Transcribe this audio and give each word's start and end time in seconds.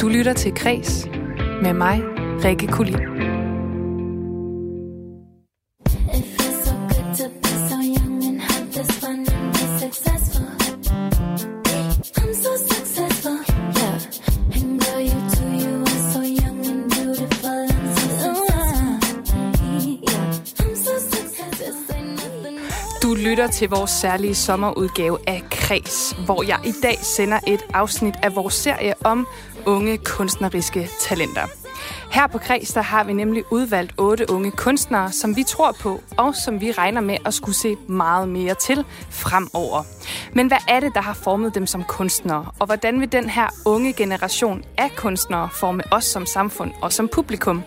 Du 0.00 0.08
lytter 0.08 0.32
til 0.32 0.54
Kres 0.54 1.06
med 1.62 1.72
mig, 1.72 2.02
Rikke 2.44 2.66
Kulin. 2.66 2.96
Du 23.02 23.14
lytter 23.14 23.46
til 23.46 23.68
vores 23.68 23.90
særlige 23.90 24.34
sommerudgave 24.34 25.18
af 25.26 25.42
Kres, 25.50 26.16
hvor 26.24 26.42
jeg 26.42 26.58
i 26.64 26.72
dag 26.82 26.98
sender 27.02 27.38
et 27.46 27.60
afsnit 27.74 28.14
af 28.22 28.36
vores 28.36 28.54
serie 28.54 28.94
om 29.04 29.26
unge 29.66 29.98
kunstneriske 29.98 30.88
talenter. 31.00 31.46
Her 32.10 32.26
på 32.26 32.38
Kreds, 32.38 32.72
der 32.72 32.80
har 32.82 33.04
vi 33.04 33.12
nemlig 33.12 33.44
udvalgt 33.52 33.92
otte 33.98 34.30
unge 34.30 34.50
kunstnere, 34.50 35.12
som 35.12 35.36
vi 35.36 35.44
tror 35.44 35.72
på, 35.72 36.00
og 36.16 36.34
som 36.34 36.60
vi 36.60 36.72
regner 36.72 37.00
med 37.00 37.16
at 37.24 37.34
skulle 37.34 37.54
se 37.54 37.76
meget 37.86 38.28
mere 38.28 38.54
til 38.54 38.84
fremover. 39.10 39.82
Men 40.32 40.46
hvad 40.46 40.58
er 40.68 40.80
det, 40.80 40.94
der 40.94 41.00
har 41.00 41.14
formet 41.14 41.54
dem 41.54 41.66
som 41.66 41.84
kunstnere, 41.84 42.46
og 42.58 42.66
hvordan 42.66 43.00
vil 43.00 43.12
den 43.12 43.30
her 43.30 43.48
unge 43.64 43.92
generation 43.92 44.64
af 44.78 44.90
kunstnere 44.96 45.48
forme 45.52 45.82
os 45.90 46.04
som 46.04 46.26
samfund 46.26 46.72
og 46.82 46.92
som 46.92 47.08
publikum? 47.08 47.62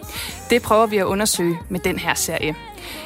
Det 0.50 0.62
prøver 0.62 0.86
vi 0.86 0.98
at 0.98 1.06
undersøge 1.06 1.60
med 1.70 1.80
den 1.80 2.00
her 2.00 2.14
serie. 2.14 2.56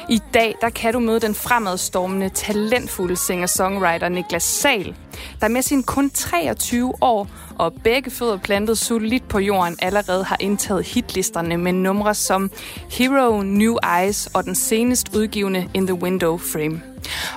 I 0.08 0.20
dag 0.34 0.54
der 0.60 0.70
kan 0.70 0.92
du 0.92 0.98
møde 0.98 1.20
den 1.20 1.34
fremadstormende, 1.34 2.28
talentfulde 2.28 3.16
singer-songwriter 3.16 4.08
Niklas 4.08 4.42
Sal, 4.42 4.96
der 5.40 5.48
med 5.48 5.62
sin 5.62 5.82
kun 5.82 6.10
23 6.10 6.94
år 7.00 7.28
og 7.58 7.72
begge 7.84 8.10
fødder 8.10 8.36
plantet 8.36 8.78
solidt 8.78 9.28
på 9.28 9.38
jorden 9.38 9.76
allerede 9.82 10.24
har 10.24 10.36
indtaget 10.40 10.86
hitlisterne 10.86 11.56
med 11.56 11.72
numre 11.72 12.14
som 12.14 12.50
Hero, 12.90 13.42
New 13.42 13.76
Eyes 14.00 14.26
og 14.26 14.44
den 14.44 14.54
senest 14.54 15.16
udgivende 15.16 15.68
In 15.74 15.86
the 15.86 15.94
Window 15.94 16.38
Frame. 16.38 16.82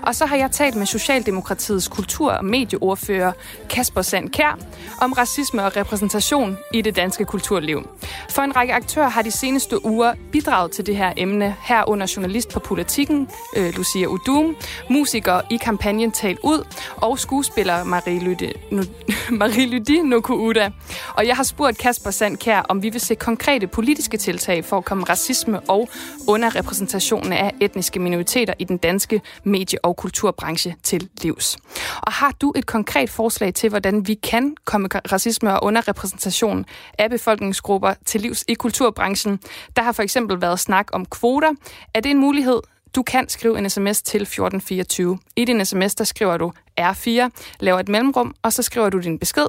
Og 0.02 0.16
så 0.16 0.26
har 0.26 0.36
jeg 0.36 0.52
talt 0.52 0.76
med 0.76 0.86
Socialdemokratiets 0.86 1.88
kultur- 1.88 2.32
og 2.32 2.46
medieordfører 2.46 3.32
Kasper 3.70 4.02
Sandkær 4.02 4.58
om 5.02 5.14
racisme 5.14 5.64
og 5.64 5.76
repræsentation 5.76 6.58
i 6.74 6.82
det 6.82 6.96
danske 6.96 7.26
kulturliv. 7.26 7.90
For 8.30 8.42
en 8.42 8.56
række 8.56 8.74
aktører 8.74 9.10
har 9.10 9.22
de 9.22 9.32
seneste 9.32 9.86
uger 9.86 10.14
bidraget 10.32 10.72
til 10.72 10.86
det 10.86 10.96
her 10.96 11.14
emne, 11.18 11.56
herunder 11.62 12.14
journalist 12.16 12.50
på 12.50 12.60
Politikken, 12.60 13.28
øh, 13.58 13.74
Lucia 13.76 14.08
Udum, 14.08 14.56
musiker 14.90 15.42
i 15.50 15.58
kampagnen 15.58 16.12
Tal 16.12 16.38
Ud, 16.44 16.68
og 16.96 17.20
skuespiller 17.20 17.84
Marie 17.84 18.20
Lydi, 18.20 18.54
Marie 19.40 20.04
Nokuuda. 20.04 20.72
Og 21.14 21.28
jeg 21.28 21.36
har 21.36 21.44
spurgt 21.44 21.78
Kasper 21.78 22.12
Sandkær, 22.12 22.62
om 22.70 22.84
vi 22.84 22.90
vil 22.90 23.02
se 23.02 23.16
konkrete 23.16 23.68
politiske 23.68 24.18
tiltag 24.18 24.66
for 24.66 24.78
at 24.78 24.86
komme 24.86 25.04
racisme 25.04 25.60
og 25.60 25.90
underrepræsentationen 26.28 27.34
af 27.34 27.52
etniske 27.60 28.00
minoriteter 28.00 28.54
i 28.60 28.64
den 28.64 28.78
danske 28.78 29.22
medie- 29.44 29.61
og 29.84 29.98
kulturbranche 29.98 30.76
til 30.84 31.10
livs. 31.22 31.58
Og 32.02 32.12
har 32.12 32.32
du 32.42 32.54
et 32.56 32.66
konkret 32.66 33.10
forslag 33.10 33.54
til, 33.54 33.70
hvordan 33.70 34.08
vi 34.08 34.14
kan 34.14 34.56
komme 34.66 34.88
racisme 35.12 35.54
og 35.54 35.64
underrepræsentation 35.64 36.66
af 36.98 37.10
befolkningsgrupper 37.10 37.94
til 38.06 38.22
livs 38.22 38.44
i 38.48 38.54
kulturbranchen? 38.54 39.40
Der 39.76 39.82
har 39.82 39.92
for 39.92 40.04
eksempel 40.04 40.42
været 40.42 40.60
snak 40.60 40.88
om 40.94 41.06
kvoter. 41.06 41.52
Er 41.94 42.00
det 42.00 42.12
en 42.12 42.18
mulighed? 42.18 42.60
Du 42.96 43.04
kan 43.04 43.30
skrive 43.30 43.58
en 43.58 43.70
sms 43.70 44.02
til 44.02 44.22
1424. 44.22 45.20
I 45.36 45.46
din 45.46 45.66
sms, 45.66 45.96
der 45.96 46.04
skriver 46.04 46.38
du 46.38 46.52
R4, 46.82 47.30
laver 47.60 47.80
et 47.80 47.90
mellemrum, 47.90 48.36
og 48.44 48.54
så 48.54 48.64
skriver 48.64 48.90
du 48.90 49.00
din 49.00 49.20
besked. 49.20 49.46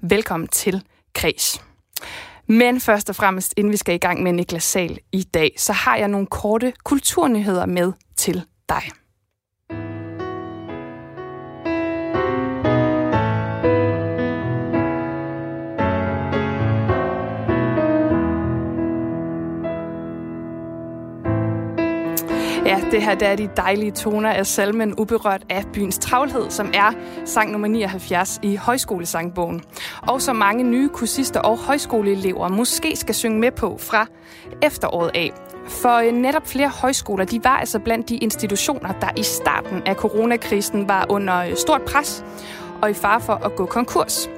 Velkommen 0.00 0.48
til 0.48 0.82
Kreds. 1.14 1.62
Men 2.48 2.80
først 2.80 3.10
og 3.10 3.16
fremmest, 3.16 3.54
inden 3.56 3.72
vi 3.72 3.76
skal 3.76 3.94
i 3.94 3.98
gang 3.98 4.22
med 4.22 4.32
Niklas 4.32 4.64
Sal 4.64 4.98
i 5.12 5.22
dag, 5.22 5.54
så 5.58 5.72
har 5.72 5.96
jeg 5.96 6.08
nogle 6.08 6.26
korte 6.26 6.72
kulturnyheder 6.84 7.66
med 7.66 7.92
til 8.16 8.42
dig. 8.68 8.82
Ja, 22.66 22.80
det 22.90 23.02
her 23.02 23.14
det 23.14 23.28
er 23.28 23.36
de 23.36 23.50
dejlige 23.56 23.90
toner 23.90 24.30
af 24.30 24.46
salmen 24.46 24.94
Uberørt 24.98 25.42
af 25.50 25.64
byens 25.72 25.98
travlhed, 25.98 26.50
som 26.50 26.70
er 26.74 26.92
sang 27.24 27.52
nummer 27.52 27.68
79 27.68 28.40
i 28.42 28.56
højskolesangbogen. 28.56 29.62
Og 30.02 30.22
så 30.22 30.32
mange 30.32 30.64
nye 30.64 30.88
kursister 30.88 31.40
og 31.40 31.58
højskoleelever 31.58 32.48
måske 32.48 32.96
skal 32.96 33.14
synge 33.14 33.38
med 33.38 33.50
på 33.50 33.78
fra 33.78 34.06
efteråret 34.62 35.10
af. 35.14 35.32
For 35.68 35.96
øh, 35.96 36.12
netop 36.12 36.46
flere 36.46 36.68
højskoler, 36.68 37.24
de 37.24 37.44
var 37.44 37.56
altså 37.56 37.78
blandt 37.78 38.08
de 38.08 38.16
institutioner, 38.16 38.92
der 38.92 39.08
i 39.16 39.22
starten 39.22 39.82
af 39.86 39.94
coronakrisen 39.94 40.88
var 40.88 41.06
under 41.08 41.36
øh, 41.38 41.56
stort 41.56 41.82
pres 41.82 42.24
og 42.82 42.90
i 42.90 42.94
fare 42.94 43.20
for 43.20 43.34
at 43.34 43.56
gå 43.56 43.66
konkurs. 43.66 44.30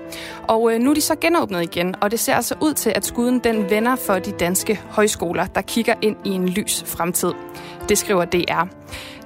Og 0.49 0.75
øh, 0.75 0.81
nu 0.81 0.91
er 0.91 0.95
de 0.95 1.01
så 1.01 1.15
genåbnet 1.21 1.63
igen, 1.63 1.95
og 2.01 2.11
det 2.11 2.21
ser 2.21 2.35
altså 2.35 2.55
ud 2.63 2.75
til, 2.75 2.93
at 2.95 3.07
skuden 3.07 3.39
den 3.39 3.71
vender 3.71 3.97
for 3.97 4.15
de 4.15 4.31
danske 4.31 4.81
højskoler, 4.91 5.47
der 5.47 5.61
kigger 5.61 5.95
ind 6.03 6.17
i 6.25 6.31
en 6.31 6.49
lys 6.49 6.85
fremtid. 6.87 7.33
Det 7.89 7.99
skriver 7.99 8.25
DR. 8.25 8.65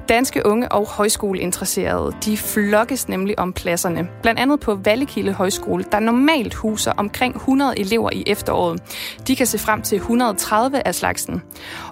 Danske 0.09 0.47
unge 0.47 0.73
og 0.73 0.87
højskoleinteresserede, 0.87 2.17
de 2.25 2.37
flokkes 2.37 3.09
nemlig 3.09 3.39
om 3.39 3.53
pladserne. 3.53 4.09
Blandt 4.23 4.41
andet 4.41 4.61
på 4.61 4.75
Vallekilde 4.75 5.33
Højskole, 5.33 5.84
der 5.93 6.00
normalt 6.00 6.55
huser 6.55 6.93
omkring 6.97 7.37
100 7.37 7.78
elever 7.78 8.11
i 8.12 8.25
efteråret. 8.27 8.83
De 9.27 9.37
kan 9.37 9.47
se 9.47 9.59
frem 9.59 9.83
til 9.83 9.97
130 9.97 10.87
af 10.87 10.95
slagsen. 10.95 11.43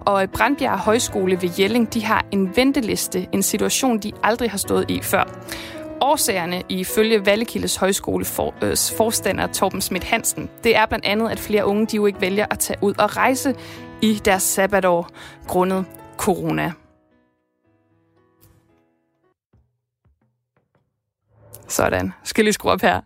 Og 0.01 0.31
Brandbjerg 0.31 0.79
Højskole 0.79 1.43
ved 1.43 1.51
Jelling, 1.59 1.95
de 1.95 2.05
har 2.05 2.25
en 2.31 2.57
venteliste, 2.57 3.27
en 3.33 3.43
situation, 3.43 3.99
de 3.99 4.13
aldrig 4.23 4.51
har 4.51 4.59
stået 4.59 4.91
i 4.91 5.01
før. 5.03 5.25
Årsagerne 6.01 6.63
ifølge 6.69 7.27
Vallekildes 7.27 7.77
Højskole 7.77 8.25
for, 8.25 8.55
øh, 8.63 8.77
forstander 8.97 9.47
Torben 9.47 9.81
Schmidt 9.81 10.05
Hansen, 10.05 10.51
det 10.65 10.77
er 10.77 10.87
blandt 10.87 11.05
andet, 11.05 11.31
at 11.31 11.41
flere 11.41 11.67
unge 11.67 11.87
de 11.87 11.97
jo 11.97 12.07
ikke 12.07 12.21
vælger 12.21 12.47
at 12.51 12.59
tage 12.59 12.79
ud 12.83 12.95
og 12.99 13.17
rejse 13.17 13.55
i 14.03 14.21
deres 14.25 14.43
sabbatår 14.43 15.09
grundet 15.47 15.85
corona. 16.21 16.73
Sådan. 21.69 22.13
Skal 22.25 22.45
lige 22.45 22.53
skrue 22.53 22.73
op 22.73 22.81
her. 22.81 23.01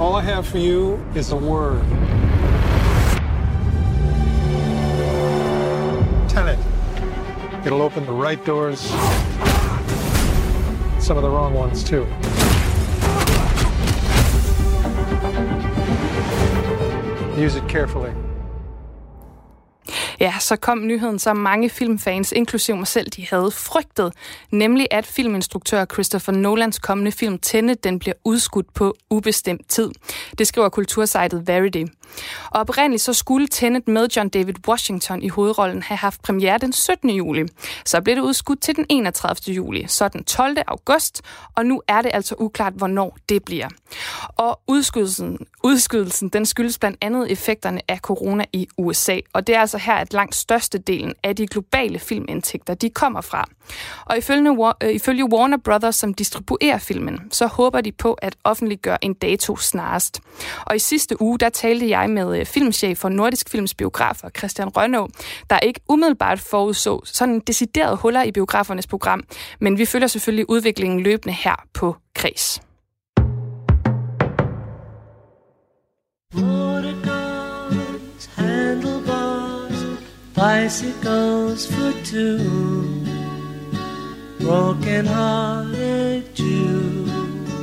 All 0.00 0.22
I 0.22 0.24
have 0.24 0.44
for 0.44 0.58
you 0.58 0.98
is 1.16 1.32
a 1.32 1.36
word. 1.36 1.84
Tenant. 6.28 6.58
It'll 7.66 7.82
open 7.82 8.04
the 8.04 8.12
right 8.12 8.46
doors. 8.46 8.80
Some 11.00 11.16
of 11.18 11.22
the 11.22 11.30
wrong 11.30 11.54
ones, 11.54 11.84
too. 11.84 12.06
Use 17.44 17.56
it 17.56 17.68
carefully. 17.68 18.29
Ja, 20.20 20.34
så 20.38 20.56
kom 20.56 20.78
nyheden, 20.78 21.18
som 21.18 21.36
mange 21.36 21.70
filmfans, 21.70 22.32
inklusive 22.32 22.76
mig 22.76 22.86
selv, 22.86 23.10
de 23.10 23.26
havde 23.30 23.50
frygtet, 23.50 24.12
nemlig 24.50 24.86
at 24.90 25.06
filminstruktør 25.06 25.84
Christopher 25.84 26.34
Nolans 26.34 26.78
kommende 26.78 27.12
film 27.12 27.38
Tenet, 27.38 27.84
den 27.84 27.98
bliver 27.98 28.14
udskudt 28.24 28.74
på 28.74 28.94
ubestemt 29.10 29.68
tid. 29.68 29.90
Det 30.38 30.46
skriver 30.46 30.68
kultursejtet 30.68 31.46
Verity. 31.46 31.84
Og 32.50 32.60
oprindeligt 32.60 33.02
så 33.02 33.12
skulle 33.12 33.46
Tenet 33.46 33.88
med 33.88 34.08
John 34.16 34.28
David 34.28 34.54
Washington 34.68 35.22
i 35.22 35.28
hovedrollen 35.28 35.82
have 35.82 35.98
haft 35.98 36.22
premiere 36.22 36.58
den 36.58 36.72
17. 36.72 37.10
juli. 37.10 37.46
Så 37.84 38.00
blev 38.00 38.16
det 38.16 38.22
udskudt 38.22 38.60
til 38.60 38.76
den 38.76 38.86
31. 38.88 39.54
juli, 39.54 39.84
så 39.88 40.08
den 40.08 40.24
12. 40.24 40.56
august, 40.66 41.22
og 41.56 41.66
nu 41.66 41.82
er 41.88 42.02
det 42.02 42.10
altså 42.14 42.34
uklart, 42.38 42.72
hvornår 42.72 43.16
det 43.28 43.44
bliver. 43.44 43.68
Og 44.28 44.60
udskydelsen, 44.66 45.38
udskydelsen 45.62 46.28
den 46.28 46.46
skyldes 46.46 46.78
blandt 46.78 46.98
andet 47.00 47.32
effekterne 47.32 47.80
af 47.88 47.98
corona 47.98 48.44
i 48.52 48.68
USA, 48.78 49.18
og 49.32 49.46
det 49.46 49.54
er 49.54 49.60
altså 49.60 49.78
her, 49.78 49.94
at 49.94 50.09
langt 50.14 50.34
størstedelen 50.34 51.14
af 51.22 51.36
de 51.36 51.46
globale 51.46 51.98
filmindtægter, 51.98 52.74
de 52.74 52.90
kommer 52.90 53.20
fra. 53.20 53.44
Og 54.04 54.18
ifølge, 54.18 54.72
øh, 54.82 54.90
ifølge 54.90 55.32
Warner 55.32 55.56
Brothers, 55.56 55.96
som 55.96 56.14
distribuerer 56.14 56.78
filmen, 56.78 57.20
så 57.30 57.46
håber 57.46 57.80
de 57.80 57.92
på 57.92 58.12
at 58.12 58.36
offentliggøre 58.44 59.04
en 59.04 59.14
dato 59.14 59.56
snarest. 59.56 60.20
Og 60.66 60.76
i 60.76 60.78
sidste 60.78 61.22
uge, 61.22 61.38
der 61.38 61.48
talte 61.48 61.88
jeg 61.88 62.10
med 62.10 62.38
øh, 62.38 62.46
filmchef 62.46 62.98
for 62.98 63.08
Nordisk 63.08 63.50
Films 63.50 63.74
biografer, 63.74 64.28
Christian 64.38 64.68
Rønå, 64.68 65.08
der 65.50 65.58
ikke 65.58 65.80
umiddelbart 65.88 66.40
forudså 66.40 67.00
sådan 67.04 67.40
deciderede 67.40 67.96
huller 67.96 68.22
i 68.22 68.32
biografernes 68.32 68.86
program, 68.86 69.24
men 69.60 69.78
vi 69.78 69.84
følger 69.84 70.06
selvfølgelig 70.06 70.50
udviklingen 70.50 71.00
løbende 71.00 71.34
her 71.34 71.64
på 71.74 71.96
Kres. 72.14 72.60
Bicycles 80.40 81.66
for 81.66 81.92
two, 82.02 83.04
broken 84.38 85.04
hearted 85.04 86.34
Jubilee. 86.34 87.60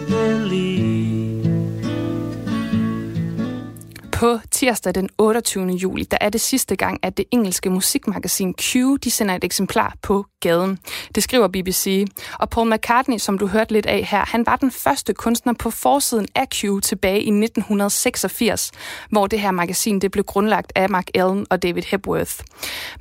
På 4.17 4.39
tirsdag 4.51 4.95
den 4.95 5.09
28. 5.17 5.67
juli, 5.67 6.03
der 6.03 6.17
er 6.21 6.29
det 6.29 6.41
sidste 6.41 6.75
gang, 6.75 6.99
at 7.03 7.17
det 7.17 7.25
engelske 7.31 7.69
musikmagasin 7.69 8.53
Q, 8.53 8.75
de 9.03 9.11
sender 9.11 9.35
et 9.35 9.43
eksemplar 9.43 9.93
på 10.01 10.25
gaden. 10.39 10.79
Det 11.15 11.23
skriver 11.23 11.47
BBC. 11.47 12.07
Og 12.39 12.49
Paul 12.49 12.73
McCartney, 12.73 13.17
som 13.17 13.37
du 13.37 13.47
hørte 13.47 13.73
lidt 13.73 13.85
af 13.85 14.03
her, 14.03 14.25
han 14.25 14.45
var 14.45 14.55
den 14.55 14.71
første 14.71 15.13
kunstner 15.13 15.53
på 15.53 15.71
forsiden 15.71 16.27
af 16.35 16.47
Q 16.49 16.81
tilbage 16.83 17.17
i 17.17 17.29
1986, 17.29 18.71
hvor 19.09 19.27
det 19.27 19.39
her 19.39 19.51
magasin 19.51 19.99
det 19.99 20.11
blev 20.11 20.23
grundlagt 20.23 20.71
af 20.75 20.89
Mark 20.89 21.07
Allen 21.15 21.47
og 21.49 21.63
David 21.63 21.83
Hepworth. 21.83 22.33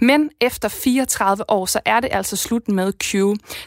Men 0.00 0.30
efter 0.40 0.68
34 0.68 1.50
år, 1.50 1.66
så 1.66 1.80
er 1.84 2.00
det 2.00 2.08
altså 2.12 2.36
slut 2.36 2.68
med 2.68 2.92
Q, 2.92 3.12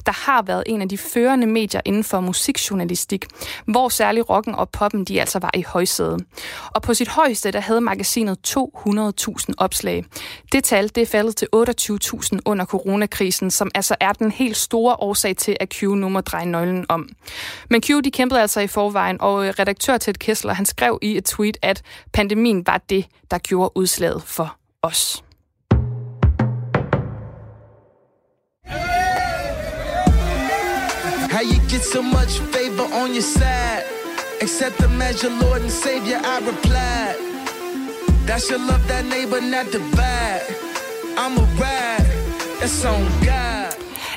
der 0.06 0.12
har 0.12 0.42
været 0.42 0.64
en 0.68 0.82
af 0.82 0.90
de 0.90 0.98
førende 0.98 1.48
medier 1.48 1.82
inden 1.86 2.04
for 2.04 2.20
musikjournalistik, 2.20 3.26
hvor 3.66 3.90
særlig 3.90 4.30
rocken 4.30 4.56
og 4.56 4.70
poppen 4.70 5.06
de 5.06 5.20
altså 5.20 5.40
var 5.40 5.52
i 5.54 5.62
højsæde. 5.68 6.18
Og 6.70 6.82
på 6.82 6.94
sit 6.94 7.08
højeste, 7.40 7.52
der 7.52 7.60
havde 7.60 7.82
magasinet 7.82 8.38
200.000 8.48 9.54
opslag. 9.58 10.06
Det 10.52 10.64
tal, 10.64 10.88
det 10.88 11.02
er 11.02 11.06
faldet 11.06 11.36
til 11.36 11.48
28.000 11.56 12.40
under 12.46 12.66
coronakrisen, 12.66 13.52
som 13.52 13.72
altså 13.76 13.96
er 14.00 14.14
den 14.14 14.32
helt 14.32 14.58
store 14.58 14.96
årsag 14.96 15.38
til, 15.38 15.58
at 15.60 15.70
Q 15.70 15.84
nu 15.84 16.10
må 16.10 16.22
dreje 16.22 16.46
nøglen 16.46 16.86
om. 16.90 17.10
Men 17.70 17.82
Q, 17.82 17.88
de 18.04 18.12
kæmpede 18.12 18.42
altså 18.42 18.60
i 18.60 18.68
forvejen, 18.68 19.22
og 19.22 19.46
øh, 19.46 19.54
redaktør 19.60 19.98
Ted 19.98 20.14
Kessler, 20.14 20.54
han 20.54 20.66
skrev 20.66 21.00
i 21.02 21.18
et 21.18 21.26
tweet, 21.26 21.58
at 21.62 21.82
pandemien 22.14 22.68
var 22.68 22.78
det, 22.90 23.06
der 23.32 23.38
gjorde 23.38 23.72
udslaget 23.76 24.24
for 24.26 24.58
os. 24.82 25.24
How 31.32 31.44
you 31.44 31.60
get 31.70 31.84
so 31.84 32.02
much 32.02 32.40
favor 32.54 32.88
on 33.02 33.14
your 33.14 33.22
side? 33.22 33.84
Accept 34.42 34.78
the 34.78 34.88
measure, 34.88 35.30
Lord 35.42 35.62
and 35.62 35.72
Savior, 35.72 36.20
I 36.24 36.40
replied. 36.52 37.29
That's 38.30 38.48
your 38.48 38.60
love, 38.60 38.88
that 38.88 39.06
neighbor, 39.06 39.42
not 39.42 39.72
divide. 39.72 40.46
I'm 41.18 41.36
a 41.36 41.42
ride, 41.60 42.06
that's 42.60 42.86
on 42.86 43.02
God. 43.26 43.59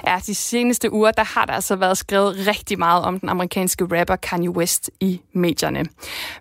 Ja, 0.06 0.20
de 0.26 0.34
seneste 0.34 0.92
uger, 0.92 1.10
der 1.10 1.24
har 1.24 1.44
der 1.44 1.52
altså 1.52 1.76
været 1.76 1.98
skrevet 1.98 2.46
rigtig 2.46 2.78
meget 2.78 3.04
om 3.04 3.20
den 3.20 3.28
amerikanske 3.28 3.84
rapper 3.84 4.16
Kanye 4.16 4.50
West 4.50 4.90
i 5.00 5.20
medierne. 5.32 5.84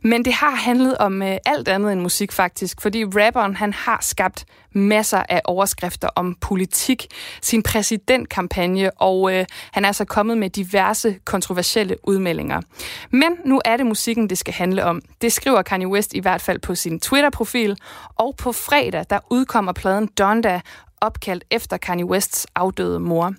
Men 0.01 0.25
det 0.25 0.33
har 0.33 0.55
handlet 0.55 0.97
om 0.97 1.21
øh, 1.21 1.37
alt 1.45 1.67
andet 1.67 1.91
end 1.91 2.01
musik 2.01 2.31
faktisk, 2.31 2.81
fordi 2.81 3.05
rapperen 3.05 3.55
han 3.55 3.73
har 3.73 3.99
skabt 4.01 4.45
masser 4.73 5.23
af 5.29 5.41
overskrifter 5.45 6.09
om 6.15 6.35
politik, 6.41 7.07
sin 7.41 7.63
præsidentkampagne, 7.63 8.91
og 8.91 9.33
øh, 9.35 9.45
han 9.71 9.83
er 9.83 9.87
altså 9.87 10.05
kommet 10.05 10.37
med 10.37 10.49
diverse 10.49 11.19
kontroversielle 11.25 11.95
udmeldinger. 12.03 12.61
Men 13.09 13.31
nu 13.45 13.61
er 13.65 13.77
det 13.77 13.85
musikken, 13.85 14.29
det 14.29 14.37
skal 14.37 14.53
handle 14.53 14.85
om. 14.85 15.01
Det 15.21 15.33
skriver 15.33 15.61
Kanye 15.61 15.87
West 15.87 16.13
i 16.13 16.19
hvert 16.19 16.41
fald 16.41 16.59
på 16.59 16.75
sin 16.75 16.99
Twitter-profil, 16.99 17.77
og 18.15 18.35
på 18.37 18.51
fredag, 18.51 19.05
der 19.09 19.19
udkommer 19.29 19.73
pladen 19.73 20.07
Donda, 20.07 20.61
opkaldt 21.01 21.43
efter 21.51 21.77
Kanye 21.77 22.05
Wests 22.05 22.47
afdøde 22.55 22.99
mor. 22.99 23.33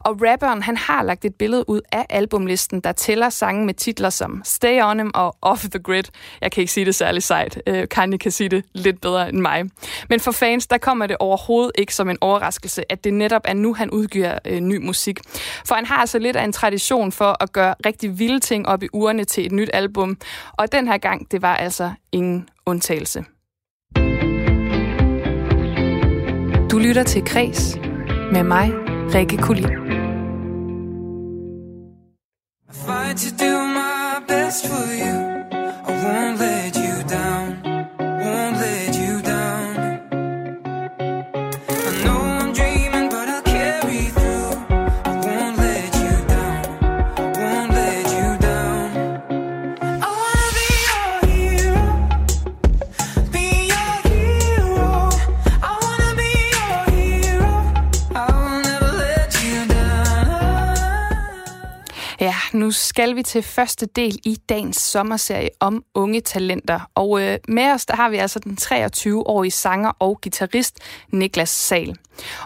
Og 0.00 0.22
rapperen 0.22 0.62
han 0.62 0.76
har 0.76 1.02
lagt 1.02 1.24
et 1.24 1.34
billede 1.34 1.68
ud 1.68 1.80
af 1.92 2.06
albumlisten, 2.10 2.80
der 2.80 2.92
tæller 2.92 3.28
sange 3.28 3.66
med 3.66 3.74
titler 3.74 4.10
som 4.10 4.42
Stay 4.44 4.82
On 4.82 4.98
Him 4.98 5.10
og 5.14 5.36
Off 5.42 5.64
the 5.70 5.78
Grid. 5.78 6.04
Jeg 6.40 6.52
kan 6.52 6.60
ikke 6.60 6.72
sige 6.72 6.86
det 6.86 6.94
særlig 6.94 7.22
sejt. 7.22 7.62
Uh, 7.70 7.84
Kanye 7.90 8.18
kan 8.18 8.30
sige 8.30 8.48
det 8.48 8.64
lidt 8.72 9.00
bedre 9.00 9.28
end 9.28 9.38
mig. 9.38 9.64
Men 10.08 10.20
for 10.20 10.32
fans, 10.32 10.66
der 10.66 10.78
kommer 10.78 11.06
det 11.06 11.16
overhovedet 11.20 11.72
ikke 11.78 11.94
som 11.94 12.10
en 12.10 12.18
overraskelse, 12.20 12.92
at 12.92 13.04
det 13.04 13.14
netop 13.14 13.42
er 13.44 13.54
nu, 13.54 13.74
han 13.74 13.90
udgiver 13.90 14.38
uh, 14.50 14.56
ny 14.56 14.76
musik. 14.86 15.18
For 15.66 15.74
han 15.74 15.86
har 15.86 15.96
altså 15.96 16.18
lidt 16.18 16.36
af 16.36 16.44
en 16.44 16.52
tradition 16.52 17.12
for 17.12 17.42
at 17.42 17.52
gøre 17.52 17.74
rigtig 17.86 18.18
vilde 18.18 18.40
ting 18.40 18.68
op 18.68 18.82
i 18.82 18.88
urene 18.92 19.24
til 19.24 19.46
et 19.46 19.52
nyt 19.52 19.70
album. 19.72 20.16
Og 20.52 20.72
den 20.72 20.88
her 20.88 20.98
gang, 20.98 21.30
det 21.30 21.42
var 21.42 21.56
altså 21.56 21.92
ingen 22.12 22.48
undtagelse. 22.66 23.24
Du 26.78 26.82
lytter 26.82 27.02
til 27.02 27.24
Kres 27.24 27.78
med 28.32 28.42
mig, 28.42 28.72
Rikke 29.14 29.36
Kulin. 29.36 29.64
I 32.68 32.72
fight 32.72 33.16
to 33.18 33.30
do 33.44 33.52
my 33.78 34.26
best 34.28 34.66
for 34.68 34.86
you. 35.02 35.16
I 35.88 35.92
won't 36.04 36.38
let 36.40 36.47
nu 62.68 62.72
skal 62.72 63.16
vi 63.16 63.22
til 63.22 63.42
første 63.42 63.86
del 63.86 64.18
i 64.24 64.36
dagens 64.48 64.76
sommerserie 64.76 65.48
om 65.60 65.84
unge 65.94 66.20
talenter. 66.20 66.80
Og 66.94 67.22
øh, 67.22 67.38
med 67.48 67.72
os, 67.72 67.86
der 67.86 67.96
har 67.96 68.08
vi 68.08 68.16
altså 68.16 68.38
den 68.38 68.58
23-årige 68.60 69.50
sanger 69.50 69.92
og 69.98 70.20
guitarist 70.22 70.80
Niklas 71.12 71.48
Sal. 71.48 71.96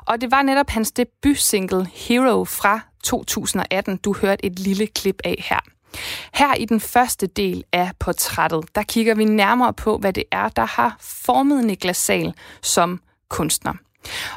Og 0.07 0.21
det 0.21 0.31
var 0.31 0.43
netop 0.43 0.71
hans 0.71 0.93
debutsingle 0.93 1.87
Hero 1.95 2.45
fra 2.45 2.81
2018, 3.05 3.97
du 3.97 4.15
hørte 4.15 4.45
et 4.45 4.59
lille 4.59 4.87
klip 4.87 5.21
af 5.25 5.45
her. 5.49 5.61
Her 6.35 6.55
i 6.55 6.65
den 6.65 6.81
første 6.81 7.27
del 7.27 7.65
af 7.73 7.91
portrættet, 7.99 8.65
der 8.75 8.83
kigger 8.83 9.15
vi 9.15 9.25
nærmere 9.25 9.73
på, 9.73 9.99
hvad 9.99 10.13
det 10.13 10.25
er, 10.33 10.49
der 10.49 10.65
har 10.65 10.97
formet 11.01 11.65
Niklas 11.65 11.97
Sal 11.97 12.35
som 12.63 13.01
kunstner. 13.29 13.73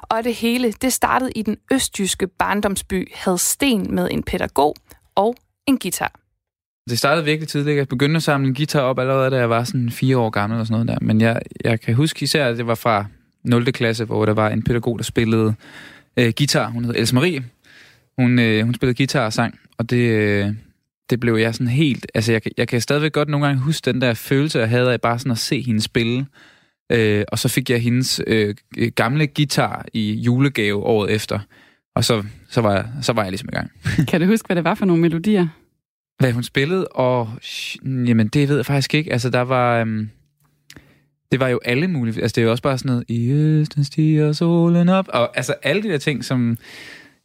Og 0.02 0.24
det 0.24 0.36
hele, 0.36 0.72
det 0.72 0.94
startede 0.94 1.31
i 1.31 1.42
den 1.42 1.58
østjyske 1.72 2.28
barndomsby 2.28 3.12
Hadsten 3.14 3.96
med 3.96 4.08
en 4.12 4.24
pædagog 4.24 4.76
og 5.16 5.36
en 5.68 5.80
guitar. 5.80 6.20
Det 6.90 7.00
startede 7.00 7.26
virkelig 7.26 7.48
tidligt. 7.48 7.78
Jeg 7.78 7.88
begyndte 7.88 8.18
at 8.18 8.24
samle 8.24 8.48
en 8.48 8.56
guitar 8.56 8.82
op 8.82 9.00
allerede, 9.00 9.32
da 9.32 9.38
jeg 9.38 9.50
var 9.50 9.64
sådan 9.64 9.90
fire 9.90 10.18
år 10.18 10.30
gammel 10.30 10.60
og 10.60 10.68
sådan 10.68 10.86
noget 10.86 11.02
der. 11.02 11.06
Men 11.06 11.22
jeg, 11.22 11.42
jeg 11.64 11.82
kan 11.82 11.96
huske 11.96 12.24
især, 12.24 12.48
at 12.48 12.58
det 12.58 12.68
var 12.68 12.76
fra 12.76 13.06
0. 13.44 13.72
klasse, 13.72 14.06
hvor 14.06 14.26
der 14.26 14.34
var 14.34 14.50
en 14.50 14.64
pædagog, 14.64 14.98
der 14.98 15.04
spillede 15.04 15.56
øh, 16.18 16.34
guitar. 16.38 16.70
Hun 16.70 16.86
hed 16.86 16.96
Else 16.96 17.16
Marie. 17.16 17.44
Hun, 18.18 18.40
øh, 18.40 18.64
hun 18.64 18.74
spillede 18.74 18.98
guitar 18.98 19.26
og 19.26 19.34
sang, 19.34 19.60
og 19.78 19.90
det, 19.90 19.98
øh, 19.98 20.54
det 21.10 21.20
blev 21.20 21.36
jeg 21.36 21.54
sådan 21.54 21.68
helt... 21.68 22.08
Altså, 22.14 22.32
jeg, 22.32 22.42
jeg 22.58 22.68
kan 22.68 22.82
stadigvæk 22.82 23.12
godt 23.12 23.30
nogle 23.30 23.46
gange 23.46 23.62
huske 23.62 23.92
den 23.92 24.02
der 24.02 24.14
følelse, 24.14 24.60
jeg 24.60 24.69
havde 24.69 24.94
af 24.94 25.02
bare 25.02 25.19
sådan 25.19 25.31
at 25.31 25.38
se 25.38 25.62
hende 25.62 25.81
spille. 25.81 26.26
Øh, 26.92 27.26
og 27.28 27.40
så 27.40 27.50
fik 27.50 27.69
jeg 27.69 27.81
hendes 27.81 28.22
øh, 28.28 28.56
gamle 28.95 29.28
guitar 29.28 29.86
i 29.94 30.14
julegave 30.14 30.84
året 30.84 31.12
efter. 31.12 31.40
Og 31.95 32.04
så, 32.04 32.23
så, 32.49 32.61
var 32.61 32.73
jeg, 32.73 32.85
så 33.02 33.14
var 33.14 33.21
jeg 33.23 33.31
ligesom 33.31 33.49
i 33.52 33.56
gang. 33.56 33.71
kan 34.09 34.21
du 34.21 34.28
huske, 34.28 34.47
hvad 34.47 34.56
det 34.56 34.64
var 34.64 34.75
for 34.75 34.85
nogle 34.85 35.02
melodier? 35.02 35.47
Hvad 36.19 36.31
hun 36.31 36.44
spillede? 36.44 36.87
Og 36.87 37.30
jamen, 37.83 38.28
det 38.28 38.49
ved 38.49 38.56
jeg 38.56 38.66
faktisk 38.66 38.94
ikke. 38.94 39.11
Altså, 39.11 39.30
der 39.30 39.42
var... 39.42 39.81
Um, 39.81 40.09
det 41.31 41.40
var 41.40 41.47
jo 41.47 41.59
alle 41.66 41.87
mulige... 41.87 42.21
Altså, 42.21 42.35
det 42.35 42.42
er 42.42 42.45
jo 42.45 42.52
også 42.52 42.64
bare 42.64 42.78
sådan 42.78 42.90
noget... 42.90 43.06
I 43.07 43.31
østen 43.31 43.83
stiger 43.83 44.33
solen 44.33 44.90
op. 44.90 45.06
Og 45.09 45.37
altså, 45.37 45.56
alle 45.64 45.83
de 45.83 45.87
der 45.87 45.97
ting, 45.97 46.25
som... 46.25 46.57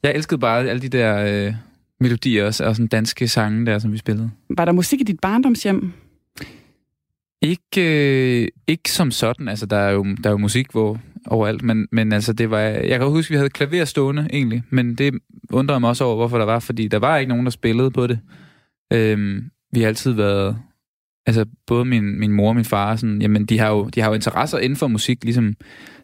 Jeg 0.02 0.14
elskede 0.14 0.40
bare 0.40 0.68
alle 0.68 0.82
de 0.82 0.88
der 0.88 1.16
øh, 1.16 1.54
melodier 2.00 2.46
også, 2.46 2.64
og 2.64 2.76
sådan 2.76 2.86
danske 2.86 3.28
sange 3.28 3.66
der, 3.66 3.78
som 3.78 3.92
vi 3.92 3.98
spillede. 3.98 4.30
Var 4.50 4.64
der 4.64 4.72
musik 4.72 5.00
i 5.00 5.04
dit 5.04 5.20
barndomshjem? 5.20 5.92
Ikke, 7.42 8.42
øh, 8.42 8.48
ikke 8.66 8.92
som 8.92 9.10
sådan. 9.10 9.48
Altså, 9.48 9.66
der 9.66 9.76
er 9.76 9.90
jo, 9.90 10.04
der 10.24 10.30
er 10.30 10.32
jo 10.32 10.38
musik 10.38 10.70
hvor, 10.70 11.00
overalt, 11.26 11.62
men, 11.62 11.88
men 11.92 12.12
altså, 12.12 12.32
det 12.32 12.50
var... 12.50 12.58
Jeg 12.60 12.98
kan 12.98 13.08
huske, 13.08 13.30
at 13.30 13.30
vi 13.30 13.36
havde 13.36 13.50
klaver 13.50 13.84
stående, 13.84 14.28
egentlig, 14.32 14.62
men 14.70 14.94
det 14.94 15.14
undrede 15.50 15.80
mig 15.80 15.88
også 15.88 16.04
over, 16.04 16.16
hvorfor 16.16 16.38
der 16.38 16.44
var, 16.44 16.58
fordi 16.58 16.88
der 16.88 16.98
var 16.98 17.16
ikke 17.16 17.28
nogen, 17.28 17.44
der 17.44 17.50
spillede 17.50 17.90
på 17.90 18.06
det. 18.06 18.18
Øhm, 18.92 19.50
vi 19.72 19.80
har 19.80 19.88
altid 19.88 20.12
været... 20.12 20.56
Altså, 21.26 21.44
både 21.66 21.84
min, 21.84 22.18
min 22.20 22.32
mor 22.32 22.48
og 22.48 22.56
min 22.56 22.64
far, 22.64 22.96
sådan, 22.96 23.22
jamen, 23.22 23.46
de 23.46 23.58
har, 23.58 23.68
jo, 23.68 23.88
de 23.88 24.00
har 24.00 24.08
jo 24.08 24.14
interesser 24.14 24.58
inden 24.58 24.76
for 24.76 24.88
musik, 24.88 25.24
ligesom 25.24 25.54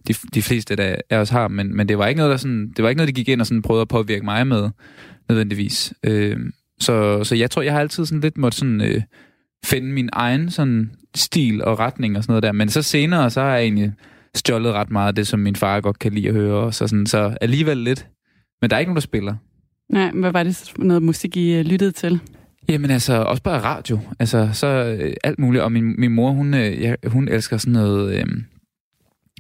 de, 0.09 0.15
de 0.35 0.43
fleste 0.43 0.77
der 0.77 0.97
af 1.11 1.19
os 1.19 1.31
har, 1.31 1.49
men, 1.49 1.77
men 1.77 1.89
det 1.89 1.99
var 1.99 2.07
ikke 2.07 2.19
noget, 2.19 2.31
der 2.31 2.37
sådan, 2.37 2.73
det 2.77 2.83
var 2.83 2.89
ikke 2.89 2.97
noget, 2.97 3.09
de 3.09 3.21
gik 3.21 3.29
ind 3.29 3.41
og 3.41 3.47
sådan 3.47 3.63
prøvede 3.63 3.83
at 3.83 3.89
påvirke 3.89 4.25
mig 4.25 4.47
med, 4.47 4.71
nødvendigvis. 5.29 5.95
Øhm, 6.05 6.53
så, 6.81 7.25
så 7.25 7.35
jeg 7.35 7.51
tror, 7.51 7.63
jeg 7.63 7.73
har 7.73 7.81
altid 7.81 8.07
sådan 8.07 8.21
lidt 8.21 8.39
måtte 8.39 8.59
sådan, 8.59 8.81
øh, 8.81 9.03
finde 9.65 9.93
min 9.93 10.09
egen 10.13 10.51
sådan 10.51 10.91
stil 11.15 11.65
og 11.65 11.79
retning 11.79 12.17
og 12.17 12.23
sådan 12.23 12.33
noget 12.33 12.43
der. 12.43 12.53
Men 12.53 12.69
så 12.69 12.83
senere, 12.83 13.31
så 13.31 13.41
har 13.41 13.51
jeg 13.51 13.63
egentlig 13.63 13.93
stjålet 14.37 14.73
ret 14.73 14.91
meget 14.91 15.09
af 15.09 15.15
det, 15.15 15.27
som 15.27 15.41
min 15.41 15.57
far 15.57 15.81
godt 15.81 15.99
kan 15.99 16.13
lide 16.13 16.29
at 16.29 16.35
høre. 16.35 16.73
Så, 16.73 16.87
sådan, 16.87 17.07
så 17.07 17.37
alligevel 17.41 17.77
lidt. 17.77 18.07
Men 18.61 18.71
der 18.71 18.77
er 18.77 18.81
ikke 18.81 18.91
nogen, 18.91 18.97
der 18.97 19.01
spiller. 19.01 19.35
Nej, 19.89 20.11
hvad 20.11 20.33
var 20.33 20.43
det 20.43 20.73
noget 20.79 21.03
musik, 21.03 21.37
I 21.37 21.55
øh, 21.55 21.65
lyttede 21.65 21.93
til? 21.93 22.21
Jamen 22.69 22.91
altså, 22.91 23.23
også 23.23 23.43
bare 23.43 23.61
radio. 23.61 24.01
Altså, 24.19 24.49
så 24.53 24.67
øh, 24.67 25.13
alt 25.25 25.39
muligt. 25.39 25.65
Og 25.65 25.73
min, 25.73 26.01
min 26.01 26.13
mor, 26.13 26.31
hun, 26.31 26.55
øh, 26.55 26.81
ja, 26.81 26.95
hun 27.07 27.29
elsker 27.29 27.57
sådan 27.57 27.73
noget... 27.73 28.15
Øh, 28.15 28.27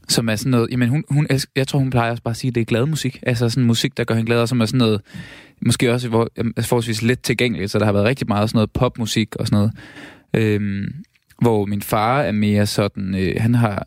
som 0.08 0.28
er 0.28 0.36
sådan 0.36 0.50
noget, 0.50 0.70
jamen 0.70 0.88
hun, 0.88 1.04
hun 1.10 1.26
elsker, 1.30 1.52
jeg 1.56 1.68
tror 1.68 1.78
hun 1.78 1.90
plejer 1.90 2.10
også 2.10 2.22
bare 2.22 2.30
at 2.30 2.36
sige, 2.36 2.48
at 2.48 2.54
det 2.54 2.60
er 2.60 2.64
glad 2.64 2.86
musik. 2.86 3.22
Altså 3.22 3.48
sådan 3.48 3.64
musik, 3.64 3.96
der 3.96 4.04
gør 4.04 4.14
hende 4.14 4.26
glad, 4.26 4.40
og 4.40 4.48
som 4.48 4.60
er 4.60 4.66
sådan 4.66 4.78
noget, 4.78 5.00
måske 5.66 5.92
også 5.92 6.08
hvor, 6.08 6.28
forholdsvis 6.60 7.02
let 7.02 7.20
tilgængeligt, 7.20 7.70
så 7.70 7.78
der 7.78 7.84
har 7.84 7.92
været 7.92 8.04
rigtig 8.04 8.28
meget 8.28 8.50
sådan 8.50 8.56
noget 8.56 8.70
popmusik 8.70 9.36
og 9.36 9.46
sådan 9.46 9.56
noget. 9.56 9.72
Øhm, 10.34 10.94
hvor 11.40 11.64
min 11.64 11.82
far 11.82 12.22
er 12.22 12.32
mere 12.32 12.66
sådan, 12.66 13.14
øh, 13.14 13.34
han 13.38 13.54
har 13.54 13.86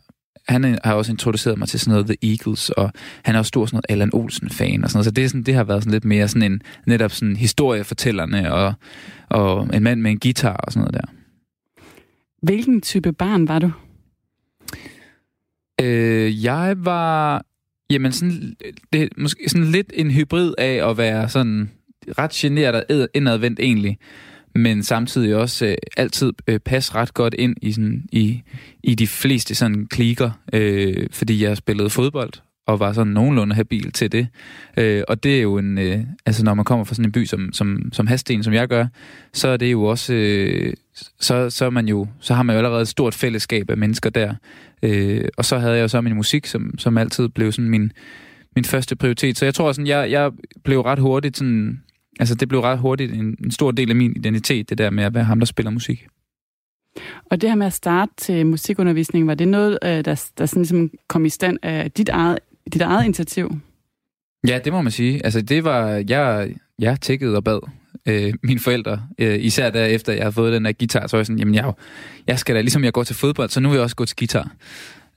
han 0.50 0.78
har 0.84 0.94
også 0.94 1.12
introduceret 1.12 1.58
mig 1.58 1.68
til 1.68 1.80
sådan 1.80 1.90
noget 1.90 2.06
The 2.06 2.30
Eagles, 2.30 2.70
og 2.70 2.92
han 3.24 3.34
er 3.34 3.38
også 3.38 3.48
stor 3.48 3.66
sådan 3.66 3.76
noget 3.76 3.84
Allan 3.88 4.10
Olsen-fan 4.12 4.84
og 4.84 4.90
sådan 4.90 4.98
noget. 4.98 5.04
Så 5.04 5.10
det, 5.10 5.24
er 5.24 5.28
sådan, 5.28 5.42
det 5.42 5.54
har 5.54 5.64
været 5.64 5.82
sådan 5.82 5.92
lidt 5.92 6.04
mere 6.04 6.28
sådan 6.28 6.52
en 6.52 6.62
netop 6.86 7.10
sådan 7.10 7.36
historiefortællerne 7.36 8.52
og, 8.52 8.74
og 9.28 9.68
en 9.74 9.82
mand 9.82 10.00
med 10.00 10.10
en 10.10 10.18
guitar 10.18 10.56
og 10.56 10.72
sådan 10.72 10.80
noget 10.80 10.94
der. 10.94 11.12
Hvilken 12.42 12.80
type 12.80 13.12
barn 13.12 13.48
var 13.48 13.58
du? 13.58 13.70
Øh, 15.80 16.44
jeg 16.44 16.74
var 16.78 17.44
jamen 17.90 18.12
sådan, 18.12 18.56
det, 18.92 19.08
måske 19.18 19.48
sådan 19.48 19.66
lidt 19.66 19.92
en 19.94 20.10
hybrid 20.10 20.54
af 20.58 20.90
at 20.90 20.98
være 20.98 21.28
sådan 21.28 21.70
ret 22.18 22.30
generet 22.30 22.84
og 22.90 23.08
indadvendt 23.14 23.60
egentlig 23.60 23.98
men 24.54 24.82
samtidig 24.82 25.36
også 25.36 25.66
øh, 25.66 25.76
altid 25.96 26.32
øh, 26.46 26.58
passe 26.58 26.94
ret 26.94 27.14
godt 27.14 27.34
ind 27.38 27.56
i, 27.62 27.72
sådan, 27.72 28.06
i, 28.12 28.42
i 28.82 28.94
de 28.94 29.06
fleste 29.06 29.54
sådan 29.54 29.86
klikker, 29.86 30.30
øh, 30.52 31.06
fordi 31.12 31.44
jeg 31.44 31.56
spillede 31.56 31.90
fodbold 31.90 32.32
og 32.66 32.80
var 32.80 32.92
sådan 32.92 33.12
nogenlunde 33.12 33.54
habil 33.54 33.92
til 33.92 34.12
det. 34.12 34.28
Øh, 34.76 35.02
og 35.08 35.22
det 35.22 35.38
er 35.38 35.42
jo 35.42 35.58
en, 35.58 35.78
øh, 35.78 36.00
altså 36.26 36.44
når 36.44 36.54
man 36.54 36.64
kommer 36.64 36.84
fra 36.84 36.94
sådan 36.94 37.04
en 37.04 37.12
by 37.12 37.24
som, 37.24 37.52
som, 37.52 37.92
som 37.92 38.06
Hasten, 38.06 38.42
som 38.42 38.52
jeg 38.52 38.68
gør, 38.68 38.86
så 39.32 39.48
er 39.48 39.56
det 39.56 39.72
jo 39.72 39.84
også, 39.84 40.14
øh, 40.14 40.72
så, 41.20 41.50
så, 41.50 41.64
er 41.64 41.70
man 41.70 41.88
jo, 41.88 42.06
så 42.20 42.34
har 42.34 42.42
man 42.42 42.54
jo 42.54 42.58
allerede 42.58 42.82
et 42.82 42.88
stort 42.88 43.14
fællesskab 43.14 43.70
af 43.70 43.76
mennesker 43.76 44.10
der. 44.10 44.34
Øh, 44.82 45.24
og 45.36 45.44
så 45.44 45.58
havde 45.58 45.74
jeg 45.74 45.82
jo 45.82 45.88
så 45.88 46.00
min 46.00 46.14
musik, 46.14 46.46
som, 46.46 46.78
som 46.78 46.98
altid 46.98 47.28
blev 47.28 47.52
sådan 47.52 47.70
min, 47.70 47.92
min 48.56 48.64
første 48.64 48.96
prioritet. 48.96 49.38
Så 49.38 49.44
jeg 49.44 49.54
tror 49.54 49.72
sådan, 49.72 49.86
jeg, 49.86 50.10
jeg 50.10 50.30
blev 50.64 50.80
ret 50.80 50.98
hurtigt 50.98 51.36
sådan, 51.36 51.82
altså 52.20 52.34
det 52.34 52.48
blev 52.48 52.60
ret 52.60 52.78
hurtigt 52.78 53.12
en, 53.12 53.36
en 53.44 53.50
stor 53.50 53.70
del 53.70 53.90
af 53.90 53.96
min 53.96 54.12
identitet, 54.16 54.70
det 54.70 54.78
der 54.78 54.90
med 54.90 55.04
at 55.04 55.14
være 55.14 55.24
ham, 55.24 55.38
der 55.40 55.46
spiller 55.46 55.70
musik. 55.70 56.06
Og 57.30 57.40
det 57.40 57.50
her 57.50 57.56
med 57.56 57.66
at 57.66 57.72
starte 57.72 58.12
til 58.16 58.46
musikundervisning, 58.46 59.26
var 59.26 59.34
det 59.34 59.48
noget, 59.48 59.78
øh, 59.84 59.90
der, 59.90 60.30
der 60.38 60.46
sådan 60.46 60.62
ligesom 60.62 60.90
kom 61.08 61.24
i 61.24 61.28
stand 61.28 61.58
af 61.62 61.90
dit 61.90 62.08
eget, 62.08 62.38
dit 62.72 62.82
eget 62.82 63.04
initiativ? 63.04 63.50
Ja, 64.46 64.60
det 64.64 64.72
må 64.72 64.82
man 64.82 64.92
sige. 64.92 65.24
Altså 65.24 65.40
det 65.40 65.64
var, 65.64 66.04
jeg, 66.08 66.54
jeg 66.78 67.00
tækkede 67.00 67.36
og 67.36 67.44
bad 67.44 67.60
øh, 68.06 68.34
mine 68.42 68.60
forældre, 68.60 69.02
øh, 69.18 69.44
især 69.44 69.70
der 69.70 69.84
efter 69.84 70.12
jeg 70.12 70.24
har 70.24 70.30
fået 70.30 70.52
den 70.52 70.64
der 70.64 70.72
guitar, 70.72 71.06
så 71.06 71.16
var 71.16 71.18
jeg 71.18 71.26
sådan, 71.26 71.38
jamen 71.38 71.54
jeg, 71.54 71.72
jeg 72.26 72.38
skal 72.38 72.54
da, 72.54 72.60
ligesom 72.60 72.84
jeg 72.84 72.92
går 72.92 73.04
til 73.04 73.16
fodbold, 73.16 73.48
så 73.48 73.60
nu 73.60 73.68
vil 73.68 73.76
jeg 73.76 73.82
også 73.82 73.96
gå 73.96 74.04
til 74.04 74.16
guitar. 74.16 74.52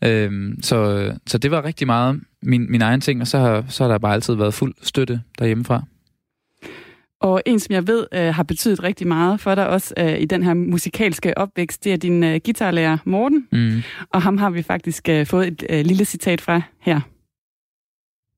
Øh, 0.04 0.54
så, 0.62 1.12
så 1.28 1.38
det 1.38 1.52
var 1.52 1.66
rigtig 1.66 1.88
meget 1.88 2.22
min, 2.42 2.72
min 2.72 2.82
egen 2.82 3.02
ting, 3.02 3.22
og 3.22 3.28
så 3.28 3.38
har, 3.38 3.66
så 3.70 3.84
har 3.84 3.92
der 3.92 3.98
bare 3.98 4.14
altid 4.14 4.34
været 4.34 4.54
fuld 4.54 4.74
støtte 4.82 5.22
derhjemmefra. 5.40 5.84
Og 7.24 7.42
en, 7.46 7.60
som 7.60 7.74
jeg 7.74 7.84
ved 7.88 8.08
øh, 8.18 8.34
har 8.38 8.44
betydet 8.44 8.84
rigtig 8.84 9.08
meget 9.08 9.40
for 9.40 9.56
dig 9.56 9.70
også 9.70 9.94
øh, 10.02 10.22
i 10.22 10.26
den 10.26 10.44
her 10.44 10.54
musikalske 10.54 11.38
opvækst, 11.38 11.84
det 11.84 11.94
er 11.94 11.98
din 11.98 12.24
øh, 12.24 12.40
guitarlærer 12.46 12.98
Morten. 13.06 13.48
Mm. 13.52 13.80
Og 14.14 14.22
ham 14.22 14.38
har 14.38 14.50
vi 14.50 14.62
faktisk 14.64 15.10
øh, 15.10 15.26
fået 15.32 15.48
et 15.48 15.64
øh, 15.70 15.82
lille 15.90 16.06
citat 16.06 16.42
fra 16.42 16.62
her. 16.82 17.00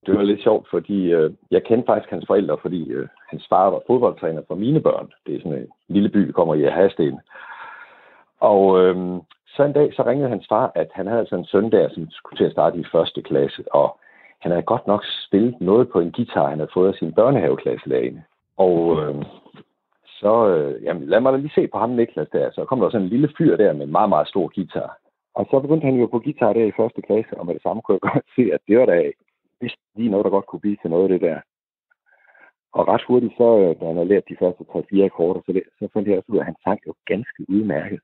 Det 0.06 0.16
var 0.18 0.24
lidt 0.24 0.44
sjovt, 0.44 0.68
fordi 0.70 1.00
øh, 1.14 1.32
jeg 1.52 1.64
kendte 1.64 1.86
faktisk 1.88 2.12
hans 2.12 2.26
forældre, 2.28 2.58
fordi 2.62 2.90
øh, 2.90 3.08
hans 3.30 3.46
far 3.50 3.70
var 3.70 3.82
fodboldtræner 3.88 4.42
for 4.48 4.56
mine 4.56 4.82
børn. 4.82 5.08
Det 5.26 5.36
er 5.36 5.40
sådan 5.40 5.58
en 5.58 5.68
lille 5.90 6.10
by, 6.10 6.26
vi 6.26 6.32
kommer 6.32 6.56
i 6.56 6.64
Hasten. 6.64 7.20
Og 8.40 8.62
øh, 8.82 8.96
så 9.48 9.64
en 9.64 9.74
dag, 9.74 9.94
så 9.94 10.04
ringede 10.06 10.30
hans 10.30 10.46
far, 10.50 10.72
at 10.76 10.90
han 10.94 11.08
havde 11.08 11.26
sådan 11.26 11.40
en 11.40 11.46
søn 11.46 11.72
der, 11.72 11.90
som 11.90 12.08
skulle 12.12 12.38
til 12.38 12.46
at 12.50 12.52
starte 12.52 12.80
i 12.80 12.86
første 12.92 13.22
klasse, 13.22 13.64
og 13.74 14.00
han 14.42 14.52
havde 14.52 14.72
godt 14.72 14.88
nok 14.88 15.04
spillet 15.28 15.56
noget 15.62 15.90
på 15.90 16.00
en 16.00 16.12
guitar, 16.12 16.50
han 16.50 16.60
havde 16.60 16.74
fået 16.74 16.90
af 16.94 16.96
sin 17.00 17.14
børnehaveklasselærerne. 17.14 18.24
Og 18.58 18.76
øh, 19.02 19.26
så, 20.06 20.48
øh, 20.48 20.84
jamen, 20.84 21.08
lad 21.10 21.20
mig 21.22 21.34
da 21.34 21.38
lige 21.38 21.56
se 21.56 21.68
på 21.68 21.78
ham, 21.78 21.90
Niklas, 21.90 22.28
der. 22.32 22.52
Så 22.52 22.66
kom 22.66 22.80
der 22.80 22.90
sådan 22.90 23.06
en 23.06 23.10
lille 23.10 23.30
fyr 23.38 23.58
der 23.58 23.74
med 23.74 23.86
en 23.86 23.92
meget, 23.92 24.10
meget 24.10 24.28
stor 24.28 24.52
guitar. 24.56 24.98
Og 25.36 25.48
så 25.52 25.60
begyndte 25.60 25.86
han 25.86 26.00
jo 26.00 26.06
på 26.08 26.20
guitar 26.20 26.54
der 26.54 26.66
i 26.66 26.78
første 26.80 27.02
klasse, 27.02 27.38
og 27.38 27.46
med 27.46 27.54
det 27.54 27.64
samme 27.64 27.82
kunne 27.82 27.98
jeg 27.98 28.12
godt 28.12 28.26
se, 28.36 28.44
at 28.54 28.62
det 28.68 28.80
var 28.80 28.86
da 28.86 29.12
vist 29.62 29.80
lige 29.96 30.10
noget, 30.10 30.24
der 30.24 30.30
godt 30.30 30.46
kunne 30.48 30.60
blive 30.60 30.78
til 30.82 30.90
noget 30.90 31.04
af 31.04 31.10
det 31.10 31.22
der. 31.22 31.40
Og 32.74 32.88
ret 32.88 33.04
hurtigt, 33.08 33.34
så, 33.38 33.48
øh, 33.62 33.80
da 33.80 33.86
han 33.86 33.96
havde 33.96 34.12
lært 34.14 34.30
de 34.30 34.40
første 34.40 34.64
3-4 34.64 35.06
akkorder, 35.06 35.42
så, 35.46 35.62
så 35.80 35.88
fandt 35.94 36.08
jeg 36.08 36.18
også 36.18 36.32
ud 36.32 36.38
af, 36.38 36.42
at 36.42 36.46
han 36.46 36.62
sang 36.64 36.80
jo 36.88 36.94
ganske 37.06 37.42
udmærket. 37.50 38.00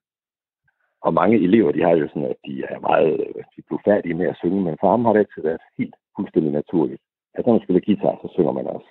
Og 1.02 1.14
mange 1.14 1.38
elever, 1.48 1.72
de 1.72 1.82
har 1.82 1.92
jo 1.92 2.08
sådan, 2.08 2.32
at 2.34 2.40
de 2.46 2.64
er 2.64 2.80
meget 2.80 3.14
øh, 3.20 3.44
de 3.56 3.60
er 3.72 3.86
færdige 3.86 4.14
med 4.14 4.28
at 4.28 4.38
synge, 4.42 4.62
men 4.62 4.78
for 4.80 4.90
ham 4.90 5.06
har 5.06 5.14
det 5.14 5.20
altid 5.20 5.42
været 5.44 5.62
helt 5.78 5.96
fuldstændig 6.16 6.52
naturligt. 6.52 7.02
At 7.34 7.46
når 7.46 7.54
man 7.54 7.64
spiller 7.64 7.82
guitar, 7.86 8.16
så 8.22 8.28
synger 8.34 8.52
man 8.52 8.68
også 8.68 8.90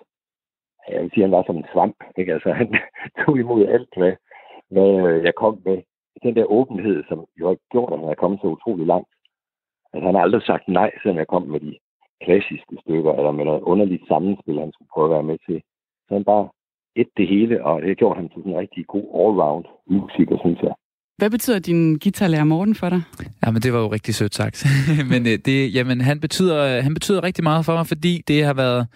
jeg 0.93 1.03
vil 1.03 1.11
sige, 1.11 1.27
han 1.27 1.37
var 1.37 1.45
som 1.47 1.57
en 1.57 1.71
svamp. 1.73 1.99
Ikke? 2.19 2.33
Altså, 2.35 2.51
han 2.53 2.69
tog 3.21 3.39
imod 3.39 3.67
alt, 3.67 3.93
hvad, 3.97 4.15
hvad 4.75 4.91
jeg 5.27 5.35
kom 5.43 5.63
med. 5.65 5.79
Den 6.23 6.37
der 6.37 6.53
åbenhed, 6.59 7.05
som 7.09 7.19
jo 7.41 7.49
har 7.49 7.57
gjort, 7.73 7.93
at 7.93 7.99
han 8.01 8.09
er 8.09 8.23
kommet 8.23 8.41
så 8.41 8.47
utrolig 8.47 8.87
langt. 8.87 9.13
Altså, 9.93 10.07
han 10.07 10.15
har 10.15 10.23
aldrig 10.23 10.43
sagt 10.43 10.69
nej, 10.69 10.91
selvom 11.03 11.19
jeg 11.19 11.27
kom 11.27 11.43
med 11.43 11.61
de 11.61 11.73
klassiske 12.25 12.75
stykker, 12.83 13.13
eller 13.13 13.33
med 13.33 13.45
noget 13.45 13.63
underligt 13.73 14.09
sammenspil, 14.09 14.59
han 14.65 14.73
skulle 14.73 14.93
prøve 14.95 15.09
at 15.09 15.15
være 15.17 15.29
med 15.31 15.39
til. 15.47 15.59
Så 16.07 16.15
han 16.15 16.25
bare 16.25 16.49
et 16.97 17.11
det 17.17 17.29
hele, 17.29 17.65
og 17.65 17.81
det 17.81 17.89
har 17.89 17.95
gjort 18.03 18.17
ham 18.17 18.29
til 18.29 18.43
en 18.43 18.59
rigtig 18.63 18.87
god 18.87 19.07
all-round 19.21 19.67
musiker, 19.95 20.37
synes 20.45 20.61
jeg. 20.63 20.75
Hvad 21.21 21.31
betyder 21.31 21.59
din 21.59 21.99
guitarlærer 21.99 22.45
Morten 22.45 22.75
for 22.75 22.89
dig? 22.89 23.03
Jamen, 23.47 23.63
det 23.63 23.73
var 23.73 23.81
jo 23.81 23.89
rigtig 23.89 24.15
sødt 24.15 24.35
sagt. 24.35 24.67
Men 25.13 25.21
øh, 25.31 25.39
det, 25.47 25.75
jamen, 25.75 26.01
han, 26.01 26.21
betyder, 26.21 26.81
han 26.81 26.95
betyder 26.95 27.25
rigtig 27.25 27.45
meget 27.45 27.65
for 27.65 27.73
mig, 27.73 27.87
fordi 27.87 28.23
det 28.29 28.45
har 28.45 28.55
været 28.55 28.87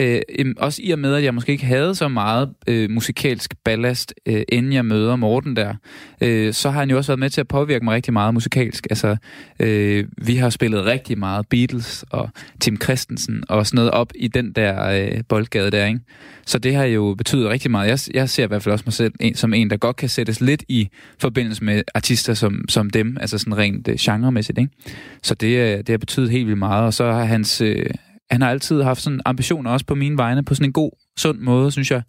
Øh, 0.00 0.54
også 0.56 0.80
i 0.84 0.90
og 0.90 0.98
med, 0.98 1.14
at 1.14 1.24
jeg 1.24 1.34
måske 1.34 1.52
ikke 1.52 1.64
havde 1.64 1.94
så 1.94 2.08
meget 2.08 2.50
øh, 2.66 2.90
musikalsk 2.90 3.54
ballast, 3.64 4.14
øh, 4.26 4.42
inden 4.48 4.72
jeg 4.72 4.84
møder 4.84 5.16
Morten 5.16 5.56
der, 5.56 5.74
øh, 6.20 6.52
så 6.52 6.70
har 6.70 6.80
han 6.80 6.90
jo 6.90 6.96
også 6.96 7.12
været 7.12 7.18
med 7.18 7.30
til 7.30 7.40
at 7.40 7.48
påvirke 7.48 7.84
mig 7.84 7.94
rigtig 7.94 8.12
meget 8.12 8.34
musikalsk. 8.34 8.86
Altså, 8.90 9.16
øh, 9.60 10.04
vi 10.16 10.36
har 10.36 10.50
spillet 10.50 10.84
rigtig 10.84 11.18
meget 11.18 11.48
Beatles 11.48 12.04
og 12.10 12.30
Tim 12.60 12.80
Christensen 12.82 13.44
og 13.48 13.66
sådan 13.66 13.76
noget 13.76 13.90
op 13.90 14.12
i 14.14 14.28
den 14.28 14.52
der 14.52 14.88
øh, 14.88 15.22
boldgade 15.28 15.70
der, 15.70 15.86
ikke? 15.86 16.00
Så 16.46 16.58
det 16.58 16.74
har 16.74 16.84
jo 16.84 17.14
betydet 17.14 17.48
rigtig 17.48 17.70
meget. 17.70 17.88
Jeg, 17.88 18.14
jeg 18.14 18.28
ser 18.28 18.44
i 18.44 18.46
hvert 18.46 18.62
fald 18.62 18.72
også 18.72 18.82
mig 18.86 18.92
selv 18.92 19.12
en, 19.20 19.34
som 19.34 19.54
en, 19.54 19.70
der 19.70 19.76
godt 19.76 19.96
kan 19.96 20.08
sættes 20.08 20.40
lidt 20.40 20.64
i 20.68 20.88
forbindelse 21.18 21.64
med 21.64 21.82
artister 21.94 22.34
som, 22.34 22.64
som 22.68 22.90
dem, 22.90 23.16
altså 23.20 23.38
sådan 23.38 23.56
rent 23.56 23.88
øh, 23.88 23.96
genremæssigt, 24.00 24.58
ikke? 24.58 24.72
Så 25.22 25.34
det, 25.34 25.56
øh, 25.56 25.78
det 25.78 25.88
har 25.88 25.98
betydet 25.98 26.30
helt 26.30 26.46
vildt 26.46 26.58
meget, 26.58 26.84
og 26.84 26.94
så 26.94 27.12
har 27.12 27.24
hans, 27.24 27.60
øh, 27.60 27.86
han 28.30 28.42
har 28.42 28.50
altid 28.50 28.82
haft 28.82 29.02
sådan 29.02 29.20
ambitioner 29.24 29.70
også 29.70 29.86
på 29.86 29.94
mine 29.94 30.18
vegne, 30.18 30.44
på 30.44 30.54
sådan 30.54 30.68
en 30.68 30.72
god, 30.72 30.90
sund 31.16 31.38
måde, 31.38 31.70
synes 31.70 31.90
jeg. 31.90 32.02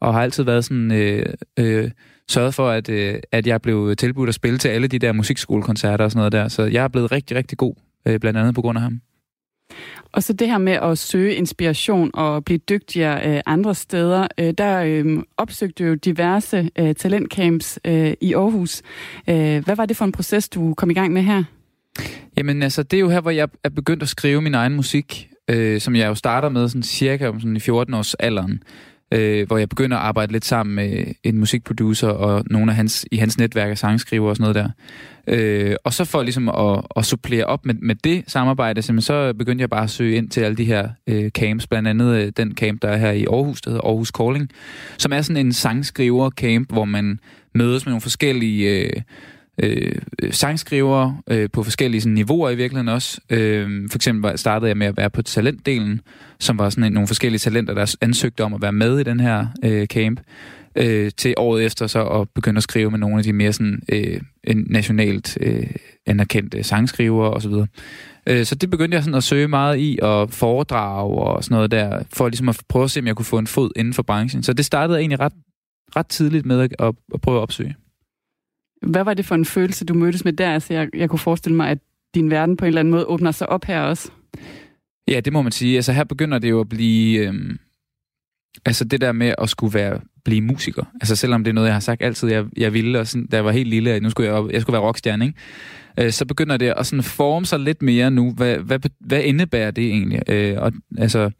Og 0.00 0.14
har 0.14 0.22
altid 0.22 0.44
været 0.44 0.64
sådan, 0.64 0.92
øh, 0.92 1.26
øh, 1.58 1.90
sørget 2.28 2.54
for, 2.54 2.70
at, 2.70 2.88
øh, 2.88 3.14
at 3.32 3.46
jeg 3.46 3.62
blev 3.62 3.96
tilbudt 3.96 4.28
at 4.28 4.34
spille 4.34 4.58
til 4.58 4.68
alle 4.68 4.88
de 4.88 4.98
der 4.98 5.12
musikskolekoncerter 5.12 6.04
og 6.04 6.10
sådan 6.10 6.18
noget 6.18 6.32
der. 6.32 6.48
Så 6.48 6.62
jeg 6.62 6.84
er 6.84 6.88
blevet 6.88 7.12
rigtig, 7.12 7.36
rigtig 7.36 7.58
god, 7.58 7.74
øh, 8.08 8.20
blandt 8.20 8.38
andet 8.38 8.54
på 8.54 8.62
grund 8.62 8.78
af 8.78 8.82
ham. 8.82 9.00
Og 10.12 10.22
så 10.22 10.32
det 10.32 10.48
her 10.48 10.58
med 10.58 10.72
at 10.72 10.98
søge 10.98 11.34
inspiration 11.34 12.10
og 12.14 12.44
blive 12.44 12.58
dygtigere 12.58 13.36
øh, 13.36 13.40
andre 13.46 13.74
steder. 13.74 14.26
Øh, 14.38 14.54
der 14.58 14.82
øh, 14.82 15.22
opsøgte 15.36 15.84
jo 15.84 15.94
diverse 15.94 16.70
øh, 16.78 16.94
talentcamps 16.94 17.78
øh, 17.84 18.12
i 18.20 18.34
Aarhus. 18.34 18.82
Øh, 19.28 19.64
hvad 19.64 19.76
var 19.76 19.86
det 19.86 19.96
for 19.96 20.04
en 20.04 20.12
proces, 20.12 20.48
du 20.48 20.74
kom 20.74 20.90
i 20.90 20.94
gang 20.94 21.12
med 21.12 21.22
her? 21.22 21.44
Jamen 22.36 22.62
altså, 22.62 22.82
det 22.82 22.96
er 22.96 23.00
jo 23.00 23.08
her, 23.08 23.20
hvor 23.20 23.30
jeg 23.30 23.48
er 23.64 23.68
begyndt 23.68 24.02
at 24.02 24.08
skrive 24.08 24.42
min 24.42 24.54
egen 24.54 24.76
musik 24.76 25.30
øh, 25.48 25.80
som 25.80 25.96
jeg 25.96 26.08
jo 26.08 26.14
starter 26.14 26.48
med 26.48 26.68
sådan 26.68 26.82
cirka 26.82 27.28
om 27.28 27.40
sådan 27.40 27.56
i 27.56 27.60
14 27.60 27.94
års 27.94 28.14
alderen, 28.14 28.62
øh, 29.12 29.46
hvor 29.46 29.58
jeg 29.58 29.68
begynder 29.68 29.96
at 29.96 30.02
arbejde 30.02 30.32
lidt 30.32 30.44
sammen 30.44 30.74
med 30.74 31.04
en 31.24 31.38
musikproducer 31.38 32.08
og 32.08 32.44
nogle 32.50 32.72
af 32.72 32.76
hans, 32.76 33.06
i 33.12 33.16
hans 33.16 33.38
netværk 33.38 33.70
af 33.70 33.78
sangskriver 33.78 34.28
og 34.28 34.36
sådan 34.36 34.54
noget 34.54 34.54
der. 34.54 34.70
Øh, 35.28 35.76
og 35.84 35.92
så 35.92 36.04
for 36.04 36.22
ligesom 36.22 36.48
at, 36.48 36.84
at 36.96 37.04
supplere 37.04 37.44
op 37.44 37.66
med, 37.66 37.74
med 37.74 37.94
det 37.94 38.24
samarbejde, 38.26 39.02
så 39.02 39.32
begyndte 39.38 39.62
jeg 39.62 39.70
bare 39.70 39.82
at 39.82 39.90
søge 39.90 40.16
ind 40.16 40.28
til 40.28 40.40
alle 40.40 40.56
de 40.56 40.64
her 40.64 40.88
øh, 41.06 41.30
camps, 41.30 41.66
blandt 41.66 41.88
andet 41.88 42.16
øh, 42.16 42.32
den 42.36 42.54
camp, 42.54 42.82
der 42.82 42.88
er 42.88 42.96
her 42.96 43.10
i 43.10 43.24
Aarhus, 43.24 43.60
der 43.60 43.70
hedder 43.70 43.86
Aarhus 43.86 44.08
Calling, 44.08 44.50
som 44.98 45.12
er 45.12 45.22
sådan 45.22 45.46
en 45.46 45.52
sangskriver-camp, 45.52 46.72
hvor 46.72 46.84
man 46.84 47.20
mødes 47.54 47.86
med 47.86 47.90
nogle 47.90 48.00
forskellige... 48.00 48.84
Øh, 48.84 49.02
øh, 49.62 49.92
sangskriver 50.30 51.22
øh, 51.30 51.48
på 51.52 51.62
forskellige 51.62 52.00
sådan, 52.00 52.14
niveauer 52.14 52.50
i 52.50 52.56
virkeligheden 52.56 52.88
også. 52.88 53.20
Øh, 53.30 53.90
for 53.90 53.98
eksempel 53.98 54.38
startede 54.38 54.68
jeg 54.68 54.76
med 54.76 54.86
at 54.86 54.96
være 54.96 55.10
på 55.10 55.22
talentdelen, 55.22 56.00
som 56.40 56.58
var 56.58 56.70
sådan 56.70 56.84
en, 56.84 56.92
nogle 56.92 57.06
forskellige 57.06 57.38
talenter, 57.38 57.74
der 57.74 57.96
ansøgte 58.00 58.44
om 58.44 58.54
at 58.54 58.62
være 58.62 58.72
med 58.72 58.98
i 58.98 59.02
den 59.02 59.20
her 59.20 59.46
øh, 59.64 59.86
camp. 59.86 60.20
Øh, 60.76 61.10
til 61.16 61.34
året 61.36 61.64
efter 61.64 61.86
så 61.86 62.06
at 62.06 62.28
begynde 62.30 62.58
at 62.58 62.62
skrive 62.62 62.90
med 62.90 62.98
nogle 62.98 63.18
af 63.18 63.24
de 63.24 63.32
mere 63.32 63.52
sådan, 63.52 63.82
øh, 63.88 64.20
nationalt 64.46 65.38
øh, 65.40 65.66
anerkendte 66.06 66.62
sangskrivere 66.62 67.30
osv. 67.30 67.50
Så, 67.50 67.66
øh, 68.26 68.44
så 68.44 68.54
det 68.54 68.70
begyndte 68.70 68.94
jeg 68.94 69.04
sådan 69.04 69.14
at 69.14 69.24
søge 69.24 69.48
meget 69.48 69.78
i 69.78 69.98
og 70.02 70.30
foredrage 70.30 71.18
og 71.18 71.44
sådan 71.44 71.54
noget 71.54 71.70
der, 71.70 72.02
for 72.12 72.28
ligesom 72.28 72.48
at 72.48 72.60
prøve 72.68 72.84
at 72.84 72.90
se, 72.90 73.00
om 73.00 73.06
jeg 73.06 73.16
kunne 73.16 73.26
få 73.26 73.38
en 73.38 73.46
fod 73.46 73.70
inden 73.76 73.94
for 73.94 74.02
branchen. 74.02 74.42
Så 74.42 74.52
det 74.52 74.64
startede 74.64 74.98
egentlig 74.98 75.20
ret, 75.20 75.32
ret 75.96 76.06
tidligt 76.06 76.46
med 76.46 76.60
at, 76.60 76.74
at, 76.78 76.94
at 77.14 77.20
prøve 77.20 77.36
at 77.36 77.42
opsøge. 77.42 77.74
Hvad 78.86 79.04
var 79.04 79.14
det 79.14 79.24
for 79.24 79.34
en 79.34 79.44
følelse, 79.44 79.84
du 79.84 79.94
mødtes 79.94 80.24
med 80.24 80.32
der? 80.32 80.50
Altså, 80.50 80.74
jeg, 80.74 80.88
jeg 80.94 81.10
kunne 81.10 81.18
forestille 81.18 81.56
mig, 81.56 81.68
at 81.68 81.78
din 82.14 82.30
verden 82.30 82.56
på 82.56 82.64
en 82.64 82.68
eller 82.68 82.80
anden 82.80 82.92
måde 82.92 83.04
åbner 83.04 83.30
sig 83.30 83.48
op 83.48 83.64
her 83.64 83.80
også. 83.80 84.10
Ja, 85.08 85.20
det 85.20 85.32
må 85.32 85.42
man 85.42 85.52
sige. 85.52 85.76
Altså, 85.76 85.92
her 85.92 86.04
begynder 86.04 86.38
det 86.38 86.50
jo 86.50 86.60
at 86.60 86.68
blive... 86.68 87.18
Øhm, 87.18 87.58
altså, 88.64 88.84
det 88.84 89.00
der 89.00 89.12
med 89.12 89.34
at 89.38 89.48
skulle 89.48 89.74
være 89.74 90.00
blive 90.26 90.40
musiker. 90.40 90.84
Altså 90.94 91.16
selvom 91.16 91.44
det 91.44 91.50
er 91.50 91.54
noget, 91.54 91.66
jeg 91.66 91.74
har 91.74 91.80
sagt 91.80 92.02
altid, 92.02 92.28
jeg, 92.28 92.44
jeg 92.56 92.72
ville, 92.72 93.00
og 93.00 93.06
sådan, 93.06 93.26
da 93.26 93.36
jeg 93.36 93.44
var 93.44 93.50
helt 93.50 93.68
lille, 93.68 93.90
at 93.90 94.02
nu 94.02 94.10
skulle 94.10 94.34
jeg, 94.34 94.52
jeg 94.52 94.62
skulle 94.62 94.74
være 94.74 94.82
rockstjerne, 94.82 95.26
ikke? 95.26 95.38
Øh, 96.00 96.12
så 96.12 96.24
begynder 96.24 96.56
det 96.56 96.74
at 96.76 96.86
sådan 96.86 97.02
forme 97.02 97.46
sig 97.46 97.60
lidt 97.60 97.82
mere 97.82 98.10
nu. 98.10 98.32
Hvad, 98.32 98.56
hvad, 98.56 98.78
hvad 99.00 99.22
indebærer 99.22 99.70
det 99.70 99.84
egentlig? 99.84 100.20
Øh, 100.28 100.54
og, 100.58 100.72
altså, 100.98 101.30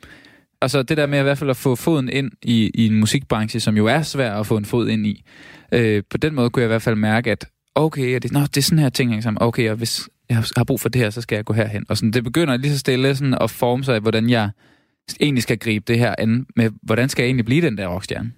altså 0.60 0.82
det 0.82 0.96
der 0.96 1.06
med 1.06 1.20
i 1.20 1.22
hvert 1.22 1.38
fald 1.38 1.50
at 1.50 1.56
få 1.56 1.74
foden 1.74 2.08
ind 2.08 2.30
i, 2.42 2.70
i 2.74 2.86
en 2.86 2.94
musikbranche, 2.94 3.60
som 3.60 3.76
jo 3.76 3.86
er 3.86 4.02
svær 4.02 4.34
at 4.34 4.46
få 4.46 4.56
en 4.56 4.64
fod 4.64 4.88
ind 4.88 5.06
i. 5.06 5.24
Øh, 5.72 6.02
på 6.10 6.16
den 6.16 6.34
måde 6.34 6.50
kunne 6.50 6.60
jeg 6.60 6.66
i 6.66 6.74
hvert 6.74 6.82
fald 6.82 6.96
mærke, 6.96 7.30
at 7.30 7.48
okay, 7.74 8.18
det, 8.22 8.32
nå, 8.32 8.40
det 8.40 8.56
er 8.56 8.62
sådan 8.62 8.78
her 8.78 8.88
ting 8.88 9.22
sammen. 9.22 9.42
Okay, 9.42 9.70
og 9.70 9.76
hvis 9.76 10.08
jeg 10.28 10.44
har 10.56 10.64
brug 10.64 10.80
for 10.80 10.88
det 10.88 11.00
her, 11.00 11.10
så 11.10 11.20
skal 11.20 11.36
jeg 11.36 11.44
gå 11.44 11.52
herhen. 11.52 11.86
Og 11.88 11.96
sådan, 11.96 12.10
det 12.10 12.24
begynder 12.24 12.56
lige 12.56 12.72
så 12.72 12.78
stille 12.78 13.16
sådan 13.16 13.38
at 13.40 13.50
forme 13.50 13.84
sig, 13.84 14.00
hvordan 14.00 14.30
jeg 14.30 14.50
egentlig 15.20 15.42
skal 15.42 15.58
gribe 15.58 15.84
det 15.88 15.98
her 15.98 16.14
an 16.18 16.46
med, 16.56 16.70
hvordan 16.82 17.08
skal 17.08 17.22
jeg 17.22 17.26
egentlig 17.26 17.44
blive 17.44 17.66
den 17.66 17.78
der 17.78 17.86
rockstjerne? 17.88 18.32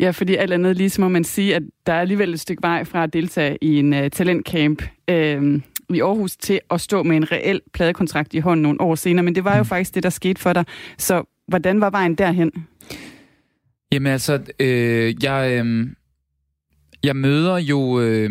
Ja, 0.00 0.10
fordi 0.10 0.34
alt 0.34 0.52
andet 0.52 0.76
lige 0.76 0.90
så 0.90 1.00
må 1.00 1.08
man 1.08 1.24
sige, 1.24 1.54
at 1.54 1.62
der 1.86 1.92
er 1.92 2.00
alligevel 2.00 2.34
et 2.34 2.40
stykke 2.40 2.62
vej 2.62 2.84
fra 2.84 3.02
at 3.02 3.12
deltage 3.12 3.58
i 3.60 3.78
en 3.78 3.92
uh, 3.92 4.08
talentcamp 4.12 4.82
uh, 5.10 5.14
i 5.96 6.00
Aarhus 6.00 6.36
til 6.36 6.60
at 6.70 6.80
stå 6.80 7.02
med 7.02 7.16
en 7.16 7.32
reel 7.32 7.60
pladekontrakt 7.72 8.34
i 8.34 8.38
hånden 8.38 8.62
nogle 8.62 8.80
år 8.80 8.94
senere. 8.94 9.22
Men 9.22 9.34
det 9.34 9.44
var 9.44 9.56
jo 9.56 9.62
mm. 9.62 9.68
faktisk 9.68 9.94
det, 9.94 10.02
der 10.02 10.10
skete 10.10 10.40
for 10.40 10.52
dig. 10.52 10.64
Så 10.98 11.24
hvordan 11.48 11.80
var 11.80 11.90
vejen 11.90 12.14
derhen? 12.14 12.52
Jamen 13.92 14.12
altså, 14.12 14.40
øh, 14.60 15.24
jeg, 15.24 15.64
øh, 15.64 15.86
jeg 17.04 17.16
møder 17.16 17.56
jo 17.56 18.00
øh, 18.00 18.30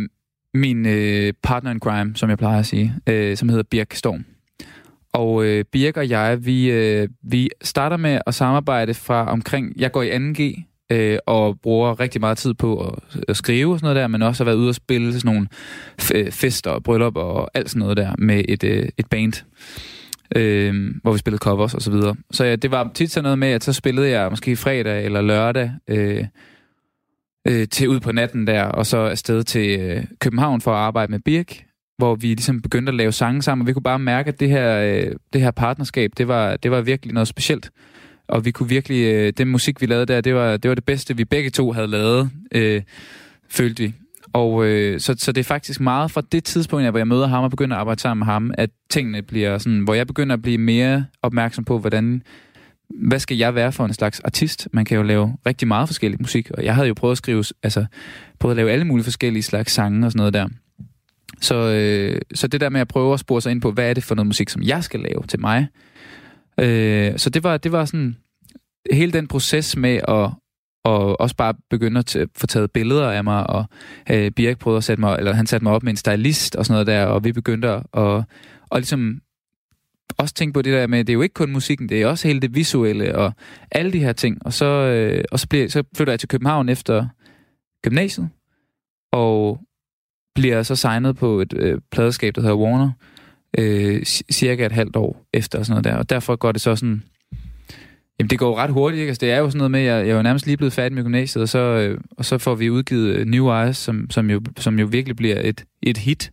min 0.53 0.86
øh, 0.86 1.34
partner 1.44 1.72
in 1.72 1.80
crime, 1.80 2.15
som 2.15 2.30
jeg 2.30 2.38
plejer 2.38 2.60
at 2.60 2.65
sige, 2.65 2.96
øh, 3.10 3.38
som 3.38 3.50
hedder 3.50 3.63
Birk 3.72 3.94
Storm. 3.94 4.25
Og 5.13 5.46
øh, 5.46 5.65
Birk 5.72 5.98
og 5.98 6.10
jeg, 6.10 6.46
vi, 6.46 6.72
øh, 6.72 7.10
vi 7.24 7.50
starter 7.62 7.98
med 7.98 8.20
at 8.27 8.36
samarbejde 8.36 8.94
fra 8.94 9.32
omkring, 9.32 9.74
jeg 9.80 9.92
går 9.92 10.01
i 10.01 10.10
2G, 10.10 10.63
øh, 10.92 11.18
og 11.25 11.60
bruger 11.62 12.00
rigtig 12.00 12.22
meget 12.22 12.38
tid 12.38 12.53
på 12.53 12.88
at, 12.88 13.20
at 13.27 13.38
skrive 13.38 13.74
og 13.74 13.80
sådan 13.80 13.86
noget 13.86 14.01
der, 14.01 14.08
men 14.08 14.22
også 14.22 14.44
har 14.44 14.51
været 14.51 14.58
ude 14.58 14.70
og 14.70 14.75
spille 14.75 15.13
sådan 15.13 15.34
nogle 15.34 15.48
øh, 16.15 16.32
fester 16.32 16.72
og 16.72 16.84
bryllup 16.84 17.18
og 17.18 17.50
alt 17.53 17.70
sådan 17.70 17.80
noget 17.80 17.98
der 17.98 18.15
med 18.18 18.44
et, 18.50 18.63
øh, 18.63 18.89
et 18.98 19.06
band, 19.10 19.34
øh, 20.36 20.92
hvor 21.01 21.12
vi 21.12 21.18
spillede 21.18 21.39
covers 21.42 21.74
og 21.74 21.82
så 21.82 21.92
videre. 21.92 22.15
Så 22.32 22.46
ja, 22.46 22.56
det 22.56 22.72
var 22.72 22.92
tit 22.94 23.12
sådan 23.12 23.24
noget 23.24 23.39
med, 23.39 23.48
at 23.48 23.63
så 23.63 23.74
spillede 23.74 24.10
jeg 24.10 24.30
måske 24.30 24.56
fredag 24.56 25.06
eller 25.06 25.22
lørdag 25.22 25.72
øh, 25.88 26.25
øh, 27.48 27.68
til 27.68 27.90
ud 27.90 28.00
på 28.00 28.12
natten 28.12 28.48
der, 28.48 28.64
og 28.64 28.86
så 28.86 28.98
afsted 28.98 29.44
til 29.44 29.80
øh, 29.80 30.04
København 30.20 30.62
for 30.62 30.72
at 30.72 30.78
arbejde 30.78 31.12
med 31.12 31.20
Birk, 31.20 31.64
hvor 31.98 32.16
vi 32.16 32.28
ligesom 32.28 32.62
begyndte 32.62 32.90
at 32.90 32.96
lave 32.96 33.12
sange 33.12 33.42
sammen, 33.42 33.62
og 33.64 33.68
vi 33.68 33.74
kunne 33.74 33.84
bare 33.84 34.00
mærke, 34.00 34.28
at 34.28 34.40
det 34.40 34.50
her, 34.50 34.80
øh, 34.80 35.16
det 35.34 35.42
her 35.42 35.52
partnerskab, 35.52 36.12
det 36.18 36.28
var, 36.28 36.56
det 36.56 36.72
var 36.72 36.82
virkelig 36.82 37.14
noget 37.14 37.28
specielt. 37.28 37.72
Og 38.28 38.46
vi 38.46 38.52
kunne 38.52 38.70
virkelig, 38.70 39.14
øh, 39.14 39.34
den 39.38 39.48
musik, 39.48 39.82
vi 39.82 39.86
lavede 39.86 40.06
der, 40.06 40.22
det 40.22 40.36
var 40.36 40.58
det, 40.58 40.70
var 40.70 40.76
det 40.76 40.86
bedste, 40.86 41.18
vi 41.18 41.26
begge 41.26 41.50
to 41.50 41.72
havde 41.72 41.88
lavet, 41.88 42.30
øh, 42.52 42.82
følte 43.50 43.84
vi. 43.84 43.94
Og 44.34 44.66
øh, 44.66 45.00
så, 45.00 45.16
så 45.18 45.32
det 45.32 45.40
er 45.40 45.44
faktisk 45.44 45.80
meget 45.80 46.12
fra 46.12 46.22
det 46.32 46.44
tidspunkt, 46.44 46.90
hvor 46.90 46.98
jeg 46.98 47.08
møder 47.08 47.28
ham 47.28 47.44
og 47.44 47.50
begynder 47.50 47.76
at 47.76 47.80
arbejde 47.80 48.02
sammen 48.02 48.20
med 48.20 48.34
ham, 48.34 48.52
at 48.58 48.70
tingene 48.90 49.22
bliver 49.22 49.58
sådan, 49.58 49.80
hvor 49.80 49.94
jeg 49.94 50.08
begynder 50.08 50.34
at 50.34 50.42
blive 50.42 50.58
mere 50.58 51.06
opmærksom 51.22 51.64
på, 51.64 51.80
hvordan, 51.80 52.24
hvad 53.02 53.20
skal 53.20 53.38
jeg 53.38 53.56
være 53.56 53.72
for 53.72 53.86
en 53.86 53.94
slags 53.94 54.20
artist? 54.20 54.68
Man 54.72 54.86
kan 54.86 54.98
jo 54.98 55.04
lave 55.04 55.38
rigtig 55.46 55.68
meget 55.68 55.90
forskellig 55.90 56.22
musik, 56.22 56.52
og 56.52 56.64
jeg 56.64 56.76
havde 56.76 56.88
jo 56.88 56.94
prøvet 56.94 57.12
at 57.12 57.18
skrive, 57.18 57.44
altså 57.64 57.86
prøvet 58.40 58.54
at 58.54 58.58
lave 58.58 58.72
alle 58.72 58.86
mulige 58.86 59.04
forskellige 59.04 59.44
slags 59.44 59.74
sange 59.74 60.08
og 60.08 60.12
sådan 60.12 60.18
noget 60.18 60.34
der. 60.34 60.48
Så, 61.42 61.56
øh, 61.56 62.22
så 62.34 62.48
det 62.48 62.62
der 62.62 62.70
med 62.70 62.82
at 62.82 62.88
prøve 62.88 63.14
at 63.14 63.20
spore 63.20 63.42
sig 63.42 63.52
ind 63.52 63.62
på, 63.62 63.72
hvad 63.72 63.90
er 63.90 63.94
det 63.94 64.04
for 64.04 64.16
noget 64.16 64.28
musik, 64.28 64.50
som 64.50 64.64
jeg 64.64 64.84
skal 64.84 65.00
lave 65.00 65.24
til 65.28 65.40
mig, 65.40 65.68
Øh, 66.60 67.18
så 67.18 67.30
det 67.30 67.44
var, 67.44 67.58
det 67.58 67.72
var 67.72 67.86
sådan 67.86 68.18
hele 68.92 69.12
den 69.12 69.28
proces 69.28 69.78
med 69.78 70.00
at 70.08 70.30
og 70.86 71.22
også 71.22 71.36
bare 71.36 71.54
begynde 71.70 72.00
at 72.00 72.18
få 72.36 72.48
taget 72.48 72.72
billeder 72.72 73.12
af 73.12 73.24
mig, 73.24 73.50
og 73.50 73.66
øh, 74.12 74.32
Birk 74.32 74.60
prøvede 74.60 74.78
at 74.78 74.84
sætte 74.84 75.02
mig, 75.02 75.16
eller 75.18 75.34
han 75.34 75.48
satte 75.48 75.64
mig 75.64 75.74
op 75.74 75.84
med 75.84 75.92
en 75.92 75.98
stylist 75.98 76.56
og 76.56 76.66
sådan 76.66 76.74
noget 76.74 76.88
der, 76.88 77.06
og 77.06 77.24
vi 77.24 77.32
begyndte 77.32 77.70
at, 77.70 77.84
og, 77.92 78.24
og 78.70 78.79
ligesom 78.79 79.22
også 80.18 80.33
tænke 80.33 80.53
på 80.53 80.61
det 80.61 80.74
der 80.74 80.87
med, 80.87 81.00
det 81.00 81.09
er 81.09 81.13
jo 81.13 81.22
ikke 81.22 81.33
kun 81.33 81.51
musikken, 81.51 81.89
det 81.89 82.01
er 82.01 82.07
også 82.07 82.27
hele 82.27 82.39
det 82.39 82.55
visuelle 82.55 83.16
og 83.16 83.33
alle 83.72 83.94
de 83.94 84.00
her 84.00 84.13
ting. 84.13 84.46
Og 84.46 84.53
så, 84.53 84.66
øh, 84.66 85.24
og 85.31 85.39
så, 85.39 85.48
bliver, 85.48 85.68
så 85.68 85.83
flytter 85.98 86.13
jeg 86.13 86.20
til 86.20 86.29
København 86.29 86.70
efter 86.70 87.05
gymnasiet, 87.83 88.29
og 89.11 89.59
bliver 90.35 90.63
så 90.63 90.75
signet 90.75 91.16
på 91.16 91.42
et 91.42 91.53
øh, 91.55 91.81
pladeskab, 91.92 92.35
der 92.35 92.42
hedder 92.42 92.55
Warner, 92.55 92.92
øh, 93.57 94.03
cirka 94.31 94.66
et 94.66 94.72
halvt 94.72 94.96
år 94.96 95.25
efter 95.33 95.59
og 95.59 95.66
sådan 95.66 95.83
noget 95.83 95.94
der. 95.94 96.00
Og 96.00 96.09
derfor 96.09 96.35
går 96.35 96.51
det 96.51 96.61
så 96.61 96.75
sådan... 96.75 97.03
Jamen, 98.20 98.29
det 98.29 98.39
går 98.39 98.57
ret 98.57 98.72
hurtigt, 98.72 99.00
ikke? 99.00 99.09
Altså, 99.09 99.25
det 99.25 99.31
er 99.31 99.37
jo 99.37 99.50
sådan 99.50 99.57
noget 99.57 99.72
med, 99.72 99.79
at 99.79 99.85
jeg, 99.85 100.07
jeg 100.07 100.11
er 100.11 100.16
jo 100.16 100.22
nærmest 100.22 100.46
lige 100.46 100.57
blevet 100.57 100.74
færdig 100.74 100.94
med 100.94 101.03
gymnasiet, 101.03 101.42
og 101.42 101.50
så, 101.50 101.59
øh, 101.59 101.98
og 102.18 102.25
så 102.25 102.37
får 102.37 102.55
vi 102.55 102.70
udgivet 102.70 103.16
øh, 103.16 103.25
New 103.25 103.51
Eyes, 103.51 103.77
som, 103.77 104.09
som, 104.09 104.29
jo, 104.29 104.42
som 104.57 104.79
jo 104.79 104.85
virkelig 104.85 105.16
bliver 105.16 105.42
et, 105.44 105.66
et 105.83 105.98
hit, 105.98 106.31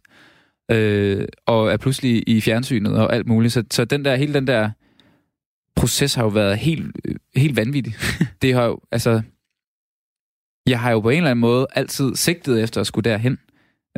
øh, 0.71 1.29
og 1.47 1.73
er 1.73 1.77
pludselig 1.77 2.25
i 2.27 2.41
fjernsynet 2.41 2.93
og 2.93 3.15
alt 3.15 3.27
muligt. 3.27 3.53
Så, 3.53 3.65
så 3.71 3.85
den 3.85 4.05
der, 4.05 4.17
hele 4.17 4.35
den 4.35 4.47
der 4.47 4.71
proces 5.77 6.15
har 6.15 6.23
jo 6.23 6.29
været 6.29 6.59
helt, 6.59 6.97
øh, 7.05 7.15
helt 7.37 7.57
vanvittig. 7.57 7.95
det 8.43 8.55
har 8.55 8.65
jo, 8.65 8.81
altså... 8.93 9.23
Jeg 10.67 10.81
har 10.81 10.91
jo 10.91 11.01
på 11.01 11.11
en 11.11 11.17
eller 11.17 11.31
anden 11.31 11.41
måde 11.41 11.67
altid 11.75 12.15
sigtet 12.15 12.63
efter 12.63 12.81
at 12.81 12.87
skulle 12.87 13.11
derhen 13.11 13.39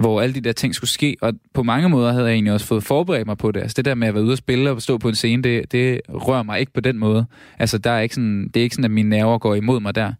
hvor 0.01 0.21
alle 0.21 0.35
de 0.35 0.41
der 0.41 0.53
ting 0.53 0.75
skulle 0.75 0.91
ske, 0.91 1.17
og 1.21 1.33
på 1.55 1.63
mange 1.63 1.89
måder 1.89 2.13
havde 2.13 2.27
jeg 2.27 2.35
egentlig 2.35 2.53
også 2.53 2.67
fået 2.67 2.85
forberedt 2.85 3.27
mig 3.27 3.39
på 3.39 3.53
det. 3.53 3.61
Altså 3.61 3.75
det 3.75 3.85
der 3.85 3.95
med 3.95 4.09
at 4.09 4.15
være 4.15 4.23
ude 4.23 4.33
og 4.33 4.39
spille 4.39 4.71
og 4.71 4.83
stå 4.83 4.99
på 4.99 5.09
en 5.09 5.15
scene, 5.15 5.43
det, 5.43 5.73
det 5.73 6.01
rører 6.09 6.43
mig 6.43 6.61
ikke 6.61 6.73
på 6.73 6.81
den 6.81 6.99
måde. 6.99 7.27
Altså 7.59 7.79
der 7.79 7.91
er 7.91 8.01
ikke 8.01 8.15
sådan, 8.15 8.49
det 8.49 8.57
er 8.61 8.63
ikke 8.65 8.75
sådan, 8.75 8.85
at 8.85 8.91
mine 8.91 9.09
nerver 9.09 9.39
går 9.39 9.55
imod 9.55 9.81
mig 9.81 9.95
der. 9.95 10.13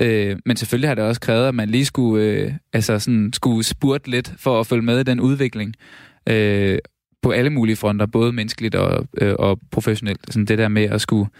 Øh, 0.00 0.36
men 0.46 0.56
selvfølgelig 0.56 0.90
har 0.90 0.94
det 0.94 1.04
også 1.04 1.20
krævet, 1.20 1.48
at 1.48 1.54
man 1.54 1.68
lige 1.68 1.84
skulle, 1.84 2.24
øh, 2.24 2.52
altså 2.72 2.98
sådan, 2.98 3.30
skulle 3.32 3.64
spurte 3.64 4.10
lidt 4.10 4.34
for 4.38 4.60
at 4.60 4.66
følge 4.66 4.82
med 4.82 5.00
i 5.00 5.02
den 5.02 5.20
udvikling. 5.20 5.74
Øh, 6.28 6.78
på 7.22 7.30
alle 7.30 7.50
mulige 7.50 7.76
fronter, 7.76 8.06
både 8.06 8.32
menneskeligt 8.32 8.74
og, 8.74 9.08
øh, 9.20 9.34
og 9.38 9.60
professionelt. 9.70 10.20
Sådan 10.32 10.46
det 10.46 10.58
der 10.58 10.68
med 10.68 10.82
at 10.82 11.00
skulle 11.00 11.30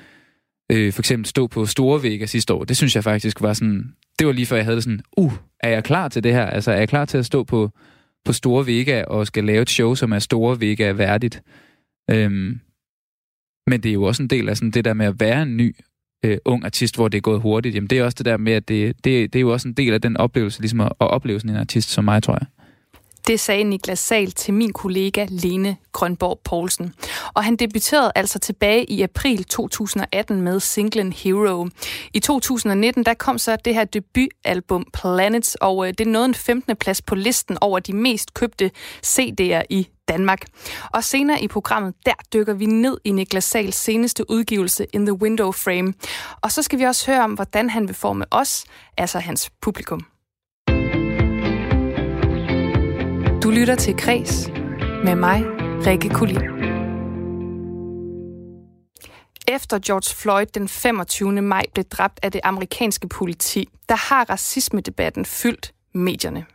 øh, 0.73 0.93
for 0.93 1.03
eksempel 1.03 1.27
stå 1.27 1.47
på 1.47 1.67
Store 1.67 2.03
Vega 2.03 2.27
sidste 2.27 2.55
år, 2.55 2.65
det 2.65 2.77
synes 2.77 2.95
jeg 2.95 3.05
faktisk 3.05 3.41
var 3.41 3.53
sådan, 3.53 3.95
det 4.19 4.27
var 4.27 4.33
lige 4.33 4.47
før 4.47 4.57
jeg 4.57 4.65
havde 4.65 4.77
det 4.77 4.85
sådan, 4.85 5.01
uh, 5.17 5.33
er 5.61 5.69
jeg 5.69 5.85
klar 5.85 6.09
til 6.09 6.25
det 6.25 6.33
her? 6.33 6.47
Altså, 6.47 6.73
er 6.73 6.77
jeg 6.77 6.89
klar 6.89 7.05
til 7.05 7.19
at 7.19 7.27
stå 7.27 7.45
på, 7.45 7.71
på 8.25 8.33
Store 8.33 8.67
Vega 8.67 9.05
og 9.05 9.27
skal 9.27 9.45
lave 9.45 9.63
et 9.63 9.71
show, 9.71 9.95
som 9.95 10.13
er 10.13 10.19
Store 10.19 10.61
Vega 10.61 10.93
værdigt? 10.93 11.43
Øhm, 12.11 12.61
men 13.67 13.81
det 13.83 13.89
er 13.89 13.95
jo 13.95 14.03
også 14.03 14.23
en 14.23 14.31
del 14.31 14.49
af 14.49 14.57
sådan 14.57 14.71
det 14.71 14.85
der 14.85 14.95
med 14.95 15.07
at 15.07 15.21
være 15.21 15.43
en 15.43 15.57
ny 15.57 15.77
øh, 16.23 16.39
ung 16.45 16.65
artist, 16.65 16.97
hvor 16.97 17.09
det 17.09 17.19
er 17.19 17.23
gået 17.23 17.41
hurtigt. 17.41 17.75
Jamen, 17.75 17.89
det 17.91 17.99
er 17.99 18.05
også 18.05 18.17
det 18.19 18.27
der 18.27 18.37
med, 18.37 18.53
at 18.53 18.69
det, 18.69 18.97
det, 19.05 19.33
det 19.33 19.39
er 19.39 19.41
jo 19.41 19.53
også 19.53 19.69
en 19.69 19.75
del 19.75 19.95
af 19.95 20.01
den 20.01 20.17
oplevelse, 20.17 20.61
ligesom 20.61 20.81
at, 20.81 20.87
at 20.87 21.11
opleve 21.11 21.41
sådan 21.41 21.51
en 21.51 21.61
artist 21.61 21.91
som 21.91 22.05
mig, 22.05 22.23
tror 22.23 22.35
jeg. 22.35 22.47
Det 23.31 23.41
sagde 23.41 23.65
Niklas 23.65 23.99
Sal 23.99 24.33
til 24.33 24.55
min 24.55 24.73
kollega 24.73 25.27
Lene 25.29 25.77
Grønborg 25.93 26.41
Poulsen. 26.45 26.95
Og 27.35 27.45
han 27.45 27.57
debuterede 27.57 28.13
altså 28.15 28.39
tilbage 28.39 28.85
i 28.85 29.03
april 29.03 29.45
2018 29.45 30.41
med 30.41 30.61
singlen 30.61 31.13
Hero. 31.13 31.69
I 32.15 32.21
2019 32.21 33.05
der 33.05 33.15
kom 33.15 33.39
så 33.39 33.57
det 33.57 33.75
her 33.75 33.85
debutalbum 33.85 34.87
Planets, 34.93 35.55
og 35.55 35.89
øh, 35.89 35.95
det 35.99 36.07
nåede 36.07 36.25
en 36.25 36.35
15. 36.35 36.77
plads 36.77 37.03
på 37.03 37.15
listen 37.15 37.59
over 37.61 37.79
de 37.79 37.93
mest 37.93 38.35
købte 38.35 38.71
CD'er 39.07 39.63
i 39.71 39.89
Danmark. 40.09 40.45
Og 40.93 41.05
senere 41.05 41.43
i 41.43 41.49
programmet, 41.49 41.95
der 42.07 42.15
dykker 42.33 42.55
vi 42.55 42.67
ned 42.67 42.99
i 43.05 43.11
Niklas 43.11 43.45
Sals 43.45 43.77
seneste 43.77 44.31
udgivelse 44.31 44.87
In 44.93 45.07
the 45.07 45.23
Window 45.23 45.53
Frame. 45.53 45.95
Og 46.41 46.53
så 46.53 46.63
skal 46.63 46.79
vi 46.79 46.85
også 46.85 47.11
høre 47.11 47.25
om, 47.25 47.33
hvordan 47.33 47.71
han 47.71 47.89
vil 47.89 47.97
forme 47.97 48.25
os, 48.31 48.65
altså 48.97 49.19
hans 49.19 49.51
publikum. 49.61 50.07
Du 53.43 53.51
lytter 53.51 53.75
til 53.75 53.97
Kres 53.97 54.49
med 55.05 55.15
mig, 55.15 55.45
Rikke 55.87 56.09
Kulin. 56.09 56.41
Efter 59.49 59.79
George 59.87 60.15
Floyd 60.17 60.47
den 60.47 60.69
25. 60.69 61.43
maj 61.43 61.65
blev 61.75 61.85
dræbt 61.85 62.21
af 62.23 62.33
det 62.33 62.41
amerikanske 62.45 63.09
politi, 63.09 63.69
der 63.89 64.15
har 64.15 64.31
racismedebatten 64.31 65.25
fyldt 65.25 65.75
medierne. 65.95 66.47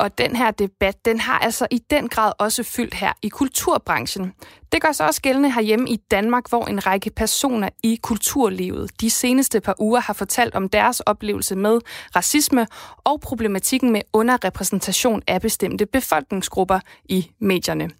Og 0.00 0.18
den 0.18 0.36
her 0.36 0.50
debat, 0.50 1.04
den 1.04 1.20
har 1.20 1.38
altså 1.38 1.66
i 1.70 1.82
den 1.90 2.08
grad 2.08 2.32
også 2.38 2.62
fyldt 2.62 2.94
her 2.94 3.12
i 3.22 3.28
kulturbranchen. 3.28 4.32
Det 4.72 4.82
gør 4.82 4.92
sig 4.92 5.06
også 5.06 5.22
gældende 5.22 5.52
herhjemme 5.52 5.88
i 5.88 5.96
Danmark, 5.96 6.48
hvor 6.48 6.64
en 6.64 6.86
række 6.86 7.10
personer 7.10 7.68
i 7.82 7.98
kulturlivet 8.02 9.00
de 9.00 9.10
seneste 9.10 9.60
par 9.60 9.74
uger 9.78 10.00
har 10.00 10.12
fortalt 10.12 10.54
om 10.54 10.68
deres 10.68 11.00
oplevelse 11.00 11.56
med 11.56 11.80
racisme 12.16 12.66
og 13.04 13.20
problematikken 13.20 13.90
med 13.92 14.00
underrepræsentation 14.12 15.22
af 15.26 15.40
bestemte 15.40 15.86
befolkningsgrupper 15.86 16.80
i 17.04 17.30
medierne. 17.40 17.90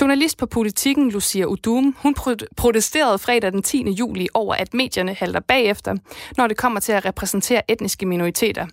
Journalist 0.00 0.38
på 0.38 0.46
politikken 0.46 1.10
Lucia 1.10 1.44
Udum, 1.44 1.96
hun 1.98 2.14
protesterede 2.56 3.18
fredag 3.18 3.52
den 3.52 3.62
10. 3.62 3.90
juli 3.90 4.28
over, 4.34 4.54
at 4.54 4.74
medierne 4.74 5.14
halter 5.14 5.40
bagefter, 5.40 5.94
når 6.36 6.46
det 6.46 6.56
kommer 6.56 6.80
til 6.80 6.92
at 6.92 7.04
repræsentere 7.04 7.70
etniske 7.70 8.06
minoriteter. 8.06 8.66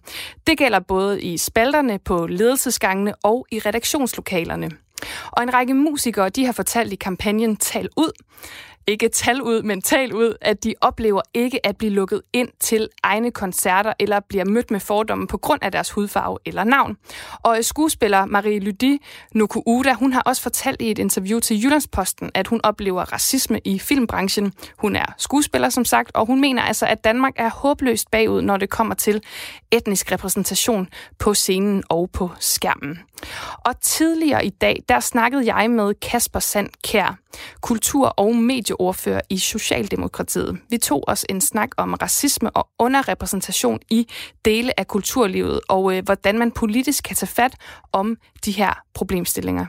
Det 0.47 0.57
gælder 0.57 0.79
både 0.79 1.21
i 1.21 1.37
spalterne, 1.37 1.99
på 1.99 2.27
ledelsesgangene 2.27 3.15
og 3.15 3.45
i 3.51 3.59
redaktionslokalerne. 3.59 4.71
Og 5.31 5.43
en 5.43 5.53
række 5.53 5.73
musikere, 5.73 6.29
de 6.29 6.45
har 6.45 6.51
fortalt 6.53 6.93
i 6.93 6.95
kampagnen 6.95 7.57
Tal 7.57 7.89
ud, 7.97 8.11
ikke 8.87 9.09
tal 9.09 9.41
ud, 9.41 9.61
men 9.61 9.81
tal 9.81 10.13
ud, 10.13 10.35
at 10.41 10.63
de 10.63 10.73
oplever 10.81 11.21
ikke 11.33 11.65
at 11.65 11.77
blive 11.77 11.91
lukket 11.91 12.21
ind 12.33 12.49
til 12.59 12.89
egne 13.03 13.31
koncerter 13.31 13.93
eller 13.99 14.19
bliver 14.29 14.45
mødt 14.45 14.71
med 14.71 14.79
fordomme 14.79 15.27
på 15.27 15.37
grund 15.37 15.63
af 15.63 15.71
deres 15.71 15.91
hudfarve 15.91 16.37
eller 16.45 16.63
navn. 16.63 16.97
Og 17.43 17.57
skuespiller 17.61 18.25
Marie 18.25 18.59
Lydi 18.59 18.99
Nokuuda, 19.33 19.93
hun 19.93 20.13
har 20.13 20.21
også 20.21 20.41
fortalt 20.41 20.81
i 20.81 20.91
et 20.91 20.99
interview 20.99 21.39
til 21.39 21.63
Jyllandsposten, 21.63 22.31
at 22.33 22.47
hun 22.47 22.59
oplever 22.63 23.13
racisme 23.13 23.59
i 23.65 23.79
filmbranchen. 23.79 24.53
Hun 24.77 24.95
er 24.95 25.05
skuespiller, 25.17 25.69
som 25.69 25.85
sagt, 25.85 26.11
og 26.13 26.25
hun 26.25 26.41
mener 26.41 26.61
altså, 26.61 26.85
at 26.85 27.03
Danmark 27.03 27.33
er 27.35 27.49
håbløst 27.49 28.11
bagud, 28.11 28.41
når 28.41 28.57
det 28.57 28.69
kommer 28.69 28.95
til 28.95 29.21
etnisk 29.71 30.11
repræsentation 30.11 30.87
på 31.19 31.33
scenen 31.33 31.83
og 31.89 32.09
på 32.13 32.29
skærmen. 32.39 32.99
Og 33.65 33.81
tidligere 33.81 34.45
i 34.45 34.49
dag, 34.49 34.75
der 34.89 34.99
snakkede 34.99 35.55
jeg 35.55 35.69
med 35.69 35.93
Kasper 36.09 36.39
Sand 36.39 36.69
Kær, 36.87 37.17
kultur- 37.61 38.13
og 38.17 38.35
medieordfører 38.35 39.21
i 39.29 39.37
Socialdemokratiet. 39.37 40.59
Vi 40.69 40.77
tog 40.77 41.03
os 41.07 41.25
en 41.29 41.41
snak 41.41 41.69
om 41.77 41.93
racisme 41.93 42.49
og 42.49 42.67
underrepræsentation 42.79 43.79
i 43.89 44.07
dele 44.45 44.79
af 44.79 44.87
kulturlivet, 44.87 45.59
og 45.69 45.97
øh, 45.97 46.03
hvordan 46.05 46.39
man 46.39 46.51
politisk 46.51 47.03
kan 47.03 47.15
tage 47.15 47.35
fat 47.41 47.55
om 47.93 48.17
de 48.45 48.51
her 48.51 48.73
problemstillinger. 48.95 49.65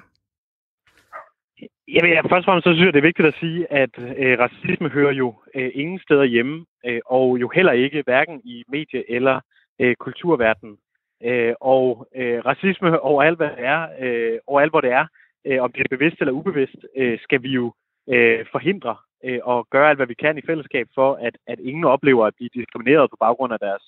Jamen, 1.89 2.11
ja, 2.13 2.21
først 2.21 2.45
og 2.45 2.45
fremmest 2.45 2.65
så 2.67 2.73
synes 2.73 2.87
jeg, 2.87 2.93
det 2.93 2.99
er 2.99 3.11
vigtigt 3.11 3.29
at 3.29 3.41
sige, 3.41 3.73
at 3.73 3.95
øh, 3.99 4.39
racisme 4.39 4.89
hører 4.89 5.13
jo 5.13 5.35
øh, 5.55 5.71
ingen 5.75 5.99
steder 5.99 6.25
hjemme, 6.25 6.65
øh, 6.87 7.01
og 7.07 7.41
jo 7.41 7.49
heller 7.55 7.73
ikke 7.73 8.03
hverken 8.07 8.41
i 8.45 8.65
medie- 8.69 9.11
eller 9.17 9.41
øh, 9.81 9.95
kulturverdenen. 10.05 10.77
Øh, 11.23 11.55
og 11.61 12.09
øh, 12.17 12.39
racisme 12.47 13.01
overalt, 13.01 13.37
hvad 13.37 13.49
det 13.49 13.65
er, 13.65 13.89
øh, 14.01 14.39
overalt, 14.47 14.73
hvor 14.73 14.81
det 14.81 14.91
er, 14.91 15.07
øh, 15.47 15.63
om 15.63 15.73
det 15.73 15.81
er 15.81 15.97
bevidst 15.97 16.21
eller 16.21 16.33
ubevidst, 16.33 16.81
øh, 16.97 17.19
skal 17.19 17.43
vi 17.43 17.49
jo 17.49 17.73
øh, 18.09 18.47
forhindre 18.53 18.97
øh, 19.25 19.41
og 19.43 19.67
gøre 19.71 19.89
alt, 19.89 19.99
hvad 19.99 20.07
vi 20.07 20.15
kan 20.15 20.39
i 20.39 20.47
fællesskab 20.47 20.87
for, 20.95 21.15
at, 21.15 21.37
at 21.47 21.59
ingen 21.61 21.85
oplever 21.85 22.27
at 22.27 22.35
blive 22.37 22.51
diskrimineret 22.55 23.11
på 23.11 23.17
baggrund 23.21 23.53
af 23.53 23.59
deres 23.59 23.83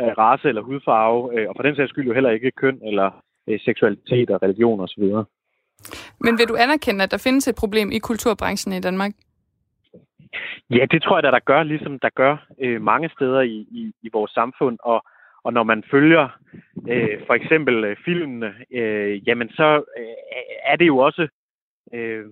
øh, 0.00 0.12
race 0.18 0.48
eller 0.48 0.62
hudfarve, 0.62 1.40
øh, 1.40 1.48
og 1.48 1.54
for 1.56 1.62
den 1.62 1.76
sags 1.76 1.90
skyld 1.90 2.06
jo 2.06 2.14
heller 2.14 2.30
ikke 2.30 2.50
køn 2.50 2.80
eller 2.86 3.10
øh, 3.48 3.60
seksualitet 3.60 4.30
og 4.30 4.42
religion 4.42 4.80
osv. 4.80 5.04
Men 6.20 6.38
vil 6.38 6.48
du 6.48 6.56
anerkende, 6.56 7.04
at 7.04 7.10
der 7.10 7.22
findes 7.26 7.48
et 7.48 7.54
problem 7.54 7.90
i 7.92 7.98
kulturbranchen 7.98 8.72
i 8.72 8.80
Danmark? 8.80 9.12
Ja, 10.70 10.84
det 10.90 11.02
tror 11.02 11.16
jeg, 11.16 11.24
at 11.24 11.32
der 11.32 11.38
gør, 11.52 11.62
ligesom 11.62 11.98
der 11.98 12.08
gør 12.14 12.46
øh, 12.60 12.82
mange 12.82 13.08
steder 13.08 13.40
i, 13.40 13.56
i, 13.70 13.92
i 14.02 14.08
vores 14.12 14.30
samfund. 14.30 14.78
Og, 14.82 15.04
og 15.44 15.52
når 15.52 15.62
man 15.62 15.84
følger 15.90 16.28
øh, 16.88 17.26
for 17.26 17.34
eksempel 17.34 17.84
øh, 17.84 17.96
filmene, 18.04 18.54
øh, 18.70 19.28
jamen 19.28 19.48
så 19.48 19.84
øh, 19.98 20.06
er 20.64 20.76
det 20.76 20.86
jo 20.86 20.98
også, 20.98 21.28
øh, 21.92 22.24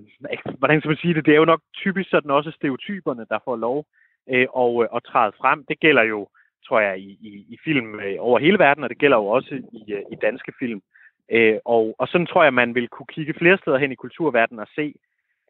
hvordan 0.59 0.81
skal 0.81 0.88
man 0.88 0.96
sige 0.96 1.14
det, 1.14 1.27
det 1.27 1.33
er 1.33 1.38
jo 1.38 1.44
nok 1.44 1.61
typisk 1.75 2.11
sådan 2.11 2.31
også 2.31 2.51
stereotyperne, 2.51 3.27
der 3.29 3.38
får 3.44 3.57
lov 3.57 3.87
øh, 4.31 4.46
og, 4.53 4.83
øh, 4.83 4.88
at 4.96 5.03
træde 5.05 5.33
frem. 5.40 5.64
Det 5.68 5.81
gælder 5.81 6.03
jo, 6.03 6.29
tror 6.66 6.81
jeg, 6.81 6.98
i, 6.98 7.11
i, 7.20 7.46
i 7.48 7.59
film 7.64 8.01
øh, 8.01 8.16
over 8.18 8.38
hele 8.38 8.59
verden, 8.59 8.85
og 8.85 8.90
det 8.90 8.98
gælder 8.98 9.16
jo 9.16 9.27
også 9.27 9.55
i, 9.55 9.92
øh, 9.92 10.03
i 10.12 10.16
danske 10.22 10.53
film. 10.59 10.83
Øh, 11.31 11.59
og, 11.64 11.94
og 11.98 12.09
sådan 12.09 12.27
tror 12.27 12.42
jeg, 12.42 12.55
man 12.55 12.75
vil 12.75 12.88
kunne 12.88 13.07
kigge 13.07 13.35
flere 13.35 13.59
steder 13.59 13.79
hen 13.79 13.92
i 13.92 13.94
kulturverdenen 13.94 14.61
og 14.61 14.68
se, 14.75 14.94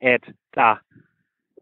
at 0.02 0.24
der 0.54 0.76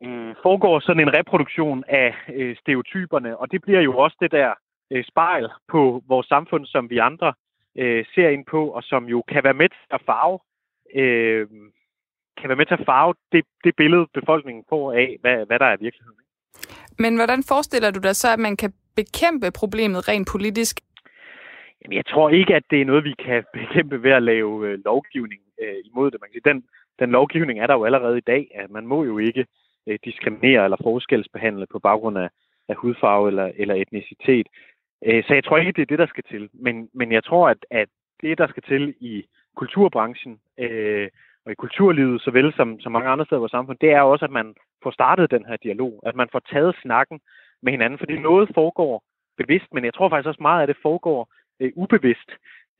øh, 0.05 0.35
foregår 0.43 0.81
sådan 0.81 1.03
en 1.03 1.15
reproduktion 1.15 1.85
af 1.89 2.15
øh, 2.35 2.57
stereotyperne, 2.57 3.37
og 3.37 3.53
det 3.53 3.63
bliver 3.63 3.81
jo 3.81 3.99
også 3.99 4.17
det 4.21 4.33
der 4.33 4.55
øh, 4.91 5.05
spejl 5.05 5.49
på 5.69 6.03
vores 6.09 6.27
samfund, 6.27 6.67
som 6.67 6.91
vi 6.91 6.99
andre 6.99 7.33
øh, 7.79 8.05
ser 8.15 8.29
ind 8.29 8.45
på, 8.47 8.69
og 8.69 8.83
som 8.83 9.05
jo 9.05 9.23
kan 9.29 9.45
være 9.45 9.55
med 9.55 9.69
til 9.69 9.87
at 9.91 10.03
farve, 10.07 10.39
øh, 10.95 11.47
kan 12.39 12.49
være 12.49 12.57
med 12.57 12.67
til 12.67 12.75
at 12.81 12.87
farve 12.87 13.15
det, 13.33 13.45
det 13.65 13.77
billede, 13.77 14.07
befolkningen 14.15 14.65
får 14.69 14.93
af, 14.93 15.17
hvad, 15.21 15.47
hvad 15.47 15.59
der 15.59 15.67
er 15.67 15.77
virkeligheden. 15.77 16.21
Men 16.99 17.17
hvordan 17.17 17.43
forestiller 17.49 17.91
du 17.91 18.01
dig 18.01 18.17
så, 18.17 18.29
at 18.33 18.39
man 18.39 18.57
kan 18.57 18.73
bekæmpe 18.97 19.51
problemet 19.51 20.09
rent 20.09 20.29
politisk? 20.33 20.81
Jamen, 21.83 21.97
jeg 21.97 22.07
tror 22.07 22.31
ikke, 22.31 22.55
at 22.55 22.65
det 22.71 22.81
er 22.81 22.85
noget, 22.85 23.05
vi 23.05 23.15
kan 23.27 23.45
bekæmpe 23.59 24.03
ved 24.03 24.11
at 24.11 24.23
lave 24.23 24.69
øh, 24.69 24.79
lovgivning 24.85 25.41
øh, 25.63 25.75
imod 25.85 26.11
det. 26.11 26.21
Man 26.21 26.31
kan 26.31 26.41
sige, 26.41 26.53
den, 26.53 26.65
den 26.99 27.11
lovgivning 27.11 27.61
er 27.61 27.67
der 27.67 27.75
jo 27.75 27.85
allerede 27.85 28.19
i 28.19 28.29
dag. 28.33 28.51
At 28.55 28.71
man 28.71 28.87
må 28.87 29.05
jo 29.05 29.19
ikke 29.19 29.47
øh, 29.87 29.99
diskriminere 30.05 30.65
eller 30.65 30.77
forskelsbehandle 30.83 31.67
på 31.67 31.79
baggrund 31.79 32.19
af, 32.19 32.29
af 32.69 32.77
hudfarve 32.77 33.29
eller, 33.29 33.51
eller 33.57 33.75
etnicitet. 33.75 34.47
Øh, 35.07 35.25
så 35.25 35.35
jeg 35.35 35.45
tror 35.45 35.59
ikke, 35.59 35.73
det 35.73 35.83
er 35.83 35.87
det, 35.93 35.99
der 35.99 36.07
skal 36.07 36.25
til. 36.31 36.49
Men, 36.53 36.89
men 36.95 37.13
jeg 37.13 37.25
tror, 37.25 37.49
at, 37.49 37.67
at 37.71 37.89
det, 38.23 38.39
der 38.39 38.49
skal 38.49 38.63
til 38.63 38.95
i 39.01 39.25
kulturbranchen 39.57 40.41
øh, 40.59 41.09
og 41.45 41.53
i 41.53 41.55
kulturlivet, 41.55 42.23
såvel 42.23 42.53
som, 42.57 42.81
som 42.81 42.93
mange 42.93 43.09
andre 43.09 43.25
steder 43.25 43.39
i 43.39 43.45
vores 43.45 43.51
samfund, 43.51 43.79
det 43.81 43.91
er 43.93 44.01
også, 44.01 44.25
at 44.25 44.31
man 44.31 44.55
får 44.83 44.91
startet 44.91 45.31
den 45.31 45.45
her 45.47 45.57
dialog. 45.57 46.03
At 46.07 46.17
man 46.17 46.29
får 46.33 46.43
taget 46.53 46.77
snakken 46.83 47.21
med 47.63 47.73
hinanden. 47.73 47.99
Fordi 47.99 48.19
noget 48.19 48.51
foregår 48.55 49.03
bevidst, 49.37 49.75
men 49.75 49.85
jeg 49.85 49.95
tror 49.95 50.09
faktisk 50.09 50.29
også 50.29 50.43
meget 50.43 50.61
af 50.61 50.67
det 50.67 50.77
foregår 50.83 51.29
øh, 51.61 51.73
ubevidst. 51.77 52.31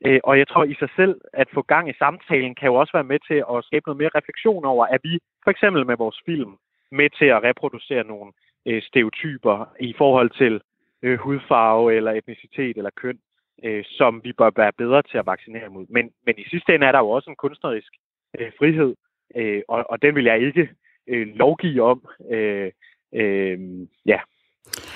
Øh, 0.05 0.19
og 0.23 0.37
jeg 0.39 0.47
tror 0.47 0.63
i 0.63 0.75
sig 0.79 0.89
selv, 0.95 1.21
at 1.33 1.47
få 1.53 1.61
gang 1.61 1.89
i 1.89 1.99
samtalen 2.03 2.55
kan 2.55 2.67
jo 2.67 2.75
også 2.75 2.93
være 2.93 3.11
med 3.11 3.19
til 3.27 3.39
at 3.53 3.63
skabe 3.67 3.83
noget 3.85 4.01
mere 4.01 4.15
refleksion 4.15 4.65
over, 4.65 4.85
at 4.85 5.01
vi 5.03 5.19
for 5.43 5.51
eksempel 5.51 5.85
med 5.85 5.97
vores 5.97 6.19
film 6.25 6.53
med 6.91 7.09
til 7.09 7.25
at 7.25 7.43
reproducere 7.43 8.03
nogle 8.03 8.31
øh, 8.65 8.81
stereotyper 8.81 9.55
i 9.79 9.93
forhold 9.97 10.29
til 10.29 10.61
øh, 11.03 11.19
hudfarve 11.19 11.93
eller 11.93 12.11
etnicitet 12.11 12.77
eller 12.77 12.89
køn, 12.95 13.19
øh, 13.63 13.83
som 13.87 14.21
vi 14.23 14.33
bør 14.33 14.49
være 14.55 14.71
bedre 14.77 15.01
til 15.01 15.17
at 15.17 15.25
vaccinere 15.25 15.69
mod. 15.69 15.85
Men, 15.89 16.11
men 16.25 16.35
i 16.37 16.43
sidste 16.49 16.75
ende 16.75 16.87
er 16.87 16.91
der 16.91 16.99
jo 16.99 17.09
også 17.09 17.29
en 17.29 17.35
kunstnerisk 17.35 17.93
øh, 18.39 18.51
frihed, 18.57 18.95
øh, 19.35 19.61
og, 19.67 19.85
og 19.89 20.01
den 20.01 20.15
vil 20.15 20.23
jeg 20.23 20.41
ikke 20.41 20.69
øh, 21.07 21.27
lovgive 21.27 21.83
om. 21.83 22.05
Øh, 22.31 22.71
øh, 23.13 23.59
ja, 24.05 24.19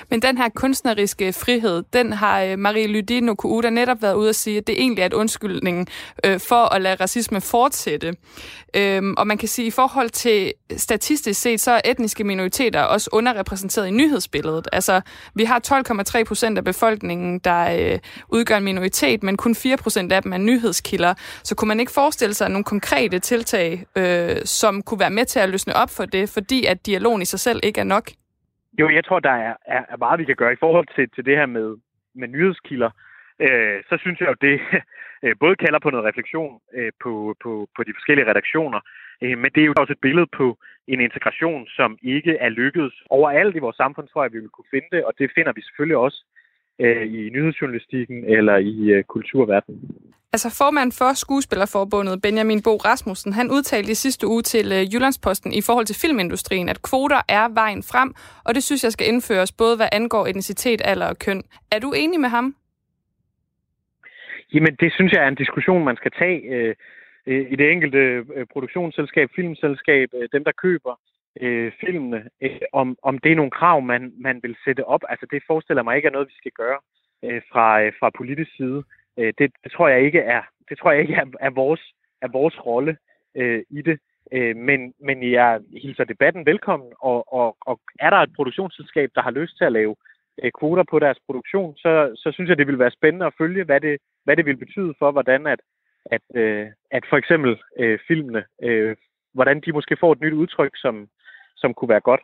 men 0.10 0.22
den 0.22 0.38
her 0.38 0.50
kunstneriske 0.50 1.34
frihed, 1.34 1.84
den 1.94 2.14
har 2.14 2.42
øh, 2.42 2.60
Marie 2.60 2.88
Lydino 2.88 3.36
Kuuda 3.36 3.70
netop 3.70 4.02
været 4.02 4.16
ude 4.16 4.30
at 4.30 4.36
sige, 4.36 4.58
at 4.58 4.68
det 4.68 4.82
egentlig 4.82 5.02
er 5.02 5.06
et 5.06 5.14
undskyldning 5.14 5.88
øh, 6.26 6.40
for 6.40 6.74
at 6.74 6.82
lade 6.82 6.96
racisme 6.96 7.42
fortsætte. 7.42 8.16
Øhm, 8.76 9.14
og 9.18 9.28
man 9.28 9.38
kan 9.38 9.48
sige, 9.48 9.66
at 9.66 9.68
i 9.68 9.72
forhold 9.72 10.10
til 10.10 10.54
statistisk 10.78 11.42
set, 11.42 11.62
så 11.62 11.72
er 11.72 11.82
etniske 11.86 12.24
minoriteter 12.24 12.82
også 12.82 13.10
underrepræsenteret 13.14 13.88
i 13.88 13.92
nyhedsbilledet. 13.92 14.68
Altså, 14.74 15.02
vi 15.36 15.44
har 15.44 15.62
12,3 16.18 16.24
procent 16.24 16.58
af 16.58 16.64
befolkningen, 16.64 17.40
der 17.40 17.92
øh, 17.94 18.00
udgør 18.30 18.58
en 18.58 18.64
minoritet, 18.64 19.24
men 19.24 19.38
kun 19.38 19.56
4 19.56 19.78
procent 19.78 20.12
af 20.12 20.24
dem 20.24 20.34
er 20.34 20.38
nyhedskilder. 20.38 21.14
Så 21.44 21.56
kunne 21.56 21.68
man 21.68 21.80
ikke 21.80 21.92
forestille 21.92 22.34
sig 22.34 22.50
nogle 22.50 22.64
konkrete 22.64 23.20
tiltag, 23.20 23.86
øh, 23.96 24.38
som 24.46 24.82
kunne 24.82 25.00
være 25.00 25.10
med 25.10 25.26
til 25.26 25.40
at 25.40 25.50
løsne 25.50 25.76
op 25.76 25.90
for 25.90 26.06
det, 26.06 26.30
fordi 26.30 26.66
at 26.66 26.86
dialogen 26.86 27.22
i 27.22 27.26
sig 27.26 27.40
selv 27.40 27.60
ikke 27.64 27.80
er 27.80 27.84
nok? 27.84 28.12
Jo, 28.80 28.90
jeg 28.90 29.06
tror, 29.06 29.20
der 29.20 29.36
er, 29.48 29.56
er, 29.66 29.84
er 29.90 29.98
meget, 29.98 30.20
vi 30.20 30.26
kan 30.26 30.36
gøre 30.36 30.54
i 30.54 30.64
forhold 30.64 30.88
til, 30.96 31.10
til 31.16 31.26
det 31.26 31.38
her 31.38 31.46
med, 31.46 31.78
med 32.16 32.28
nyhedskilder. 32.28 32.90
Øh, 33.40 33.84
så 33.90 33.98
synes 34.02 34.20
jeg 34.20 34.28
jo, 34.28 34.36
det 34.42 34.60
øh, 35.24 35.36
både 35.40 35.56
kalder 35.56 35.80
på 35.80 35.90
noget 35.90 36.06
refleksion 36.06 36.60
øh, 36.74 36.92
på, 37.04 37.36
på, 37.44 37.68
på 37.76 37.84
de 37.84 37.94
forskellige 37.98 38.30
redaktioner, 38.30 38.80
øh, 39.22 39.38
men 39.38 39.52
det 39.56 39.62
er 39.62 39.66
jo 39.66 39.74
også 39.78 39.94
et 39.94 40.06
billede 40.08 40.28
på 40.38 40.58
en 40.88 41.00
integration, 41.00 41.68
som 41.68 41.98
ikke 42.02 42.34
er 42.36 42.50
lykkedes 42.50 42.94
overalt 43.10 43.56
i 43.56 43.60
vores 43.60 43.76
samfund, 43.76 44.08
tror 44.08 44.24
jeg, 44.24 44.34
vi 44.34 44.40
vil 44.40 44.50
kunne 44.50 44.72
finde 44.72 44.88
det, 44.92 45.06
og 45.06 45.14
det 45.20 45.32
finder 45.36 45.54
vi 45.54 45.62
selvfølgelig 45.62 45.98
også 45.98 46.26
øh, 46.80 47.06
i 47.14 47.30
nyhedsjournalistikken 47.30 48.26
eller 48.26 48.56
i 48.58 48.92
øh, 48.92 49.04
kulturverdenen. 49.04 49.82
Altså 50.36 50.50
formand 50.62 50.92
for 51.00 51.12
Skuespillerforbundet, 51.24 52.22
Benjamin 52.26 52.62
Bo 52.66 52.74
Rasmussen, 52.88 53.34
han 53.34 53.48
udtalte 53.56 53.92
i 53.92 54.02
sidste 54.06 54.28
uge 54.28 54.42
til 54.42 54.66
øh, 54.78 54.84
Jyllandsposten 54.94 55.52
i 55.60 55.62
forhold 55.68 55.86
til 55.86 56.02
filmindustrien, 56.04 56.70
at 56.70 56.82
kvoter 56.90 57.22
er 57.40 57.46
vejen 57.62 57.84
frem, 57.92 58.10
og 58.46 58.52
det 58.56 58.64
synes 58.64 58.84
jeg 58.84 58.92
skal 58.92 59.08
indføres 59.08 59.52
både 59.62 59.76
hvad 59.78 59.90
angår 59.92 60.24
etnicitet, 60.28 60.82
alder 60.86 61.08
og 61.14 61.18
køn. 61.26 61.42
Er 61.72 61.80
du 61.80 61.90
enig 62.04 62.20
med 62.20 62.30
ham? 62.30 62.56
Jamen, 64.54 64.76
det 64.82 64.94
synes 64.94 65.12
jeg 65.12 65.24
er 65.24 65.28
en 65.28 65.42
diskussion, 65.44 65.84
man 65.84 65.98
skal 66.02 66.12
tage 66.22 66.40
øh, 66.56 66.76
øh 67.30 67.52
i 67.54 67.56
det 67.56 67.72
enkelte 67.72 68.02
øh, 68.36 68.46
produktionsselskab, 68.54 69.28
filmselskab, 69.36 70.10
dem 70.36 70.44
der 70.44 70.52
køber 70.66 70.94
øh, 71.42 71.72
filmene, 71.82 72.22
øh, 72.42 72.62
om, 72.82 72.98
om 73.10 73.18
det 73.18 73.32
er 73.32 73.36
nogle 73.36 73.58
krav, 73.60 73.82
man, 73.82 74.14
man 74.28 74.40
vil 74.44 74.56
sætte 74.66 74.84
op. 74.94 75.04
Altså, 75.10 75.26
det 75.32 75.44
forestiller 75.48 75.84
mig 75.84 75.96
ikke 75.96 76.08
er 76.08 76.16
noget, 76.16 76.32
vi 76.34 76.38
skal 76.42 76.52
gøre 76.52 76.80
øh, 77.26 77.42
fra, 77.52 77.82
øh, 77.82 77.92
fra 78.00 78.10
politisk 78.20 78.52
side. 78.58 78.84
Øh, 79.18 79.34
det, 79.38 79.52
det 79.64 79.72
tror 79.72 79.88
jeg 79.88 80.02
ikke 80.02 80.20
er, 80.20 80.42
det 80.70 80.78
tror 80.78 80.92
jeg 80.92 81.02
ikke 81.02 81.14
er, 81.14 81.26
er, 81.40 81.50
vores, 81.50 81.82
er 82.22 82.28
vores 82.28 82.66
rolle 82.66 82.98
øh, 83.36 83.64
i 83.70 83.82
det. 83.82 84.00
Øh, 84.32 84.56
men, 84.56 84.94
men 85.00 85.32
jeg 85.32 85.60
hilser 85.82 86.04
debatten 86.04 86.46
velkommen, 86.46 86.94
og, 87.00 87.34
og, 87.34 87.58
og 87.62 87.80
er 88.00 88.10
der 88.10 88.18
et 88.18 88.36
produktionsselskab, 88.36 89.10
der 89.16 89.22
har 89.22 89.32
lyst 89.32 89.58
til 89.58 89.66
at 89.66 89.72
lave 89.72 89.96
øh, 90.44 90.52
kvoter 90.60 90.84
på 90.90 91.00
deres 91.00 91.18
produktion, 91.26 91.78
så, 91.78 92.12
så 92.16 92.32
synes 92.32 92.50
jeg, 92.50 92.58
det 92.58 92.68
vil 92.68 92.80
være 92.80 92.92
spændende 92.92 93.26
at 93.26 93.38
følge, 93.38 93.64
hvad 93.64 93.82
det, 93.82 93.98
hvad 94.24 94.38
det 94.38 94.46
vil 94.46 94.58
betyde 94.58 94.94
for, 95.00 95.12
hvordan 95.12 95.48
at, 95.48 95.60
at, 96.06 96.22
øh, 96.36 96.68
at 96.92 97.04
for 97.10 97.18
eksempel 97.18 97.58
øh, 97.80 98.00
filmene, 98.08 98.44
øh, 98.64 98.96
hvordan 99.34 99.62
de 99.62 99.72
måske 99.72 99.98
får 100.00 100.12
et 100.12 100.22
nyt 100.22 100.34
udtryk, 100.34 100.72
som, 100.76 101.08
som 101.56 101.74
kunne 101.74 101.90
være 101.90 102.08
godt. 102.10 102.22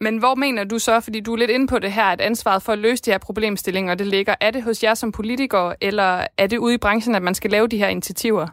Men 0.00 0.18
hvor 0.18 0.34
mener 0.34 0.64
du 0.64 0.78
så, 0.78 1.00
fordi 1.00 1.20
du 1.20 1.32
er 1.32 1.38
lidt 1.38 1.50
inde 1.50 1.66
på 1.66 1.78
det 1.78 1.92
her, 1.92 2.04
at 2.04 2.20
ansvaret 2.20 2.62
for 2.62 2.72
at 2.72 2.78
løse 2.78 3.02
de 3.04 3.10
her 3.10 3.18
problemstillinger, 3.18 3.94
det 3.94 4.06
ligger, 4.06 4.34
er 4.40 4.50
det 4.50 4.62
hos 4.62 4.84
jer 4.84 4.94
som 4.94 5.12
politikere, 5.12 5.74
eller 5.80 6.26
er 6.38 6.46
det 6.46 6.58
ude 6.58 6.74
i 6.74 6.78
branchen, 6.78 7.14
at 7.14 7.22
man 7.22 7.34
skal 7.34 7.50
lave 7.50 7.68
de 7.68 7.78
her 7.78 7.88
initiativer? 7.88 8.46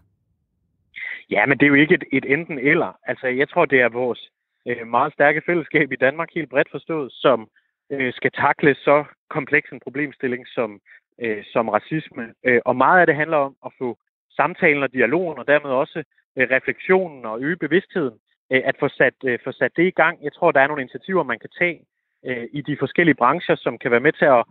Ja, 1.30 1.46
men 1.46 1.58
det 1.58 1.66
er 1.66 1.68
jo 1.68 1.82
ikke 1.84 1.96
et, 1.96 2.04
et 2.12 2.26
enten 2.34 2.60
eller. 2.60 2.98
Altså, 3.04 3.28
jeg 3.28 3.50
tror, 3.50 3.66
det 3.66 3.82
er 3.82 3.90
vores 3.90 4.30
øh, 4.68 4.88
meget 4.88 5.14
stærke 5.14 5.42
fællesskab 5.46 5.92
i 5.92 5.96
Danmark, 5.96 6.30
helt 6.36 6.50
bredt 6.50 6.72
forstået, 6.72 7.12
som 7.12 7.50
øh, 7.92 8.14
skal 8.14 8.32
takle 8.32 8.76
så 8.76 9.04
kompleks 9.30 9.70
en 9.70 9.80
problemstilling 9.80 10.48
som, 10.48 10.80
øh, 11.22 11.44
som 11.54 11.70
racisme. 11.70 12.24
Øh, 12.44 12.62
og 12.66 12.76
meget 12.76 13.00
af 13.00 13.06
det 13.08 13.16
handler 13.16 13.38
om 13.38 13.56
at 13.66 13.72
få 13.80 13.98
samtalen 14.36 14.84
og 14.84 14.94
dialogen, 14.94 15.40
og 15.40 15.48
dermed 15.48 15.70
også 15.70 16.04
øh, 16.38 16.48
refleksionen 16.52 17.26
og 17.26 17.42
øge 17.42 17.58
bevidstheden, 17.58 18.18
Øh, 18.52 18.62
at 18.66 18.76
få 18.80 18.88
sat, 18.88 19.14
øh, 19.26 19.40
få 19.44 19.52
sat 19.52 19.72
det 19.78 19.88
i 19.88 19.98
gang. 20.02 20.24
Jeg 20.24 20.34
tror, 20.34 20.52
der 20.52 20.60
er 20.60 20.68
nogle 20.68 20.82
initiativer, 20.82 21.24
man 21.24 21.40
kan 21.40 21.50
tage 21.60 21.82
øh, 22.26 22.48
i 22.54 22.62
de 22.62 22.78
forskellige 22.80 23.16
brancher, 23.16 23.56
som 23.56 23.78
kan 23.78 23.92
være 23.92 24.06
med 24.08 24.14
til 24.14 24.26
at, 24.26 24.44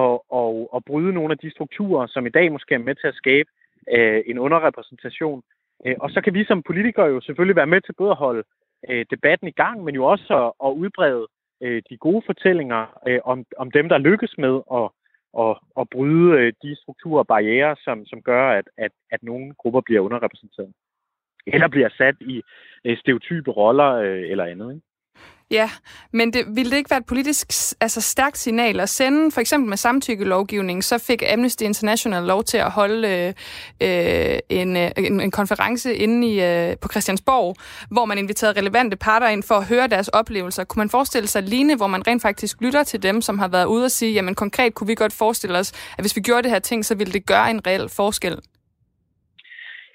at, 0.00 0.18
at, 0.40 0.66
at 0.76 0.84
bryde 0.84 1.12
nogle 1.12 1.32
af 1.32 1.38
de 1.38 1.50
strukturer, 1.50 2.06
som 2.06 2.26
i 2.26 2.34
dag 2.38 2.52
måske 2.52 2.74
er 2.74 2.78
med 2.88 2.94
til 2.94 3.06
at 3.06 3.14
skabe 3.14 3.48
øh, 3.94 4.22
en 4.26 4.38
underrepræsentation. 4.38 5.42
Øh, 5.86 5.96
og 6.00 6.10
så 6.10 6.20
kan 6.20 6.34
vi 6.34 6.44
som 6.44 6.62
politikere 6.62 7.06
jo 7.06 7.20
selvfølgelig 7.20 7.56
være 7.56 7.72
med 7.74 7.80
til 7.80 7.92
både 7.92 8.10
at 8.10 8.16
holde 8.16 8.42
øh, 8.88 9.06
debatten 9.10 9.48
i 9.48 9.58
gang, 9.62 9.84
men 9.84 9.94
jo 9.94 10.04
også 10.04 10.26
at, 10.44 10.68
at 10.68 10.72
udbrede 10.72 11.26
øh, 11.62 11.82
de 11.90 11.96
gode 11.96 12.22
fortællinger 12.26 12.98
øh, 13.08 13.20
om, 13.24 13.44
om 13.56 13.70
dem, 13.70 13.88
der 13.88 13.98
lykkes 13.98 14.38
med 14.38 14.60
at, 14.72 14.88
at, 15.42 15.56
at 15.80 15.88
bryde 15.88 16.38
øh, 16.38 16.52
de 16.62 16.76
strukturer 16.76 17.18
og 17.18 17.26
barriere, 17.26 17.76
som, 17.84 18.06
som 18.06 18.22
gør, 18.22 18.48
at, 18.50 18.68
at, 18.76 18.92
at 19.10 19.22
nogle 19.22 19.54
grupper 19.54 19.80
bliver 19.80 20.00
underrepræsenteret. 20.00 20.72
Eller 21.46 21.68
bliver 21.68 21.88
sat 21.88 22.16
i 22.20 22.42
øh, 22.84 22.96
stereotype 22.98 23.50
roller 23.50 23.92
øh, 23.94 24.30
eller 24.30 24.44
andet. 24.44 24.74
Ikke? 24.74 24.86
Ja, 25.50 25.70
men 26.12 26.32
det, 26.32 26.44
ville 26.54 26.70
det 26.70 26.76
ikke 26.76 26.90
være 26.90 26.98
et 26.98 27.06
politisk 27.06 27.46
altså 27.80 28.00
stærkt 28.00 28.38
signal 28.38 28.80
at 28.80 28.88
sende, 28.88 29.30
for 29.30 29.40
eksempel 29.40 29.68
med 29.68 29.76
samtykkelovgivning, 29.76 30.84
så 30.84 30.98
fik 30.98 31.22
Amnesty 31.32 31.62
International 31.62 32.22
lov 32.22 32.44
til 32.44 32.58
at 32.58 32.70
holde 32.70 33.34
øh, 33.82 34.38
en, 34.48 34.76
øh, 34.76 34.90
en, 34.96 35.20
en 35.20 35.30
konference 35.30 35.94
inde 35.94 36.28
i, 36.28 36.42
øh, 36.42 36.76
på 36.82 36.88
Christiansborg, 36.88 37.56
hvor 37.90 38.04
man 38.04 38.18
inviterede 38.18 38.60
relevante 38.60 38.96
parter 38.96 39.28
ind 39.28 39.42
for 39.42 39.54
at 39.54 39.66
høre 39.66 39.86
deres 39.86 40.08
oplevelser. 40.08 40.64
Kunne 40.64 40.80
man 40.80 40.90
forestille 40.90 41.26
sig 41.26 41.42
lignende, 41.42 41.76
hvor 41.76 41.86
man 41.86 42.06
rent 42.06 42.22
faktisk 42.22 42.60
lytter 42.60 42.82
til 42.82 43.02
dem, 43.02 43.20
som 43.20 43.38
har 43.38 43.48
været 43.48 43.66
ude 43.66 43.84
og 43.84 43.90
sige, 43.90 44.12
jamen 44.12 44.34
konkret 44.34 44.74
kunne 44.74 44.88
vi 44.88 44.94
godt 44.94 45.12
forestille 45.12 45.58
os, 45.58 45.72
at 45.98 46.02
hvis 46.02 46.16
vi 46.16 46.20
gjorde 46.20 46.42
det 46.42 46.50
her 46.50 46.58
ting, 46.58 46.84
så 46.84 46.94
ville 46.94 47.12
det 47.12 47.26
gøre 47.26 47.50
en 47.50 47.66
reel 47.66 47.88
forskel? 47.88 48.38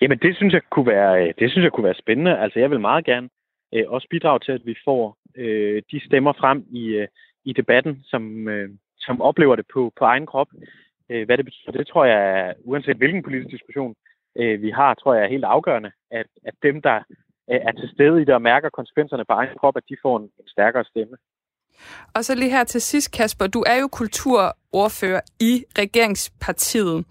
Jamen 0.01 0.17
det 0.17 0.35
synes 0.35 0.53
jeg 0.53 0.61
kunne 0.69 0.87
være, 0.87 1.27
øh, 1.27 1.33
det 1.39 1.51
synes 1.51 1.63
jeg 1.63 1.71
kunne 1.71 1.83
være 1.83 2.03
spændende. 2.03 2.37
Altså 2.37 2.59
jeg 2.59 2.69
vil 2.71 2.79
meget 2.79 3.05
gerne 3.05 3.29
øh, 3.73 3.83
også 3.87 4.07
bidrage 4.09 4.39
til, 4.39 4.51
at 4.51 4.65
vi 4.65 4.75
får 4.85 5.17
øh, 5.35 5.81
de 5.91 6.05
stemmer 6.05 6.33
frem 6.33 6.65
i, 6.71 6.85
øh, 6.87 7.07
i 7.45 7.53
debatten, 7.53 8.03
som, 8.03 8.47
øh, 8.47 8.69
som 8.97 9.21
oplever 9.21 9.55
det 9.55 9.65
på, 9.73 9.91
på 9.97 10.05
egen 10.05 10.25
krop. 10.25 10.47
Øh, 11.09 11.25
hvad 11.25 11.37
det 11.37 11.45
betyder, 11.45 11.71
det 11.71 11.87
tror 11.87 12.05
jeg, 12.05 12.55
uanset 12.63 12.97
hvilken 12.97 13.23
politisk 13.23 13.51
diskussion 13.51 13.95
øh, 14.37 14.61
vi 14.61 14.69
har, 14.69 14.93
tror 14.93 15.13
jeg 15.13 15.23
er 15.23 15.29
helt 15.35 15.43
afgørende, 15.43 15.91
at, 16.11 16.27
at 16.45 16.53
dem, 16.63 16.81
der 16.81 16.97
øh, 17.51 17.59
er 17.67 17.71
til 17.71 17.89
stede 17.89 18.21
i 18.21 18.25
det 18.25 18.33
og 18.33 18.41
mærker 18.41 18.69
konsekvenserne 18.69 19.25
på 19.25 19.33
egen 19.33 19.57
krop, 19.57 19.77
at 19.77 19.89
de 19.89 19.97
får 20.01 20.17
en, 20.17 20.23
en 20.23 20.47
stærkere 20.47 20.83
stemme. 20.83 21.17
Og 22.15 22.23
så 22.25 22.35
lige 22.35 22.51
her 22.51 22.63
til 22.63 22.81
sidst, 22.81 23.17
Kasper, 23.17 23.47
du 23.47 23.63
er 23.67 23.77
jo 23.81 23.87
kulturordfører 23.87 25.21
i 25.39 25.63
regeringspartiet. 25.79 27.05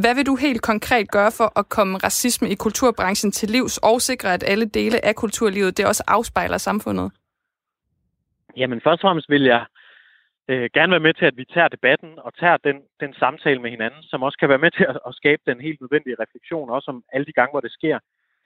Hvad 0.00 0.14
vil 0.14 0.26
du 0.26 0.36
helt 0.36 0.62
konkret 0.62 1.10
gøre 1.10 1.32
for 1.38 1.58
at 1.58 1.68
komme 1.68 1.98
racisme 1.98 2.48
i 2.50 2.54
kulturbranchen 2.54 3.32
til 3.32 3.48
livs 3.50 3.78
og 3.78 4.00
sikre, 4.00 4.34
at 4.34 4.44
alle 4.46 4.66
dele 4.66 5.04
af 5.04 5.14
kulturlivet 5.14 5.76
det 5.78 5.86
også 5.86 6.04
afspejler 6.08 6.58
samfundet? 6.58 7.12
Jamen 8.56 8.80
først 8.80 9.00
og 9.04 9.08
fremmest 9.08 9.30
vil 9.30 9.42
jeg 9.42 9.64
øh, 10.48 10.70
gerne 10.74 10.90
være 10.90 11.06
med 11.08 11.14
til, 11.14 11.24
at 11.24 11.36
vi 11.36 11.44
tager 11.44 11.68
debatten 11.68 12.10
og 12.18 12.34
tager 12.40 12.56
den, 12.56 12.76
den 13.00 13.14
samtale 13.14 13.60
med 13.62 13.70
hinanden, 13.70 14.02
som 14.02 14.22
også 14.22 14.38
kan 14.38 14.48
være 14.48 14.64
med 14.64 14.70
til 14.70 14.86
at, 14.88 14.98
at 15.08 15.14
skabe 15.14 15.42
den 15.46 15.60
helt 15.60 15.80
nødvendige 15.80 16.16
refleksion, 16.20 16.70
også 16.70 16.90
om 16.90 17.02
alle 17.12 17.26
de 17.26 17.32
gange, 17.32 17.52
hvor 17.52 17.60
det 17.60 17.72
sker 17.72 17.98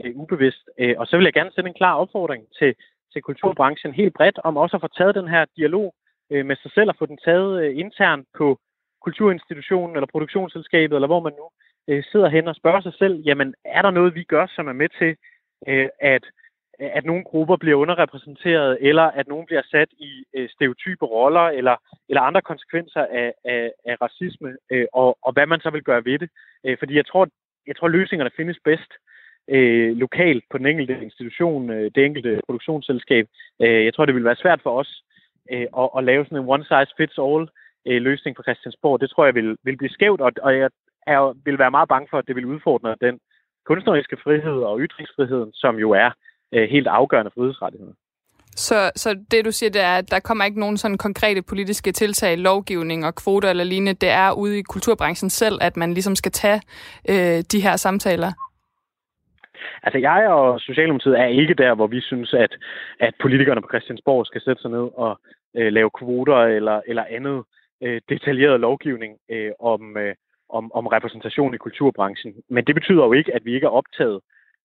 øh, 0.04 0.12
ubevidst. 0.16 0.64
Øh, 0.78 0.94
og 0.98 1.06
så 1.06 1.16
vil 1.16 1.24
jeg 1.24 1.32
gerne 1.32 1.52
sende 1.52 1.68
en 1.68 1.80
klar 1.80 1.94
opfordring 1.94 2.42
til, 2.58 2.74
til 3.12 3.22
kulturbranchen 3.22 3.92
helt 3.94 4.14
bredt, 4.14 4.38
om 4.44 4.56
også 4.56 4.76
at 4.76 4.80
få 4.80 4.88
taget 4.88 5.14
den 5.14 5.28
her 5.28 5.44
dialog 5.56 5.94
øh, 6.30 6.46
med 6.46 6.56
sig 6.56 6.70
selv 6.74 6.88
og 6.90 6.96
få 6.98 7.06
den 7.06 7.18
taget 7.24 7.62
øh, 7.62 7.78
internt 7.78 8.26
på 8.38 8.58
kulturinstitutionen 9.02 9.96
eller 9.96 10.06
produktionsselskabet, 10.06 10.94
eller 10.96 11.06
hvor 11.06 11.20
man 11.20 11.32
nu 11.32 11.46
øh, 11.88 12.04
sidder 12.12 12.28
hen 12.28 12.48
og 12.48 12.54
spørger 12.54 12.80
sig 12.80 12.94
selv, 12.94 13.14
jamen 13.28 13.54
er 13.64 13.82
der 13.82 13.90
noget, 13.90 14.14
vi 14.14 14.22
gør, 14.22 14.46
som 14.46 14.68
er 14.68 14.72
med 14.72 14.88
til, 14.98 15.16
øh, 15.68 15.88
at 16.00 16.24
at 16.80 17.04
nogle 17.04 17.24
grupper 17.24 17.56
bliver 17.56 17.76
underrepræsenteret, 17.76 18.78
eller 18.80 19.02
at 19.02 19.28
nogen 19.28 19.46
bliver 19.46 19.62
sat 19.70 19.88
i 19.98 20.24
øh, 20.34 20.48
stereotype 20.48 21.04
roller, 21.04 21.46
eller, 21.58 21.76
eller 22.08 22.20
andre 22.20 22.42
konsekvenser 22.42 23.00
af, 23.00 23.32
af, 23.44 23.72
af 23.86 23.96
racisme, 24.02 24.56
øh, 24.70 24.86
og, 24.92 25.18
og 25.22 25.32
hvad 25.32 25.46
man 25.46 25.60
så 25.60 25.70
vil 25.70 25.82
gøre 25.82 26.04
ved 26.04 26.18
det. 26.18 26.30
Øh, 26.64 26.78
fordi 26.78 26.94
jeg 26.96 27.06
tror, 27.06 27.28
jeg 27.66 27.76
tror 27.76 27.88
løsningerne 27.88 28.30
findes 28.36 28.58
bedst 28.64 28.92
øh, 29.48 29.96
lokalt 29.96 30.44
på 30.50 30.58
den 30.58 30.66
enkelte 30.66 30.98
institution, 31.02 31.70
øh, 31.70 31.90
det 31.94 32.04
enkelte 32.04 32.40
produktionsselskab. 32.46 33.26
Øh, 33.62 33.84
jeg 33.84 33.94
tror, 33.94 34.04
det 34.06 34.14
vil 34.14 34.24
være 34.24 34.42
svært 34.42 34.60
for 34.62 34.78
os 34.80 35.02
øh, 35.52 35.66
at, 35.78 35.88
at 35.96 36.04
lave 36.04 36.24
sådan 36.24 36.38
en 36.38 36.48
one-size-fits-all 36.48 37.48
øh, 37.88 38.02
løsning 38.02 38.36
på 38.36 38.42
Christiansborg. 38.42 39.00
Det 39.00 39.10
tror 39.10 39.24
jeg 39.24 39.34
vil, 39.34 39.56
vil 39.64 39.76
blive 39.76 39.96
skævt, 39.96 40.20
og, 40.20 40.32
og 40.42 40.58
jeg 40.58 40.70
er, 41.06 41.34
vil 41.44 41.58
være 41.58 41.70
meget 41.70 41.88
bange 41.88 42.08
for, 42.10 42.18
at 42.18 42.26
det 42.28 42.36
vil 42.36 42.46
udfordre 42.46 42.96
den 43.00 43.18
kunstneriske 43.66 44.16
frihed 44.24 44.58
og 44.70 44.80
ytringsfriheden, 44.80 45.50
som 45.54 45.76
jo 45.76 45.90
er 45.90 46.10
øh, 46.54 46.68
helt 46.70 46.86
afgørende 46.86 47.30
frihedsrettigheder. 47.34 47.92
Så, 48.56 48.90
så 48.96 49.18
det 49.30 49.44
du 49.44 49.52
siger, 49.52 49.70
det 49.70 49.82
er, 49.82 49.96
at 49.96 50.10
der 50.10 50.20
kommer 50.20 50.44
ikke 50.44 50.60
nogen 50.60 50.76
sådan 50.76 50.98
konkrete 50.98 51.42
politiske 51.42 51.92
tiltag, 51.92 52.38
lovgivning 52.38 53.06
og 53.06 53.14
kvoter 53.14 53.50
eller 53.50 53.64
lignende. 53.64 53.94
Det 53.94 54.08
er 54.08 54.32
ude 54.32 54.58
i 54.58 54.62
kulturbranchen 54.62 55.30
selv, 55.30 55.58
at 55.60 55.76
man 55.76 55.94
ligesom 55.94 56.16
skal 56.16 56.32
tage 56.32 56.60
øh, 57.08 57.44
de 57.52 57.60
her 57.60 57.76
samtaler. 57.76 58.32
Altså 59.82 59.98
jeg 59.98 60.28
og 60.28 60.60
Socialdemokratiet 60.60 61.20
er 61.20 61.24
ikke 61.24 61.54
der, 61.54 61.74
hvor 61.74 61.86
vi 61.86 62.00
synes, 62.00 62.34
at, 62.34 62.56
at 63.00 63.14
politikerne 63.20 63.62
på 63.62 63.68
Christiansborg 63.70 64.26
skal 64.26 64.40
sætte 64.40 64.62
sig 64.62 64.70
ned 64.70 64.88
og 64.94 65.20
øh, 65.56 65.72
lave 65.72 65.90
kvoter 65.90 66.36
eller, 66.36 66.80
eller 66.86 67.04
andet 67.10 67.44
øh, 67.82 68.00
detaljeret 68.08 68.60
lovgivning 68.60 69.18
øh, 69.30 69.52
om, 69.60 69.96
øh, 69.96 70.14
om, 70.48 70.72
om 70.72 70.86
repræsentation 70.86 71.54
i 71.54 71.56
kulturbranchen. 71.56 72.34
Men 72.48 72.64
det 72.64 72.74
betyder 72.74 73.04
jo 73.04 73.12
ikke, 73.12 73.34
at 73.34 73.44
vi 73.44 73.54
ikke 73.54 73.64
er 73.64 73.70
optaget 73.80 74.20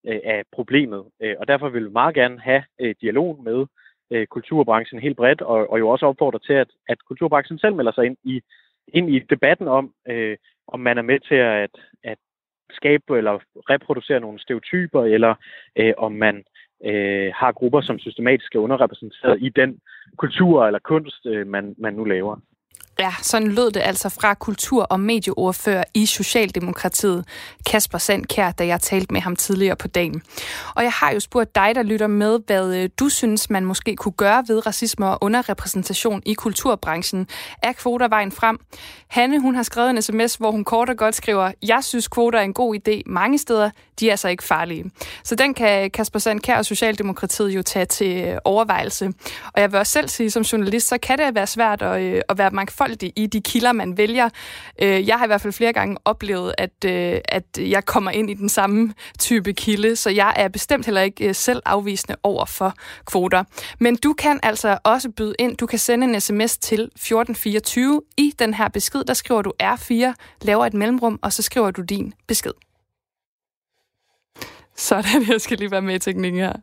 øh, 0.07 0.19
af 0.23 0.43
problemet. 0.51 1.03
Øh, 1.21 1.35
og 1.39 1.47
derfor 1.47 1.69
vil 1.69 1.85
vi 1.85 1.89
meget 1.89 2.15
gerne 2.15 2.39
have 2.39 2.63
øh, 2.81 2.95
dialog 3.01 3.43
med 3.43 3.65
øh, 4.11 4.27
kulturbranchen 4.27 4.99
helt 4.99 5.17
bredt, 5.17 5.41
og, 5.41 5.71
og 5.71 5.79
jo 5.79 5.89
også 5.89 6.05
opfordre 6.05 6.39
til, 6.39 6.53
at, 6.53 6.67
at 6.89 6.97
kulturbranchen 7.07 7.59
selv 7.59 7.75
melder 7.75 7.91
sig 7.91 8.05
ind 8.05 8.17
i, 8.23 8.41
ind 8.87 9.09
i 9.09 9.19
debatten 9.19 9.67
om, 9.67 9.93
øh, 10.07 10.37
om 10.67 10.79
man 10.79 10.97
er 10.97 11.01
med 11.01 11.19
til 11.19 11.35
at, 11.35 11.75
at 12.03 12.17
skabe 12.71 13.17
eller 13.17 13.39
reproducere 13.69 14.19
nogle 14.19 14.39
stereotyper, 14.39 15.03
eller 15.03 15.35
øh, 15.75 15.93
om 15.97 16.11
man 16.11 16.43
øh, 16.85 17.31
har 17.35 17.51
grupper, 17.51 17.81
som 17.81 17.99
systematisk 17.99 18.55
er 18.55 18.59
underrepræsenteret 18.59 19.37
i 19.41 19.49
den 19.49 19.79
kultur 20.17 20.65
eller 20.65 20.79
kunst, 20.79 21.25
øh, 21.25 21.47
man, 21.47 21.75
man 21.77 21.93
nu 21.93 22.03
laver. 22.03 22.35
Ja, 22.99 23.13
sådan 23.21 23.51
lød 23.51 23.71
det 23.71 23.81
altså 23.81 24.09
fra 24.09 24.33
kultur- 24.33 24.83
og 24.83 24.99
medieordfører 24.99 25.83
i 25.93 26.05
Socialdemokratiet, 26.05 27.25
Kasper 27.65 27.97
Sandkær, 27.97 28.51
da 28.51 28.65
jeg 28.65 28.81
talte 28.81 29.13
med 29.13 29.21
ham 29.21 29.35
tidligere 29.35 29.75
på 29.75 29.87
dagen. 29.87 30.21
Og 30.75 30.83
jeg 30.83 30.91
har 30.91 31.11
jo 31.11 31.19
spurgt 31.19 31.55
dig, 31.55 31.71
der 31.75 31.83
lytter 31.83 32.07
med, 32.07 32.39
hvad 32.47 32.75
øh, 32.75 32.89
du 32.99 33.09
synes, 33.09 33.49
man 33.49 33.65
måske 33.65 33.95
kunne 33.95 34.11
gøre 34.11 34.43
ved 34.47 34.65
racisme 34.65 35.07
og 35.07 35.17
underrepræsentation 35.21 36.21
i 36.25 36.33
kulturbranchen. 36.33 37.27
Er 37.63 37.71
kvoter 37.71 38.07
vejen 38.07 38.31
frem? 38.31 38.59
Hanne, 39.07 39.39
hun 39.39 39.55
har 39.55 39.63
skrevet 39.63 39.89
en 39.89 40.01
sms, 40.01 40.35
hvor 40.35 40.51
hun 40.51 40.63
kort 40.63 40.89
og 40.89 40.97
godt 40.97 41.15
skriver, 41.15 41.51
jeg 41.67 41.83
synes, 41.83 42.07
kvoter 42.07 42.39
er 42.39 42.43
en 42.43 42.53
god 42.53 42.75
idé 42.75 43.01
mange 43.05 43.37
steder, 43.37 43.69
de 43.99 44.09
er 44.09 44.15
så 44.15 44.27
ikke 44.27 44.43
farlige. 44.43 44.91
Så 45.23 45.35
den 45.35 45.53
kan 45.53 45.91
Kasper 45.91 46.19
Sandkær 46.19 46.57
og 46.57 46.65
Socialdemokratiet 46.65 47.49
jo 47.49 47.61
tage 47.61 47.85
til 47.85 48.25
øh, 48.25 48.37
overvejelse. 48.43 49.13
Og 49.53 49.61
jeg 49.61 49.71
vil 49.71 49.79
også 49.79 49.91
selv 49.91 50.09
sige, 50.09 50.31
som 50.31 50.43
journalist, 50.43 50.87
så 50.87 50.97
kan 50.97 51.17
det 51.17 51.35
være 51.35 51.47
svært 51.47 51.81
at, 51.81 52.01
øh, 52.01 52.21
at 52.29 52.37
være 52.37 52.51
mangfoldig 52.51 52.84
mangfoldig 52.85 53.13
i 53.15 53.27
de 53.27 53.41
kilder, 53.41 53.71
man 53.71 53.97
vælger. 53.97 54.29
Øh, 54.81 55.07
jeg 55.07 55.17
har 55.17 55.25
i 55.25 55.27
hvert 55.27 55.41
fald 55.41 55.53
flere 55.53 55.73
gange 55.73 55.97
oplevet, 56.05 56.53
at, 56.57 56.85
øh, 56.85 57.19
at 57.25 57.45
jeg 57.57 57.85
kommer 57.85 58.11
ind 58.11 58.29
i 58.29 58.33
den 58.33 58.49
samme 58.49 58.93
type 59.19 59.53
kilde, 59.53 59.95
så 59.95 60.09
jeg 60.09 60.33
er 60.35 60.47
bestemt 60.47 60.85
heller 60.85 61.01
ikke 61.01 61.27
øh, 61.27 61.35
selv 61.35 61.61
afvisende 61.65 62.15
over 62.23 62.45
for 62.45 62.73
kvoter. 63.05 63.43
Men 63.79 63.95
du 63.95 64.13
kan 64.13 64.39
altså 64.43 64.77
også 64.83 65.09
byde 65.09 65.35
ind. 65.39 65.57
Du 65.57 65.65
kan 65.65 65.79
sende 65.79 66.07
en 66.07 66.21
sms 66.21 66.57
til 66.57 66.81
1424. 66.81 68.01
I 68.17 68.33
den 68.39 68.53
her 68.53 68.67
besked, 68.67 69.03
der 69.03 69.13
skriver 69.13 69.41
du 69.41 69.53
R4, 69.63 70.13
laver 70.41 70.65
et 70.65 70.73
mellemrum, 70.73 71.19
og 71.21 71.33
så 71.33 71.41
skriver 71.41 71.71
du 71.71 71.81
din 71.81 72.13
besked. 72.27 72.51
Sådan, 74.77 75.23
jeg 75.31 75.41
skal 75.41 75.57
lige 75.57 75.71
være 75.71 75.81
med 75.81 75.95
i 75.95 75.99
teknikken 75.99 76.41
her. 76.41 76.53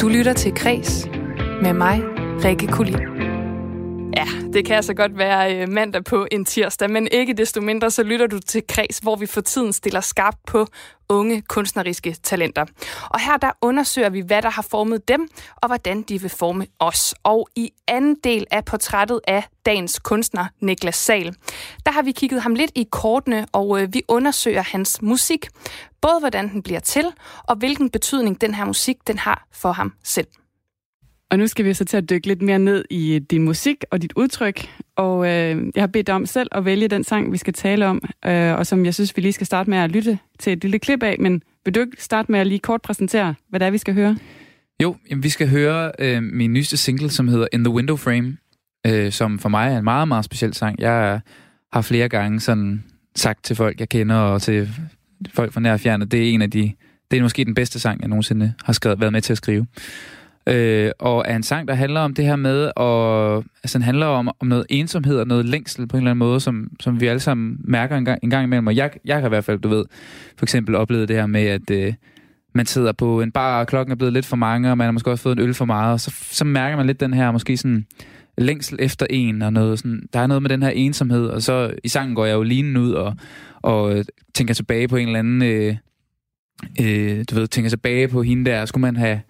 Du 0.00 0.08
lytter 0.08 0.32
til 0.32 0.54
Kres 0.54 1.08
med 1.62 1.72
mig, 1.72 2.13
Rikke 2.42 2.66
Kulin. 2.66 2.98
Ja, 4.16 4.26
det 4.52 4.66
kan 4.66 4.76
altså 4.76 4.94
godt 4.94 5.18
være 5.18 5.56
øh, 5.56 5.68
mandag 5.68 6.04
på 6.04 6.26
en 6.32 6.44
tirsdag, 6.44 6.90
men 6.90 7.08
ikke 7.12 7.32
desto 7.32 7.60
mindre 7.60 7.90
så 7.90 8.02
lytter 8.02 8.26
du 8.26 8.38
til 8.38 8.62
Kreds, 8.68 8.98
hvor 8.98 9.16
vi 9.16 9.26
for 9.26 9.40
tiden 9.40 9.72
stiller 9.72 10.00
skarpt 10.00 10.38
på 10.46 10.66
unge 11.08 11.42
kunstneriske 11.42 12.16
talenter. 12.22 12.64
Og 13.10 13.20
her 13.20 13.36
der 13.36 13.50
undersøger 13.62 14.08
vi, 14.08 14.20
hvad 14.20 14.42
der 14.42 14.50
har 14.50 14.66
formet 14.70 15.08
dem, 15.08 15.28
og 15.56 15.68
hvordan 15.68 16.02
de 16.02 16.20
vil 16.20 16.30
forme 16.30 16.66
os. 16.78 17.14
Og 17.22 17.48
i 17.56 17.70
anden 17.88 18.16
del 18.24 18.46
af 18.50 18.64
portrættet 18.64 19.20
af 19.28 19.44
dagens 19.66 19.98
kunstner, 19.98 20.46
Niklas 20.60 20.96
Sal, 20.96 21.34
der 21.86 21.92
har 21.92 22.02
vi 22.02 22.12
kigget 22.12 22.42
ham 22.42 22.54
lidt 22.54 22.70
i 22.74 22.86
kortene, 22.90 23.46
og 23.52 23.82
øh, 23.82 23.94
vi 23.94 24.02
undersøger 24.08 24.62
hans 24.62 25.02
musik. 25.02 25.48
Både 26.00 26.20
hvordan 26.20 26.48
den 26.48 26.62
bliver 26.62 26.80
til, 26.80 27.12
og 27.48 27.56
hvilken 27.56 27.90
betydning 27.90 28.40
den 28.40 28.54
her 28.54 28.64
musik 28.64 28.96
den 29.06 29.18
har 29.18 29.46
for 29.52 29.72
ham 29.72 29.92
selv. 30.04 30.26
Og 31.30 31.38
nu 31.38 31.46
skal 31.46 31.64
vi 31.64 31.74
så 31.74 31.84
til 31.84 31.96
at 31.96 32.10
dykke 32.10 32.26
lidt 32.26 32.42
mere 32.42 32.58
ned 32.58 32.84
i 32.90 33.18
din 33.30 33.42
musik 33.42 33.84
og 33.90 34.02
dit 34.02 34.12
udtryk. 34.16 34.68
Og 34.96 35.26
øh, 35.26 35.62
jeg 35.74 35.82
har 35.82 35.86
bedt 35.86 36.06
dig 36.06 36.14
om 36.14 36.26
selv 36.26 36.48
at 36.52 36.64
vælge 36.64 36.88
den 36.88 37.04
sang, 37.04 37.32
vi 37.32 37.36
skal 37.36 37.52
tale 37.52 37.86
om, 37.86 38.02
øh, 38.26 38.54
og 38.54 38.66
som 38.66 38.84
jeg 38.84 38.94
synes, 38.94 39.16
vi 39.16 39.22
lige 39.22 39.32
skal 39.32 39.46
starte 39.46 39.70
med 39.70 39.78
at 39.78 39.90
lytte 39.90 40.18
til 40.38 40.52
et 40.52 40.62
lille 40.62 40.78
klip 40.78 41.02
af. 41.02 41.16
Men 41.20 41.42
vil 41.64 41.74
du 41.74 41.80
ikke 41.80 42.02
starte 42.02 42.32
med 42.32 42.40
at 42.40 42.46
lige 42.46 42.58
kort 42.58 42.82
præsentere, 42.82 43.34
hvad 43.48 43.60
det 43.60 43.66
er, 43.66 43.70
vi 43.70 43.78
skal 43.78 43.94
høre? 43.94 44.16
Jo, 44.82 44.96
jamen, 45.10 45.22
vi 45.22 45.28
skal 45.28 45.48
høre 45.48 45.92
øh, 45.98 46.22
min 46.22 46.52
nyeste 46.52 46.76
single, 46.76 47.10
som 47.10 47.28
hedder 47.28 47.46
In 47.52 47.64
the 47.64 47.74
Window 47.74 47.96
Frame, 47.96 48.36
øh, 48.86 49.12
som 49.12 49.38
for 49.38 49.48
mig 49.48 49.72
er 49.72 49.78
en 49.78 49.84
meget, 49.84 50.08
meget 50.08 50.24
speciel 50.24 50.54
sang. 50.54 50.80
Jeg 50.80 51.20
har 51.72 51.82
flere 51.82 52.08
gange 52.08 52.40
sådan 52.40 52.84
sagt 53.16 53.44
til 53.44 53.56
folk, 53.56 53.80
jeg 53.80 53.88
kender, 53.88 54.16
og 54.16 54.42
til 54.42 54.68
folk 55.34 55.52
fra 55.52 55.60
nær 55.60 55.72
og 55.72 55.80
fjerne, 55.80 56.04
det 56.04 56.28
er 56.28 56.32
en 56.32 56.42
af 56.42 56.50
de, 56.50 56.72
det 57.10 57.18
er 57.18 57.22
måske 57.22 57.44
den 57.44 57.54
bedste 57.54 57.80
sang, 57.80 58.00
jeg 58.00 58.08
nogensinde 58.08 58.52
har 58.64 58.72
skrevet, 58.72 59.00
været 59.00 59.12
med 59.12 59.20
til 59.20 59.32
at 59.32 59.36
skrive 59.36 59.66
øh, 60.46 60.90
og 60.98 61.24
er 61.26 61.36
en 61.36 61.42
sang, 61.42 61.68
der 61.68 61.74
handler 61.74 62.00
om 62.00 62.14
det 62.14 62.24
her 62.24 62.36
med, 62.36 62.70
og 62.76 63.36
altså, 63.36 63.78
den 63.78 63.82
handler 63.82 64.06
om, 64.06 64.30
om 64.40 64.46
noget 64.46 64.66
ensomhed 64.70 65.18
og 65.18 65.26
noget 65.26 65.44
længsel 65.44 65.86
på 65.86 65.96
en 65.96 66.00
eller 66.00 66.10
anden 66.10 66.18
måde, 66.18 66.40
som, 66.40 66.70
som 66.80 67.00
vi 67.00 67.06
alle 67.06 67.20
sammen 67.20 67.56
mærker 67.64 67.96
en 67.96 68.04
gang, 68.04 68.18
en 68.22 68.30
gang 68.30 68.44
imellem. 68.44 68.66
Og 68.66 68.76
jeg, 68.76 68.90
jeg 69.04 69.16
har 69.16 69.26
i 69.26 69.28
hvert 69.28 69.44
fald, 69.44 69.58
du 69.58 69.68
ved, 69.68 69.84
for 70.38 70.44
eksempel 70.44 70.74
oplevet 70.74 71.08
det 71.08 71.16
her 71.16 71.26
med, 71.26 71.46
at 71.46 71.70
øh, 71.70 71.94
man 72.54 72.66
sidder 72.66 72.92
på 72.92 73.20
en 73.20 73.32
bar, 73.32 73.60
og 73.60 73.66
klokken 73.66 73.92
er 73.92 73.96
blevet 73.96 74.12
lidt 74.12 74.26
for 74.26 74.36
mange, 74.36 74.70
og 74.70 74.78
man 74.78 74.84
har 74.84 74.92
måske 74.92 75.10
også 75.10 75.22
fået 75.22 75.38
en 75.38 75.42
øl 75.42 75.54
for 75.54 75.64
meget, 75.64 75.92
og 75.92 76.00
så, 76.00 76.14
så 76.30 76.44
mærker 76.44 76.76
man 76.76 76.86
lidt 76.86 77.00
den 77.00 77.14
her, 77.14 77.32
måske 77.32 77.56
sådan 77.56 77.86
længsel 78.38 78.78
efter 78.80 79.06
en, 79.10 79.42
og 79.42 79.52
noget 79.52 79.78
sådan, 79.78 80.08
der 80.12 80.20
er 80.20 80.26
noget 80.26 80.42
med 80.42 80.50
den 80.50 80.62
her 80.62 80.70
ensomhed, 80.70 81.26
og 81.26 81.42
så 81.42 81.74
i 81.84 81.88
sangen 81.88 82.14
går 82.14 82.24
jeg 82.24 82.34
jo 82.34 82.42
lige 82.42 82.80
ud 82.80 82.92
og, 82.92 83.16
og 83.62 83.96
øh, 83.96 84.04
tænker 84.34 84.54
tilbage 84.54 84.88
på 84.88 84.96
en 84.96 85.06
eller 85.06 85.18
anden, 85.18 85.42
øh, 85.42 85.76
øh, 86.80 87.24
du 87.30 87.34
ved, 87.34 87.46
tænker 87.46 87.68
tilbage 87.68 88.08
på 88.08 88.22
hende 88.22 88.50
der, 88.50 88.64
skulle 88.64 88.82
man 88.82 88.96
have, 88.96 89.20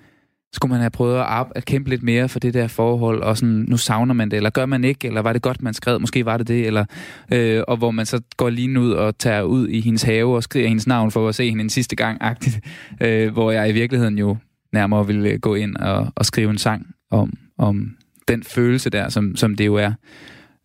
skulle 0.55 0.71
man 0.71 0.81
have 0.81 0.91
prøvet 0.91 1.19
at, 1.19 1.47
at 1.55 1.65
kæmpe 1.65 1.91
lidt 1.91 2.03
mere 2.03 2.29
for 2.29 2.39
det 2.39 2.55
der 2.55 2.69
forhold, 2.69 3.23
og 3.23 3.37
sådan, 3.37 3.65
nu 3.69 3.77
savner 3.77 4.15
man 4.15 4.31
det, 4.31 4.37
eller 4.37 4.51
gør 4.51 4.67
man 4.67 4.85
ikke, 4.85 5.07
eller 5.07 5.23
var 5.23 5.33
det 5.33 5.43
godt, 5.43 5.63
man 5.63 5.75
skrev, 5.75 6.01
måske 6.01 6.25
var 6.25 6.37
det 6.37 6.49
det, 6.49 6.67
eller, 6.67 6.85
øh, 7.33 7.63
og 7.69 7.77
hvor 7.77 7.91
man 7.91 8.07
så 8.07 8.21
går 8.37 8.51
lige 8.51 8.81
ud 8.81 8.91
og 8.91 9.19
tager 9.19 9.43
ud 9.43 9.69
i 9.69 9.81
hendes 9.81 10.03
have 10.03 10.37
og 10.37 10.43
skriver 10.43 10.69
hendes 10.69 10.87
navn 10.87 11.11
for 11.11 11.29
at 11.29 11.35
se 11.35 11.49
hende 11.49 11.63
en 11.63 11.71
sidste 11.71 11.97
gang, 11.97 12.19
agtigt, 12.21 12.61
øh, 13.03 13.33
hvor 13.33 13.51
jeg 13.51 13.69
i 13.69 13.73
virkeligheden 13.73 14.19
jo 14.19 14.37
nærmere 14.73 15.07
ville 15.07 15.29
øh, 15.29 15.41
gå 15.41 15.55
ind 15.55 15.77
og, 15.77 16.13
og 16.15 16.27
skrive 16.27 16.51
en 16.51 16.59
sang 16.59 16.87
om, 17.11 17.33
om 17.59 17.97
den 18.29 18.43
følelse 18.43 18.91
der, 18.91 19.09
som, 19.09 19.37
som 19.37 19.55
det 19.55 19.67
jo 19.67 19.75
er. 19.75 19.93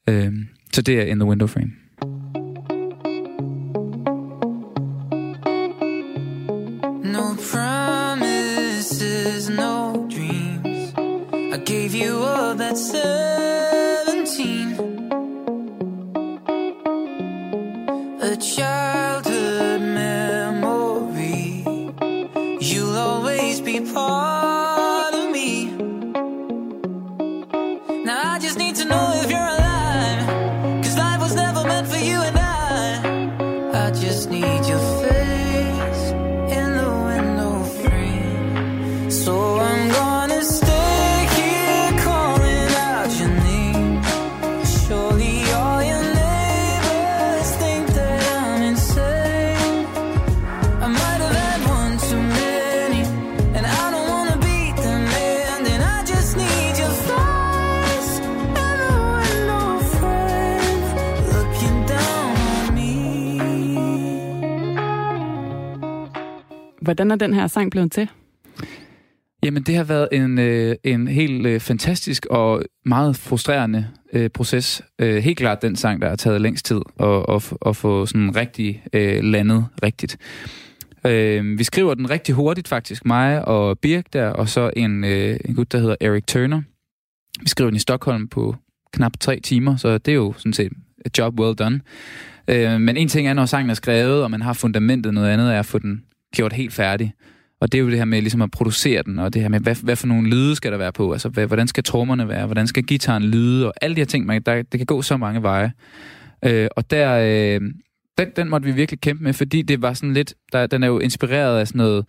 Øh, 0.09 0.33
så 0.73 0.81
det 0.81 0.99
er 0.99 1.05
In 1.05 1.19
the 1.19 1.29
Window 1.29 1.47
Frame. 1.47 1.71
gave 11.69 11.93
you 11.93 12.23
all 12.23 12.55
that 12.55 12.75
17. 12.75 14.73
A 18.23 18.35
child. 18.37 19.08
Hvordan 66.89 67.11
er 67.11 67.15
den 67.15 67.33
her 67.33 67.47
sang 67.47 67.71
blevet 67.71 67.91
til? 67.91 68.09
Jamen, 69.43 69.63
det 69.63 69.75
har 69.75 69.83
været 69.83 70.07
en, 70.11 70.39
øh, 70.39 70.75
en 70.83 71.07
helt 71.07 71.45
øh, 71.45 71.59
fantastisk 71.59 72.25
og 72.25 72.63
meget 72.85 73.15
frustrerende 73.15 73.87
øh, 74.13 74.29
proces. 74.29 74.81
Øh, 74.99 75.23
helt 75.23 75.37
klart 75.37 75.61
den 75.61 75.75
sang, 75.75 76.01
der 76.01 76.09
har 76.09 76.15
taget 76.15 76.41
længst 76.41 76.65
tid 76.65 76.81
at, 76.99 77.25
at, 77.29 77.53
at 77.65 77.75
få 77.75 78.05
sådan 78.05 78.35
rigtig 78.35 78.83
øh, 78.93 79.23
landet 79.23 79.65
rigtigt. 79.83 80.17
Øh, 81.05 81.59
vi 81.59 81.63
skriver 81.63 81.93
den 81.93 82.09
rigtig 82.09 82.35
hurtigt 82.35 82.67
faktisk, 82.67 83.05
mig 83.05 83.47
og 83.47 83.79
Birk 83.79 84.13
der, 84.13 84.27
og 84.27 84.49
så 84.49 84.71
en, 84.75 85.03
øh, 85.03 85.39
en 85.45 85.55
gut, 85.55 85.71
der 85.71 85.79
hedder 85.79 85.95
Eric 86.01 86.23
Turner. 86.27 86.61
Vi 87.41 87.49
skriver 87.49 87.69
den 87.69 87.75
i 87.75 87.79
Stockholm 87.79 88.27
på 88.27 88.55
knap 88.93 89.19
tre 89.19 89.39
timer, 89.39 89.75
så 89.75 89.97
det 89.97 90.11
er 90.11 90.15
jo 90.15 90.33
sådan 90.37 90.53
set 90.53 90.71
et 91.05 91.17
job 91.17 91.39
well 91.39 91.55
done. 91.55 91.81
Øh, 92.47 92.81
men 92.81 92.97
en 92.97 93.07
ting 93.07 93.27
er, 93.27 93.33
når 93.33 93.45
sangen 93.45 93.69
er 93.69 93.73
skrevet, 93.73 94.23
og 94.23 94.31
man 94.31 94.41
har 94.41 94.53
fundamentet, 94.53 95.13
noget 95.13 95.29
andet 95.29 95.53
er 95.53 95.59
at 95.59 95.65
få 95.65 95.79
den 95.79 96.03
gjort 96.35 96.53
helt 96.53 96.73
færdig. 96.73 97.13
Og 97.61 97.71
det 97.71 97.77
er 97.77 97.81
jo 97.81 97.89
det 97.89 97.97
her 97.97 98.05
med 98.05 98.21
ligesom 98.21 98.41
at 98.41 98.51
producere 98.51 99.03
den, 99.03 99.19
og 99.19 99.33
det 99.33 99.41
her 99.41 99.49
med, 99.49 99.59
hvad, 99.59 99.75
hvad 99.83 99.95
for 99.95 100.07
nogle 100.07 100.29
lyde 100.29 100.55
skal 100.55 100.71
der 100.71 100.77
være 100.77 100.91
på? 100.91 101.11
Altså, 101.11 101.29
hvad, 101.29 101.47
hvordan 101.47 101.67
skal 101.67 101.83
trommerne 101.83 102.29
være? 102.29 102.45
Hvordan 102.45 102.67
skal 102.67 102.83
gitaren 102.83 103.23
lyde? 103.23 103.67
Og 103.67 103.73
alle 103.81 103.95
de 103.95 104.01
her 104.01 104.05
ting, 104.05 104.25
man, 104.25 104.41
der, 104.41 104.61
det 104.61 104.79
kan 104.79 104.85
gå 104.85 105.01
så 105.01 105.17
mange 105.17 105.43
veje. 105.43 105.71
Øh, 106.45 106.67
og 106.75 106.91
der, 106.91 107.19
øh, 107.19 107.61
den, 108.17 108.27
den 108.35 108.49
måtte 108.49 108.65
vi 108.65 108.71
virkelig 108.71 109.01
kæmpe 109.01 109.23
med, 109.23 109.33
fordi 109.33 109.61
det 109.61 109.81
var 109.81 109.93
sådan 109.93 110.13
lidt, 110.13 110.33
der, 110.51 110.67
den 110.67 110.83
er 110.83 110.87
jo 110.87 110.99
inspireret 110.99 111.59
af 111.59 111.67
sådan 111.67 111.77
noget 111.79 112.05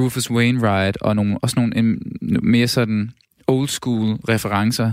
Rufus 0.00 0.30
Wainwright, 0.30 0.96
og 1.00 1.16
nogle, 1.16 1.38
også 1.42 1.60
nogle 1.60 1.76
en, 1.76 2.02
mere 2.42 2.68
sådan 2.68 3.10
old 3.46 3.68
school 3.68 4.16
referencer. 4.28 4.92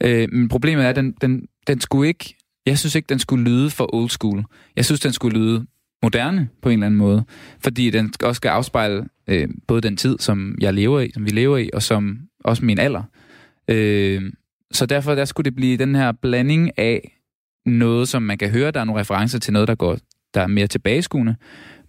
Øh, 0.00 0.28
men 0.32 0.48
problemet 0.48 0.84
er, 0.84 0.88
at 0.88 0.96
den, 0.96 1.12
den, 1.20 1.46
den 1.66 1.80
skulle 1.80 2.08
ikke, 2.08 2.36
jeg 2.66 2.78
synes 2.78 2.94
ikke, 2.94 3.06
den 3.06 3.18
skulle 3.18 3.44
lyde 3.44 3.70
for 3.70 3.94
old 3.94 4.10
school. 4.10 4.44
Jeg 4.76 4.84
synes, 4.84 5.00
den 5.00 5.12
skulle 5.12 5.38
lyde 5.38 5.66
moderne 6.02 6.48
på 6.62 6.68
en 6.68 6.72
eller 6.72 6.86
anden 6.86 6.98
måde. 6.98 7.24
Fordi 7.62 7.90
den 7.90 8.12
også 8.22 8.38
skal 8.38 8.48
afspejle 8.48 9.04
øh, 9.26 9.48
både 9.66 9.80
den 9.80 9.96
tid, 9.96 10.18
som 10.18 10.54
jeg 10.60 10.74
lever 10.74 11.00
i, 11.00 11.10
som 11.14 11.24
vi 11.24 11.30
lever 11.30 11.56
i, 11.58 11.70
og 11.72 11.82
som 11.82 12.18
også 12.44 12.64
min 12.64 12.78
alder. 12.78 13.02
Øh, 13.68 14.32
så 14.72 14.86
derfor 14.86 15.14
der 15.14 15.24
skulle 15.24 15.44
det 15.44 15.56
blive 15.56 15.76
den 15.76 15.94
her 15.94 16.12
blanding 16.12 16.78
af 16.78 17.16
noget, 17.66 18.08
som 18.08 18.22
man 18.22 18.38
kan 18.38 18.50
høre, 18.50 18.70
der 18.70 18.80
er 18.80 18.84
nogle 18.84 19.00
referencer 19.00 19.38
til 19.38 19.52
noget, 19.52 19.68
der 19.68 19.74
går 19.74 19.98
der 20.34 20.40
er 20.40 20.46
mere 20.46 20.66
tilbageskuende, 20.66 21.36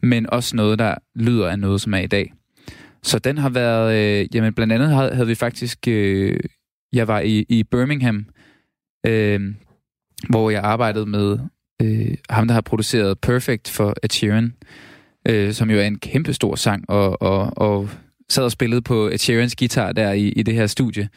men 0.02 0.30
også 0.30 0.56
noget, 0.56 0.80
der 0.80 0.96
lyder 1.16 1.50
af 1.50 1.60
noget, 1.60 1.82
som 1.82 1.94
er 1.94 1.98
i 1.98 2.08
dag. 2.08 2.34
Så 3.04 3.20
den 3.20 3.38
har 3.38 3.50
været, 3.50 3.96
øh, 3.96 4.36
jamen 4.36 4.54
blandt 4.54 4.74
andet 4.74 4.90
havde, 4.90 5.16
havde 5.16 5.28
vi 5.28 5.36
faktisk, 5.36 5.88
øh, 5.88 6.40
jeg 6.94 7.08
var 7.08 7.20
i, 7.20 7.46
i 7.50 7.64
Birmingham, 7.64 8.26
øh, 9.06 9.56
hvor 10.30 10.50
jeg 10.50 10.62
arbejdede 10.64 11.06
med 11.06 11.40
øh, 11.82 12.18
ham, 12.30 12.48
der 12.48 12.54
har 12.54 12.62
produceret 12.62 13.20
Perfect 13.20 13.70
for 13.70 13.96
Ed 14.04 14.10
Sheeran, 14.10 14.54
øh, 15.28 15.54
som 15.54 15.70
jo 15.70 15.78
er 15.78 15.84
en 15.84 16.00
kæmpe 16.00 16.34
stor 16.34 16.56
sang, 16.56 16.90
og, 16.90 17.22
og, 17.22 17.58
og 17.58 17.90
sad 18.30 18.44
og 18.44 18.52
spillede 18.52 18.82
på 18.82 19.08
Ed 19.08 19.18
Sheerans 19.18 19.56
guitar 19.56 19.92
der 19.92 20.12
i, 20.12 20.28
i 20.28 20.44
det 20.44 20.54
her 20.54 20.68
studie, 20.68 21.10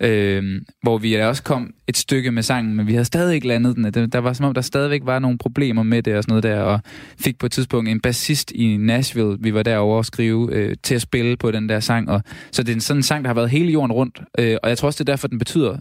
øh, 0.00 0.60
hvor 0.82 0.98
vi 0.98 1.14
også 1.14 1.42
kom 1.42 1.74
et 1.88 1.96
stykke 1.96 2.32
med 2.32 2.42
sangen, 2.42 2.74
men 2.74 2.86
vi 2.86 2.92
havde 2.92 3.04
stadig 3.04 3.34
ikke 3.34 3.48
landet 3.48 3.94
den. 3.94 4.10
Der 4.10 4.18
var 4.18 4.32
som 4.32 4.46
om, 4.46 4.54
der 4.54 4.60
stadigvæk 4.60 5.00
var 5.04 5.18
nogle 5.18 5.38
problemer 5.38 5.82
med 5.82 6.02
det 6.02 6.16
og 6.16 6.22
sådan 6.22 6.32
noget 6.32 6.42
der, 6.42 6.60
og 6.60 6.80
fik 7.20 7.38
på 7.38 7.46
et 7.46 7.52
tidspunkt 7.52 7.90
en 7.90 8.00
bassist 8.00 8.50
i 8.50 8.76
Nashville, 8.76 9.36
vi 9.40 9.54
var 9.54 9.62
derovre 9.62 9.98
og 9.98 10.04
skrive, 10.04 10.52
øh, 10.52 10.76
til 10.82 10.94
at 10.94 11.02
spille 11.02 11.36
på 11.36 11.50
den 11.50 11.68
der 11.68 11.80
sang. 11.80 12.10
Og, 12.10 12.22
så 12.52 12.62
det 12.62 12.68
er 12.68 12.74
en 12.74 12.80
sådan 12.80 12.98
en 12.98 13.02
sang, 13.02 13.24
der 13.24 13.28
har 13.28 13.34
været 13.34 13.50
hele 13.50 13.72
jorden 13.72 13.92
rundt, 13.92 14.20
øh, 14.38 14.56
og 14.62 14.68
jeg 14.68 14.78
tror 14.78 14.86
også, 14.86 15.04
det 15.04 15.08
er 15.08 15.12
derfor, 15.12 15.28
den 15.28 15.38
betyder 15.38 15.76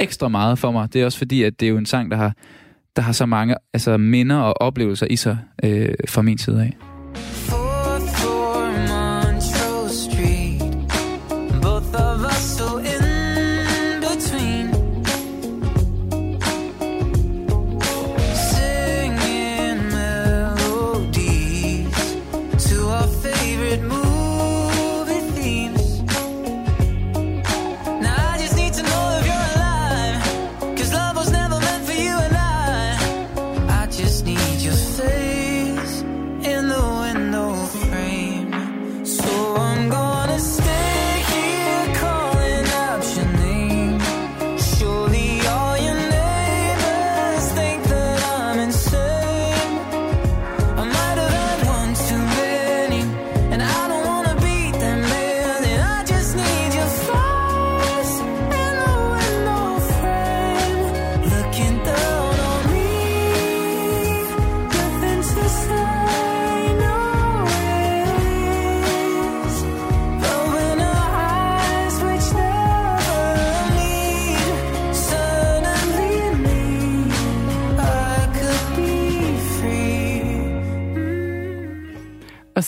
ekstra 0.00 0.28
meget 0.28 0.58
for 0.58 0.70
mig. 0.72 0.92
Det 0.92 1.00
er 1.00 1.04
også 1.04 1.18
fordi, 1.18 1.42
at 1.42 1.60
det 1.60 1.66
er 1.66 1.70
jo 1.70 1.76
en 1.76 1.86
sang, 1.86 2.10
der 2.10 2.16
har 2.16 2.32
der 2.96 3.02
har 3.02 3.12
så 3.12 3.26
mange 3.26 3.54
altså, 3.74 3.96
minder 3.96 4.36
og 4.36 4.60
oplevelser 4.60 5.06
i 5.10 5.16
sig 5.16 5.38
øh, 5.64 5.94
fra 6.08 6.22
min 6.22 6.38
side 6.38 6.62
af. 6.62 6.76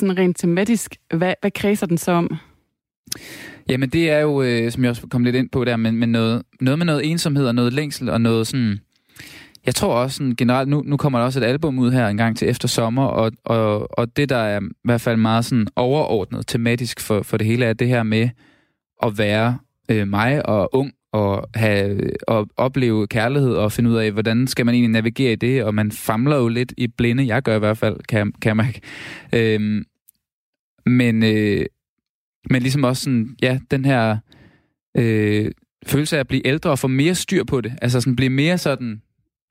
Sådan 0.03 0.19
rent 0.19 0.39
tematisk, 0.39 0.97
hvad, 1.15 1.35
hvad 1.41 1.51
kredser 1.51 1.87
den 1.87 1.99
så 1.99 2.13
om? 2.13 2.37
Jamen 3.69 3.89
det 3.89 4.11
er 4.11 4.19
jo, 4.19 4.43
øh, 4.43 4.73
som 4.73 4.83
jeg 4.83 4.91
også 4.91 5.07
kom 5.11 5.25
lidt 5.25 5.37
ind 5.37 5.51
på 5.51 5.65
der, 5.65 5.77
men, 5.77 5.97
men 5.97 6.09
noget, 6.09 6.43
noget 6.61 6.79
med 6.79 6.87
noget 6.87 7.11
ensomhed 7.11 7.47
og 7.47 7.55
noget 7.55 7.73
længsel 7.73 8.09
og 8.09 8.21
noget 8.21 8.47
sådan... 8.47 8.81
Jeg 9.67 9.75
tror 9.75 9.95
også 9.95 10.17
sådan 10.17 10.35
generelt, 10.37 10.69
nu, 10.69 10.83
nu 10.87 10.97
kommer 10.97 11.19
der 11.19 11.27
også 11.27 11.41
et 11.41 11.45
album 11.45 11.79
ud 11.79 11.93
her 11.93 12.09
en 12.09 12.17
gang 12.17 12.37
til 12.37 12.49
efter 12.49 12.69
sommer, 12.69 13.05
og, 13.05 13.33
og, 13.45 13.99
og 13.99 14.17
det 14.17 14.29
der 14.29 14.37
er 14.37 14.61
i 14.61 14.65
hvert 14.85 15.01
fald 15.01 15.17
meget 15.17 15.45
sådan 15.45 15.67
overordnet 15.77 16.47
tematisk 16.47 17.01
for, 17.01 17.23
for 17.23 17.37
det 17.37 17.47
hele, 17.47 17.65
er 17.65 17.73
det 17.73 17.89
her 17.89 18.03
med 18.03 18.29
at 19.03 19.19
være 19.19 19.59
øh, 19.89 20.09
mig 20.09 20.47
og 20.47 20.75
ung 20.75 20.93
og 21.13 21.49
have 21.55 21.89
øh, 21.89 22.13
og 22.29 22.49
opleve 22.57 23.07
kærlighed 23.07 23.55
og 23.55 23.73
finde 23.73 23.91
ud 23.91 23.97
af, 23.97 24.13
hvordan 24.13 24.47
skal 24.47 24.67
man 24.67 24.75
egentlig 24.75 24.91
navigere 24.91 25.33
i 25.33 25.37
det, 25.37 25.65
og 25.65 25.75
man 25.75 25.93
famler 25.93 26.37
jo 26.37 26.49
lidt 26.49 26.73
i 26.77 26.87
blinde, 26.87 27.27
jeg 27.27 27.43
gør 27.43 27.57
i 27.57 27.59
hvert 27.59 27.79
fald, 27.79 27.97
kan, 28.09 28.33
kan 28.43 28.49
jeg 28.49 28.57
mærke. 28.57 28.81
Øhm, 29.33 29.85
men, 30.87 31.23
øh, 31.23 31.67
men 32.51 32.63
ligesom 32.63 32.85
også 32.85 33.03
sådan, 33.03 33.37
ja, 33.43 33.59
den 33.71 33.85
her 33.85 34.19
øh, 34.97 35.51
følelse 35.87 36.17
af 36.17 36.21
at 36.21 36.29
blive 36.29 36.47
ældre 36.47 36.71
og 36.71 36.79
få 36.79 36.89
mere 36.89 37.15
styr 37.15 37.45
på 37.45 37.61
det, 37.61 37.73
altså 37.83 38.01
sådan 38.01 38.17
blive 38.17 38.31
mere 38.31 38.59
sådan, 38.59 39.03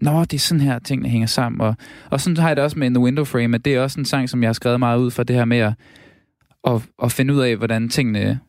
nå, 0.01 0.21
det 0.21 0.33
er 0.33 0.39
sådan 0.39 0.61
her, 0.61 0.79
tingene 0.79 1.09
hænger 1.09 1.27
sammen, 1.27 1.61
og, 1.61 1.75
og 2.09 2.21
sådan 2.21 2.37
har 2.37 2.47
jeg 2.47 2.55
det 2.55 2.63
også 2.63 2.79
med 2.79 2.87
In 2.87 2.93
The 2.93 3.03
Window 3.03 3.25
Frame, 3.25 3.55
at 3.55 3.65
det 3.65 3.75
er 3.75 3.81
også 3.81 3.99
en 3.99 4.05
sang, 4.05 4.29
som 4.29 4.43
jeg 4.43 4.47
har 4.47 4.53
skrevet 4.53 4.79
meget 4.79 4.99
ud 4.99 5.11
for 5.11 5.23
det 5.23 5.35
her 5.35 5.45
med 5.45 5.57
at, 5.57 5.73
at, 6.67 6.89
at 7.03 7.11
finde 7.11 7.33
ud 7.33 7.39
af, 7.39 7.55
hvordan 7.55 7.89
tingene 7.89 8.39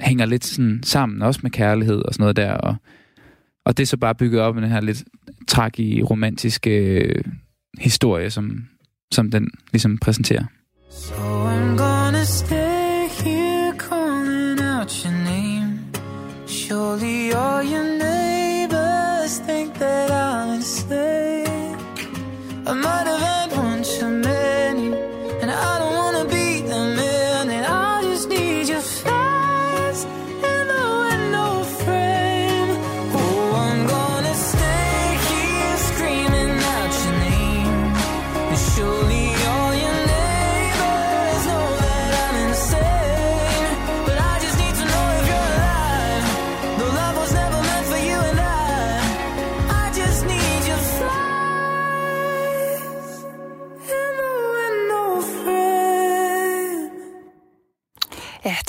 hænger 0.00 0.26
lidt 0.26 0.44
sådan 0.44 0.82
sammen, 0.82 1.22
også 1.22 1.40
med 1.42 1.50
kærlighed 1.50 2.02
og 2.02 2.14
sådan 2.14 2.22
noget 2.22 2.36
der. 2.36 2.52
Og, 2.52 2.76
og 3.64 3.76
det 3.76 3.82
er 3.82 3.86
så 3.86 3.96
bare 3.96 4.14
bygget 4.14 4.40
op 4.40 4.54
med 4.54 4.62
den 4.62 4.70
her 4.70 4.80
lidt 4.80 5.04
tragi 5.48 6.02
romantiske 6.02 7.00
øh, 7.00 7.24
historie, 7.78 8.30
som, 8.30 8.64
som 9.12 9.30
den 9.30 9.50
ligesom 9.72 9.98
præsenterer. 9.98 10.44
So 10.90 11.14
I'm 11.14 11.76
gonna 11.76 12.26
stay 12.26 13.08
here 13.22 13.72
calling 13.74 14.58
out 14.60 14.90
your 15.04 15.12
name. 15.12 15.92
Surely 16.46 17.32
all 17.32 17.62
your 17.62 17.84
neighbors 17.84 19.38
think 19.38 19.78
that 19.78 20.10
I'm 20.10 20.56
insane. 20.56 21.76
I 22.66 22.72
might 22.74 23.09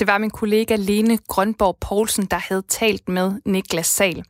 det 0.01 0.07
var 0.07 0.17
min 0.17 0.29
kollega 0.29 0.75
Lene 0.75 1.17
Grønborg 1.27 1.77
Poulsen, 1.81 2.25
der 2.25 2.37
havde 2.37 2.61
talt 2.69 3.09
med 3.09 3.31
Niklas 3.45 3.87
Sal. 3.87 4.23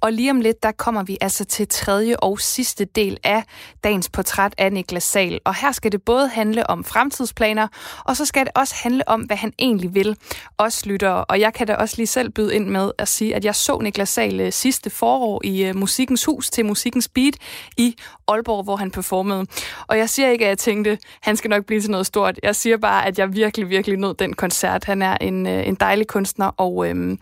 Og 0.00 0.12
lige 0.12 0.30
om 0.30 0.40
lidt, 0.40 0.62
der 0.62 0.72
kommer 0.72 1.02
vi 1.02 1.18
altså 1.20 1.44
til 1.44 1.68
tredje 1.68 2.16
og 2.16 2.40
sidste 2.40 2.84
del 2.84 3.18
af 3.24 3.42
dagens 3.84 4.08
portræt 4.08 4.54
af 4.58 4.72
Niklas 4.72 5.02
Sal. 5.02 5.40
Og 5.44 5.54
her 5.54 5.72
skal 5.72 5.92
det 5.92 6.02
både 6.02 6.28
handle 6.28 6.70
om 6.70 6.84
fremtidsplaner, 6.84 7.68
og 8.04 8.16
så 8.16 8.24
skal 8.24 8.44
det 8.44 8.52
også 8.54 8.74
handle 8.82 9.08
om, 9.08 9.20
hvad 9.20 9.36
han 9.36 9.52
egentlig 9.58 9.94
vil. 9.94 10.16
Os 10.58 10.86
lyttere. 10.86 11.24
Og 11.24 11.40
jeg 11.40 11.54
kan 11.54 11.66
da 11.66 11.74
også 11.74 11.94
lige 11.96 12.06
selv 12.06 12.30
byde 12.30 12.54
ind 12.54 12.68
med 12.68 12.92
at 12.98 13.08
sige, 13.08 13.34
at 13.34 13.44
jeg 13.44 13.54
så 13.54 13.78
Niklas 13.78 14.08
Sal 14.08 14.40
øh, 14.40 14.52
sidste 14.52 14.90
forår 14.90 15.40
i 15.44 15.64
øh, 15.64 15.76
Musikkens 15.76 16.24
Hus 16.24 16.50
til 16.50 16.66
Musikkens 16.66 17.08
Beat 17.08 17.34
i 17.76 17.96
Aalborg, 18.28 18.64
hvor 18.64 18.76
han 18.76 18.90
performede. 18.90 19.46
Og 19.86 19.98
jeg 19.98 20.08
siger 20.10 20.28
ikke, 20.28 20.44
at 20.44 20.48
jeg 20.48 20.58
tænkte, 20.58 20.98
han 21.22 21.36
skal 21.36 21.50
nok 21.50 21.64
blive 21.64 21.80
til 21.80 21.90
noget 21.90 22.06
stort. 22.06 22.40
Jeg 22.42 22.56
siger 22.56 22.76
bare, 22.76 23.06
at 23.06 23.18
jeg 23.18 23.32
virkelig, 23.32 23.68
virkelig 23.68 23.98
nød 23.98 24.14
den 24.14 24.34
koncert. 24.34 24.84
Han 24.84 25.02
er 25.02 25.17
en, 25.20 25.46
øh, 25.46 25.66
en 25.66 25.74
dejlig 25.74 26.06
kunstner, 26.06 26.46
og 26.46 26.88
øhm, 26.88 27.18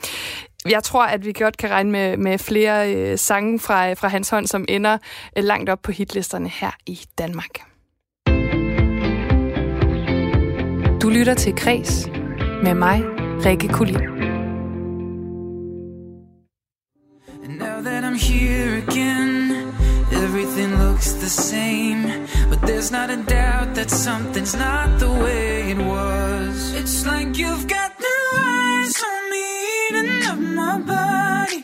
jeg 0.71 0.83
tror, 0.83 1.05
at 1.05 1.25
vi 1.25 1.33
godt 1.33 1.57
kan 1.57 1.71
regne 1.71 1.91
med, 1.91 2.17
med 2.17 2.39
flere 2.39 2.95
øh, 2.95 3.19
sange 3.19 3.61
fra, 3.61 3.93
fra 3.93 4.09
hans 4.09 4.31
hånd, 4.31 4.47
som 4.47 4.65
ender 4.69 4.99
øh, 5.39 5.45
langt 5.45 5.71
op 5.71 5.83
på 5.83 5.93
hitlisterne 5.93 6.49
her 6.49 6.71
i 6.87 7.01
Danmark. 7.19 7.61
Du 11.03 11.11
lytter 11.11 11.35
til 11.35 11.55
Kres 11.57 12.09
med 12.63 12.75
mig, 12.75 13.03
Rikke 13.45 13.69
Kulin. 13.69 13.97
And 17.45 17.59
now 17.59 17.81
that 17.83 18.05
I'm 18.05 18.17
here 18.17 18.83
again, 18.89 19.46
everything 20.27 20.73
looks 20.85 21.13
the 21.25 21.33
same. 21.51 22.03
But 22.51 22.61
there's 22.63 22.91
not 22.91 23.09
a 23.11 23.19
doubt 23.39 23.75
that 23.77 23.91
something's 23.91 24.55
not 24.55 24.89
the 24.99 25.13
way 25.25 25.71
it 25.73 25.81
was. 25.95 26.57
It's 26.81 27.07
like 27.07 27.31
you've 27.43 27.67
got 27.77 27.91
new 28.09 28.25
eyes 28.55 28.97
on 29.11 29.21
me, 29.33 29.45
eating 29.83 30.23
up 30.31 30.41
my 30.61 30.77
body. 30.95 31.61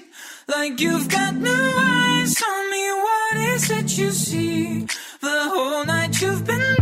Like 0.55 0.81
you've 0.85 1.09
got 1.09 1.33
new 1.35 1.67
eyes 1.99 2.35
on 2.51 2.63
me, 2.73 2.85
what 3.07 3.37
is 3.55 3.65
it 3.79 3.89
you 3.99 4.11
see? 4.11 4.87
The 5.29 5.41
whole 5.55 5.85
night 5.85 6.21
you've 6.21 6.45
been 6.47 6.82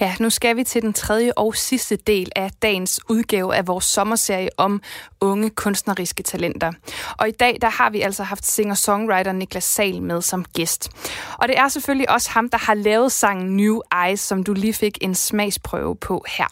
Ja, 0.00 0.14
nu 0.20 0.30
skal 0.30 0.56
vi 0.56 0.64
til 0.64 0.82
den 0.82 0.92
tredje 0.92 1.32
og 1.36 1.56
sidste 1.56 1.96
del 1.96 2.32
af 2.36 2.50
dagens 2.62 3.00
udgave 3.08 3.54
af 3.54 3.66
vores 3.66 3.84
sommerserie 3.84 4.48
om 4.56 4.82
unge 5.20 5.50
kunstneriske 5.50 6.22
talenter. 6.22 6.72
Og 7.18 7.28
i 7.28 7.30
dag, 7.30 7.58
der 7.60 7.68
har 7.68 7.90
vi 7.90 8.00
altså 8.00 8.22
haft 8.22 8.46
singer-songwriter 8.46 9.32
Niklas 9.32 9.64
Sal 9.64 10.02
med 10.02 10.22
som 10.22 10.44
gæst. 10.44 10.90
Og 11.38 11.48
det 11.48 11.58
er 11.58 11.68
selvfølgelig 11.68 12.10
også 12.10 12.30
ham, 12.30 12.48
der 12.48 12.58
har 12.58 12.74
lavet 12.74 13.12
sangen 13.12 13.56
New 13.56 13.80
Eyes, 14.06 14.20
som 14.20 14.42
du 14.42 14.52
lige 14.52 14.74
fik 14.74 14.98
en 15.00 15.14
smagsprøve 15.14 15.96
på 15.96 16.24
her. 16.28 16.46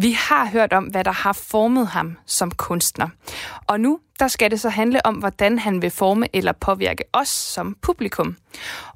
Vi 0.00 0.12
har 0.12 0.46
hørt 0.46 0.72
om, 0.72 0.84
hvad 0.84 1.04
der 1.04 1.12
har 1.12 1.32
formet 1.32 1.86
ham 1.86 2.16
som 2.26 2.50
kunstner. 2.50 3.08
Og 3.66 3.80
nu 3.80 3.98
der 4.20 4.28
skal 4.28 4.50
det 4.50 4.60
så 4.60 4.68
handle 4.68 5.06
om, 5.06 5.14
hvordan 5.14 5.58
han 5.58 5.82
vil 5.82 5.90
forme 5.90 6.26
eller 6.32 6.52
påvirke 6.52 7.04
os 7.12 7.28
som 7.28 7.76
publikum. 7.82 8.36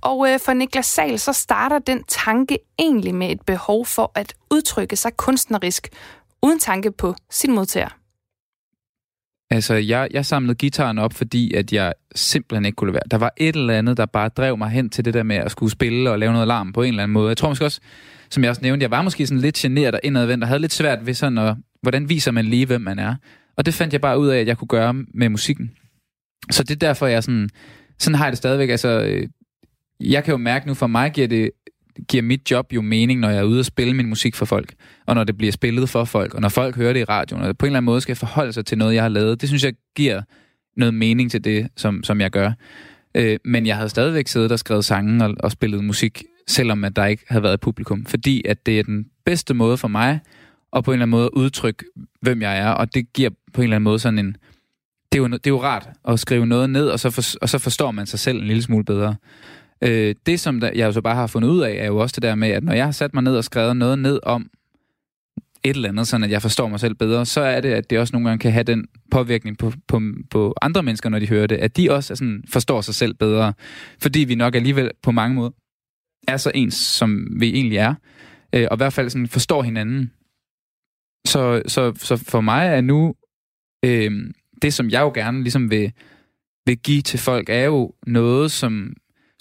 Og 0.00 0.32
øh, 0.32 0.40
for 0.40 0.52
Niklas 0.52 0.86
Sal, 0.86 1.18
så 1.18 1.32
starter 1.32 1.78
den 1.78 2.04
tanke 2.04 2.58
egentlig 2.78 3.14
med 3.14 3.30
et 3.30 3.40
behov 3.46 3.86
for 3.86 4.12
at 4.14 4.34
udtrykke 4.50 4.96
sig 4.96 5.16
kunstnerisk, 5.16 5.88
uden 6.42 6.58
tanke 6.58 6.92
på 6.92 7.14
sin 7.30 7.52
modtager. 7.52 8.01
Altså, 9.52 9.74
jeg, 9.74 10.08
jeg 10.10 10.26
samlede 10.26 10.54
gitaren 10.54 10.98
op, 10.98 11.12
fordi 11.12 11.54
at 11.54 11.72
jeg 11.72 11.92
simpelthen 12.14 12.64
ikke 12.64 12.76
kunne 12.76 12.88
lade 12.88 12.94
være. 12.94 13.08
Der 13.10 13.16
var 13.16 13.32
et 13.36 13.56
eller 13.56 13.74
andet, 13.74 13.96
der 13.96 14.06
bare 14.06 14.28
drev 14.28 14.58
mig 14.58 14.70
hen 14.70 14.90
til 14.90 15.04
det 15.04 15.14
der 15.14 15.22
med 15.22 15.36
at 15.36 15.50
skulle 15.50 15.72
spille 15.72 16.10
og 16.10 16.18
lave 16.18 16.32
noget 16.32 16.48
larm 16.48 16.72
på 16.72 16.82
en 16.82 16.88
eller 16.88 17.02
anden 17.02 17.12
måde. 17.12 17.28
Jeg 17.28 17.36
tror 17.36 17.48
måske 17.48 17.64
også, 17.64 17.80
som 18.30 18.42
jeg 18.42 18.50
også 18.50 18.62
nævnte, 18.62 18.84
jeg 18.84 18.90
var 18.90 19.02
måske 19.02 19.26
sådan 19.26 19.40
lidt 19.40 19.54
generet 19.54 19.94
og 19.94 20.00
indadvendt 20.02 20.44
og 20.44 20.48
havde 20.48 20.60
lidt 20.60 20.72
svært 20.72 21.06
ved 21.06 21.14
sådan 21.14 21.38
at, 21.38 21.56
hvordan 21.82 22.08
viser 22.08 22.30
man 22.30 22.44
lige, 22.44 22.66
hvem 22.66 22.80
man 22.80 22.98
er. 22.98 23.14
Og 23.56 23.66
det 23.66 23.74
fandt 23.74 23.92
jeg 23.92 24.00
bare 24.00 24.18
ud 24.18 24.28
af, 24.28 24.38
at 24.40 24.46
jeg 24.46 24.58
kunne 24.58 24.68
gøre 24.68 24.94
med 25.14 25.28
musikken. 25.28 25.70
Så 26.50 26.62
det 26.62 26.70
er 26.70 26.78
derfor, 26.78 27.06
jeg 27.06 27.22
sådan, 27.22 27.48
sådan 27.98 28.14
har 28.14 28.24
jeg 28.24 28.32
det 28.32 28.38
stadigvæk. 28.38 28.70
Altså, 28.70 28.88
øh, 28.88 29.28
jeg 30.00 30.24
kan 30.24 30.32
jo 30.32 30.38
mærke 30.38 30.66
nu, 30.66 30.74
for 30.74 30.86
mig 30.86 31.12
giver 31.12 31.28
det 31.28 31.50
giver 32.08 32.22
mit 32.22 32.50
job 32.50 32.72
jo 32.72 32.82
mening, 32.82 33.20
når 33.20 33.30
jeg 33.30 33.38
er 33.38 33.44
ude 33.44 33.60
og 33.60 33.64
spille 33.64 33.94
min 33.94 34.06
musik 34.06 34.34
for 34.34 34.44
folk, 34.44 34.74
og 35.06 35.14
når 35.14 35.24
det 35.24 35.38
bliver 35.38 35.52
spillet 35.52 35.88
for 35.88 36.04
folk, 36.04 36.34
og 36.34 36.40
når 36.40 36.48
folk 36.48 36.76
hører 36.76 36.92
det 36.92 37.00
i 37.00 37.04
radioen, 37.04 37.42
og 37.42 37.58
på 37.58 37.66
en 37.66 37.68
eller 37.68 37.76
anden 37.76 37.86
måde 37.86 38.00
skal 38.00 38.16
forholde 38.16 38.52
sig 38.52 38.66
til 38.66 38.78
noget, 38.78 38.94
jeg 38.94 39.02
har 39.02 39.08
lavet. 39.08 39.40
Det 39.40 39.48
synes 39.48 39.64
jeg 39.64 39.72
giver 39.96 40.22
noget 40.76 40.94
mening 40.94 41.30
til 41.30 41.44
det, 41.44 41.68
som, 41.76 42.04
som 42.04 42.20
jeg 42.20 42.30
gør. 42.30 42.52
Øh, 43.14 43.38
men 43.44 43.66
jeg 43.66 43.76
havde 43.76 43.88
stadigvæk 43.88 44.28
siddet 44.28 44.52
og 44.52 44.58
skrevet 44.58 44.84
sange 44.84 45.24
og, 45.24 45.34
og 45.40 45.52
spillet 45.52 45.84
musik, 45.84 46.22
selvom 46.48 46.84
at 46.84 46.96
der 46.96 47.06
ikke 47.06 47.24
havde 47.28 47.42
været 47.42 47.60
publikum, 47.60 48.06
fordi 48.06 48.42
at 48.44 48.66
det 48.66 48.78
er 48.78 48.82
den 48.82 49.06
bedste 49.24 49.54
måde 49.54 49.76
for 49.76 49.88
mig 49.88 50.20
at 50.76 50.84
på 50.84 50.90
en 50.90 50.94
eller 50.94 51.02
anden 51.02 51.10
måde 51.10 51.36
udtrykke, 51.36 51.84
hvem 52.20 52.42
jeg 52.42 52.58
er, 52.58 52.70
og 52.70 52.94
det 52.94 53.12
giver 53.12 53.30
på 53.52 53.60
en 53.60 53.62
eller 53.62 53.76
anden 53.76 53.84
måde 53.84 53.98
sådan 53.98 54.18
en... 54.18 54.36
Det 55.12 55.18
er 55.18 55.22
jo, 55.22 55.28
det 55.28 55.46
er 55.46 55.50
jo 55.50 55.62
rart 55.62 55.88
at 56.08 56.20
skrive 56.20 56.46
noget 56.46 56.70
ned, 56.70 56.88
og 56.88 57.00
så, 57.00 57.10
for, 57.10 57.22
og 57.42 57.48
så 57.48 57.58
forstår 57.58 57.90
man 57.90 58.06
sig 58.06 58.18
selv 58.18 58.38
en 58.38 58.46
lille 58.46 58.62
smule 58.62 58.84
bedre. 58.84 59.14
Øh, 59.82 60.14
det, 60.26 60.40
som 60.40 60.60
der, 60.60 60.70
jeg 60.74 60.86
jo 60.86 60.92
så 60.92 61.00
bare 61.00 61.14
har 61.14 61.26
fundet 61.26 61.48
ud 61.48 61.60
af, 61.60 61.74
er 61.74 61.86
jo 61.86 61.96
også 61.96 62.12
det 62.14 62.22
der 62.22 62.34
med, 62.34 62.48
at 62.48 62.64
når 62.64 62.72
jeg 62.72 62.84
har 62.84 62.92
sat 62.92 63.14
mig 63.14 63.22
ned 63.22 63.36
og 63.36 63.44
skrevet 63.44 63.76
noget 63.76 63.98
ned 63.98 64.20
om 64.22 64.50
et 65.64 65.76
eller 65.76 65.88
andet, 65.88 66.08
sådan 66.08 66.24
at 66.24 66.30
jeg 66.30 66.42
forstår 66.42 66.68
mig 66.68 66.80
selv 66.80 66.94
bedre, 66.94 67.26
så 67.26 67.40
er 67.40 67.60
det, 67.60 67.68
at 67.68 67.90
det 67.90 67.98
også 67.98 68.12
nogle 68.12 68.28
gange 68.28 68.40
kan 68.40 68.52
have 68.52 68.62
den 68.62 68.88
påvirkning 69.10 69.58
på, 69.58 69.72
på, 69.88 70.00
på 70.30 70.54
andre 70.62 70.82
mennesker, 70.82 71.08
når 71.08 71.18
de 71.18 71.28
hører 71.28 71.46
det, 71.46 71.56
at 71.56 71.76
de 71.76 71.90
også 71.90 72.12
er 72.12 72.16
sådan, 72.16 72.44
forstår 72.48 72.80
sig 72.80 72.94
selv 72.94 73.14
bedre. 73.14 73.52
Fordi 74.02 74.20
vi 74.20 74.34
nok 74.34 74.54
alligevel 74.54 74.90
på 75.02 75.10
mange 75.10 75.34
måder 75.34 75.50
er 76.28 76.36
så 76.36 76.52
ens, 76.54 76.74
som 76.74 77.26
vi 77.40 77.54
egentlig 77.54 77.78
er. 77.78 77.94
Øh, 78.54 78.66
og 78.70 78.76
i 78.76 78.78
hvert 78.78 78.92
fald 78.92 79.10
sådan 79.10 79.28
forstår 79.28 79.62
hinanden. 79.62 80.12
Så, 81.26 81.62
så, 81.66 81.92
så 81.96 82.16
for 82.16 82.40
mig 82.40 82.66
er 82.66 82.80
nu 82.80 83.14
øh, 83.84 84.32
det, 84.62 84.74
som 84.74 84.90
jeg 84.90 85.00
jo 85.00 85.12
gerne 85.14 85.42
ligesom 85.42 85.70
vil 85.70 85.92
vil 86.66 86.78
give 86.78 87.02
til 87.02 87.18
folk, 87.18 87.48
er 87.48 87.64
jo 87.64 87.92
noget, 88.06 88.52
som, 88.52 88.92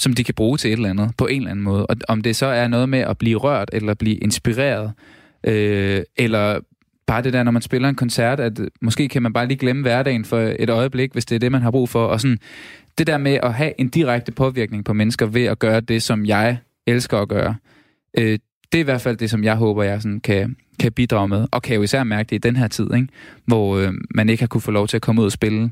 som 0.02 0.14
de 0.14 0.24
kan 0.24 0.34
bruge 0.34 0.58
til 0.58 0.68
et 0.68 0.76
eller 0.76 0.90
andet, 0.90 1.12
på 1.18 1.28
en 1.28 1.38
eller 1.38 1.52
anden 1.52 1.64
måde. 1.64 1.86
Og 1.86 1.96
om 2.08 2.22
det 2.22 2.36
så 2.36 2.46
er 2.46 2.68
noget 2.68 2.90
med 2.90 3.00
at 3.00 3.18
blive 3.18 3.38
rørt, 3.38 3.70
eller 3.74 3.94
blive 3.94 4.16
inspireret, 4.16 4.92
øh, 5.44 6.02
eller 6.18 6.60
bare 7.08 7.22
det 7.24 7.34
der, 7.34 7.44
når 7.44 7.52
man 7.52 7.62
spiller 7.62 7.90
en 7.90 7.96
koncert, 7.96 8.40
at 8.40 8.60
måske 8.82 9.08
kan 9.08 9.24
man 9.24 9.34
bare 9.34 9.48
lige 9.48 9.58
glemme 9.58 9.82
hverdagen 9.82 10.26
for 10.26 10.54
et 10.60 10.70
øjeblik, 10.70 11.14
hvis 11.14 11.26
det 11.26 11.36
er 11.36 11.40
det, 11.40 11.52
man 11.52 11.62
har 11.62 11.72
brug 11.72 11.90
for. 11.90 12.06
Og 12.06 12.22
sådan, 12.22 12.38
det 12.98 13.08
der 13.08 13.18
med 13.18 13.40
at 13.44 13.54
have 13.54 13.74
en 13.78 13.90
direkte 13.90 14.32
påvirkning 14.32 14.86
på 14.86 14.94
mennesker 14.94 15.26
ved 15.26 15.46
at 15.46 15.60
gøre 15.60 15.82
det, 15.82 16.04
som 16.04 16.26
jeg 16.26 16.58
elsker 16.88 17.18
at 17.18 17.30
gøre, 17.30 17.56
øh, 18.18 18.40
det 18.72 18.78
er 18.78 18.82
i 18.82 18.84
hvert 18.84 19.02
fald 19.02 19.18
det, 19.18 19.30
som 19.30 19.44
jeg 19.44 19.56
håber, 19.56 19.84
jeg 19.84 20.02
sådan 20.02 20.20
kan, 20.20 20.56
kan 20.80 20.92
bidrage 20.92 21.28
med. 21.28 21.48
Og 21.52 21.62
kan 21.62 21.76
jo 21.76 21.82
især 21.82 22.04
mærke 22.04 22.28
det 22.30 22.36
i 22.36 22.40
den 22.40 22.56
her 22.56 22.68
tid, 22.68 22.94
ikke? 22.94 23.08
hvor 23.46 23.78
øh, 23.78 23.94
man 24.16 24.30
ikke 24.30 24.42
har 24.42 24.48
kunne 24.48 24.62
få 24.62 24.72
lov 24.72 24.88
til 24.88 24.98
at 24.98 25.02
komme 25.02 25.22
ud 25.22 25.26
og 25.26 25.32
spille. 25.32 25.72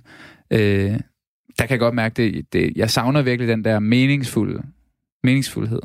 Øh, 0.52 1.00
der 1.58 1.66
kan 1.66 1.70
jeg 1.70 1.80
godt 1.80 1.96
mærke 1.96 2.14
det, 2.14 2.54
det. 2.54 2.74
Jeg 2.76 2.90
savner 2.90 3.22
virkelig 3.22 3.48
den 3.48 3.66
der 3.66 3.80
meningsfulde, 3.80 4.64
meningsfuldhed. 5.24 5.82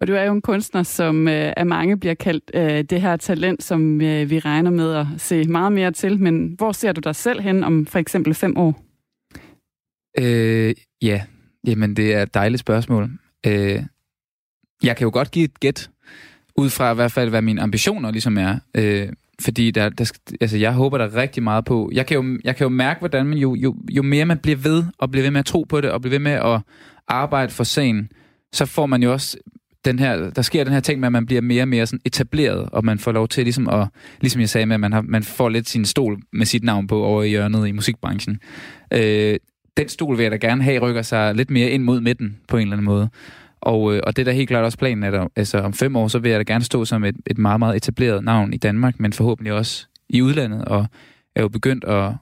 Og 0.00 0.08
du 0.08 0.14
er 0.14 0.22
jo 0.22 0.32
en 0.32 0.42
kunstner, 0.42 0.82
som 0.82 1.28
øh, 1.28 1.52
af 1.56 1.66
mange 1.66 1.98
bliver 1.98 2.14
kaldt 2.14 2.50
øh, 2.54 2.84
det 2.84 3.00
her 3.00 3.16
talent, 3.16 3.62
som 3.62 4.00
øh, 4.00 4.30
vi 4.30 4.38
regner 4.38 4.70
med 4.70 4.94
at 4.94 5.06
se 5.18 5.44
meget 5.44 5.72
mere 5.72 5.90
til. 5.90 6.20
Men 6.20 6.54
hvor 6.56 6.72
ser 6.72 6.92
du 6.92 7.00
dig 7.00 7.16
selv 7.16 7.40
hen 7.40 7.64
om 7.64 7.86
for 7.86 7.98
eksempel 7.98 8.34
fem 8.34 8.56
år? 8.56 8.84
Øh, 10.18 10.74
ja, 11.02 11.22
jamen 11.66 11.96
det 11.96 12.14
er 12.14 12.22
et 12.22 12.34
dejligt 12.34 12.60
spørgsmål. 12.60 13.10
Øh, 13.46 13.82
jeg 14.82 14.96
kan 14.96 15.04
jo 15.04 15.10
godt 15.12 15.30
give 15.30 15.44
et 15.44 15.60
gæt, 15.60 15.90
ud 16.56 16.70
fra 16.70 16.92
i 16.92 16.94
hvert 16.94 17.12
fald, 17.12 17.30
hvad 17.30 17.42
mine 17.42 17.62
ambitioner 17.62 18.10
ligesom 18.10 18.38
er. 18.38 18.58
Øh, 18.76 19.08
fordi 19.44 19.70
der, 19.70 19.88
der, 19.88 20.12
altså, 20.40 20.56
jeg 20.56 20.72
håber 20.72 20.98
der 20.98 21.16
rigtig 21.16 21.42
meget 21.42 21.64
på. 21.64 21.90
Jeg 21.94 22.06
kan 22.06 22.16
jo, 22.16 22.38
jeg 22.44 22.56
kan 22.56 22.64
jo 22.64 22.68
mærke, 22.68 22.98
hvordan 22.98 23.26
man 23.26 23.38
jo, 23.38 23.54
jo, 23.54 23.76
jo 23.90 24.02
mere 24.02 24.24
man 24.24 24.38
bliver 24.38 24.56
ved, 24.56 24.84
og 24.98 25.10
bliver 25.10 25.22
ved 25.22 25.30
med 25.30 25.40
at 25.40 25.46
tro 25.46 25.62
på 25.62 25.80
det, 25.80 25.90
og 25.90 26.00
bliver 26.00 26.10
ved 26.10 26.18
med 26.18 26.32
at 26.32 26.60
arbejde 27.08 27.52
for 27.52 27.64
sagen, 27.64 28.08
så 28.52 28.66
får 28.66 28.86
man 28.86 29.02
jo 29.02 29.12
også 29.12 29.36
den 29.84 29.98
her, 29.98 30.30
der 30.30 30.42
sker 30.42 30.64
den 30.64 30.72
her 30.72 30.80
ting 30.80 31.00
med, 31.00 31.06
at 31.06 31.12
man 31.12 31.26
bliver 31.26 31.42
mere 31.42 31.62
og 31.62 31.68
mere 31.68 31.86
sådan 31.86 32.00
etableret, 32.04 32.68
og 32.72 32.84
man 32.84 32.98
får 32.98 33.12
lov 33.12 33.28
til 33.28 33.44
ligesom 33.44 33.68
at, 33.68 33.88
ligesom 34.20 34.40
jeg 34.40 34.48
sagde 34.48 34.66
med, 34.66 34.74
at 34.74 34.80
man, 34.80 34.92
har, 34.92 35.02
man 35.02 35.22
får 35.22 35.48
lidt 35.48 35.68
sin 35.68 35.84
stol 35.84 36.18
med 36.32 36.46
sit 36.46 36.64
navn 36.64 36.86
på 36.86 37.04
over 37.04 37.22
i 37.22 37.28
hjørnet 37.28 37.68
i 37.68 37.72
musikbranchen. 37.72 38.38
Øh, 38.92 39.36
den 39.76 39.88
stol 39.88 40.16
vil 40.16 40.22
jeg 40.22 40.32
da 40.32 40.36
gerne 40.36 40.62
have, 40.62 40.78
rykker 40.78 41.02
sig 41.02 41.34
lidt 41.34 41.50
mere 41.50 41.70
ind 41.70 41.82
mod 41.82 42.00
midten 42.00 42.36
på 42.48 42.56
en 42.56 42.62
eller 42.62 42.72
anden 42.72 42.84
måde. 42.84 43.08
Og, 43.62 43.94
øh, 43.94 44.00
og 44.06 44.16
det 44.16 44.22
er 44.22 44.24
da 44.24 44.32
helt 44.32 44.48
klart 44.48 44.64
også 44.64 44.78
planen, 44.78 45.04
at 45.04 45.28
altså, 45.36 45.58
om 45.58 45.72
fem 45.72 45.96
år, 45.96 46.08
så 46.08 46.18
vil 46.18 46.30
jeg 46.30 46.38
da 46.38 46.52
gerne 46.52 46.64
stå 46.64 46.84
som 46.84 47.04
et, 47.04 47.16
et 47.26 47.38
meget, 47.38 47.58
meget 47.58 47.76
etableret 47.76 48.24
navn 48.24 48.52
i 48.52 48.56
Danmark, 48.56 49.00
men 49.00 49.12
forhåbentlig 49.12 49.52
også 49.52 49.86
i 50.08 50.22
udlandet, 50.22 50.64
og 50.64 50.86
er 51.36 51.42
jo 51.42 51.48
begyndt 51.48 51.84
at, 51.84 52.12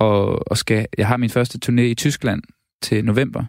at, 0.00 0.38
at 0.50 0.58
skal, 0.58 0.86
jeg 0.98 1.06
har 1.06 1.16
min 1.16 1.30
første 1.30 1.58
turné 1.66 1.80
i 1.80 1.94
Tyskland 1.94 2.42
til 2.82 3.04
november, 3.04 3.44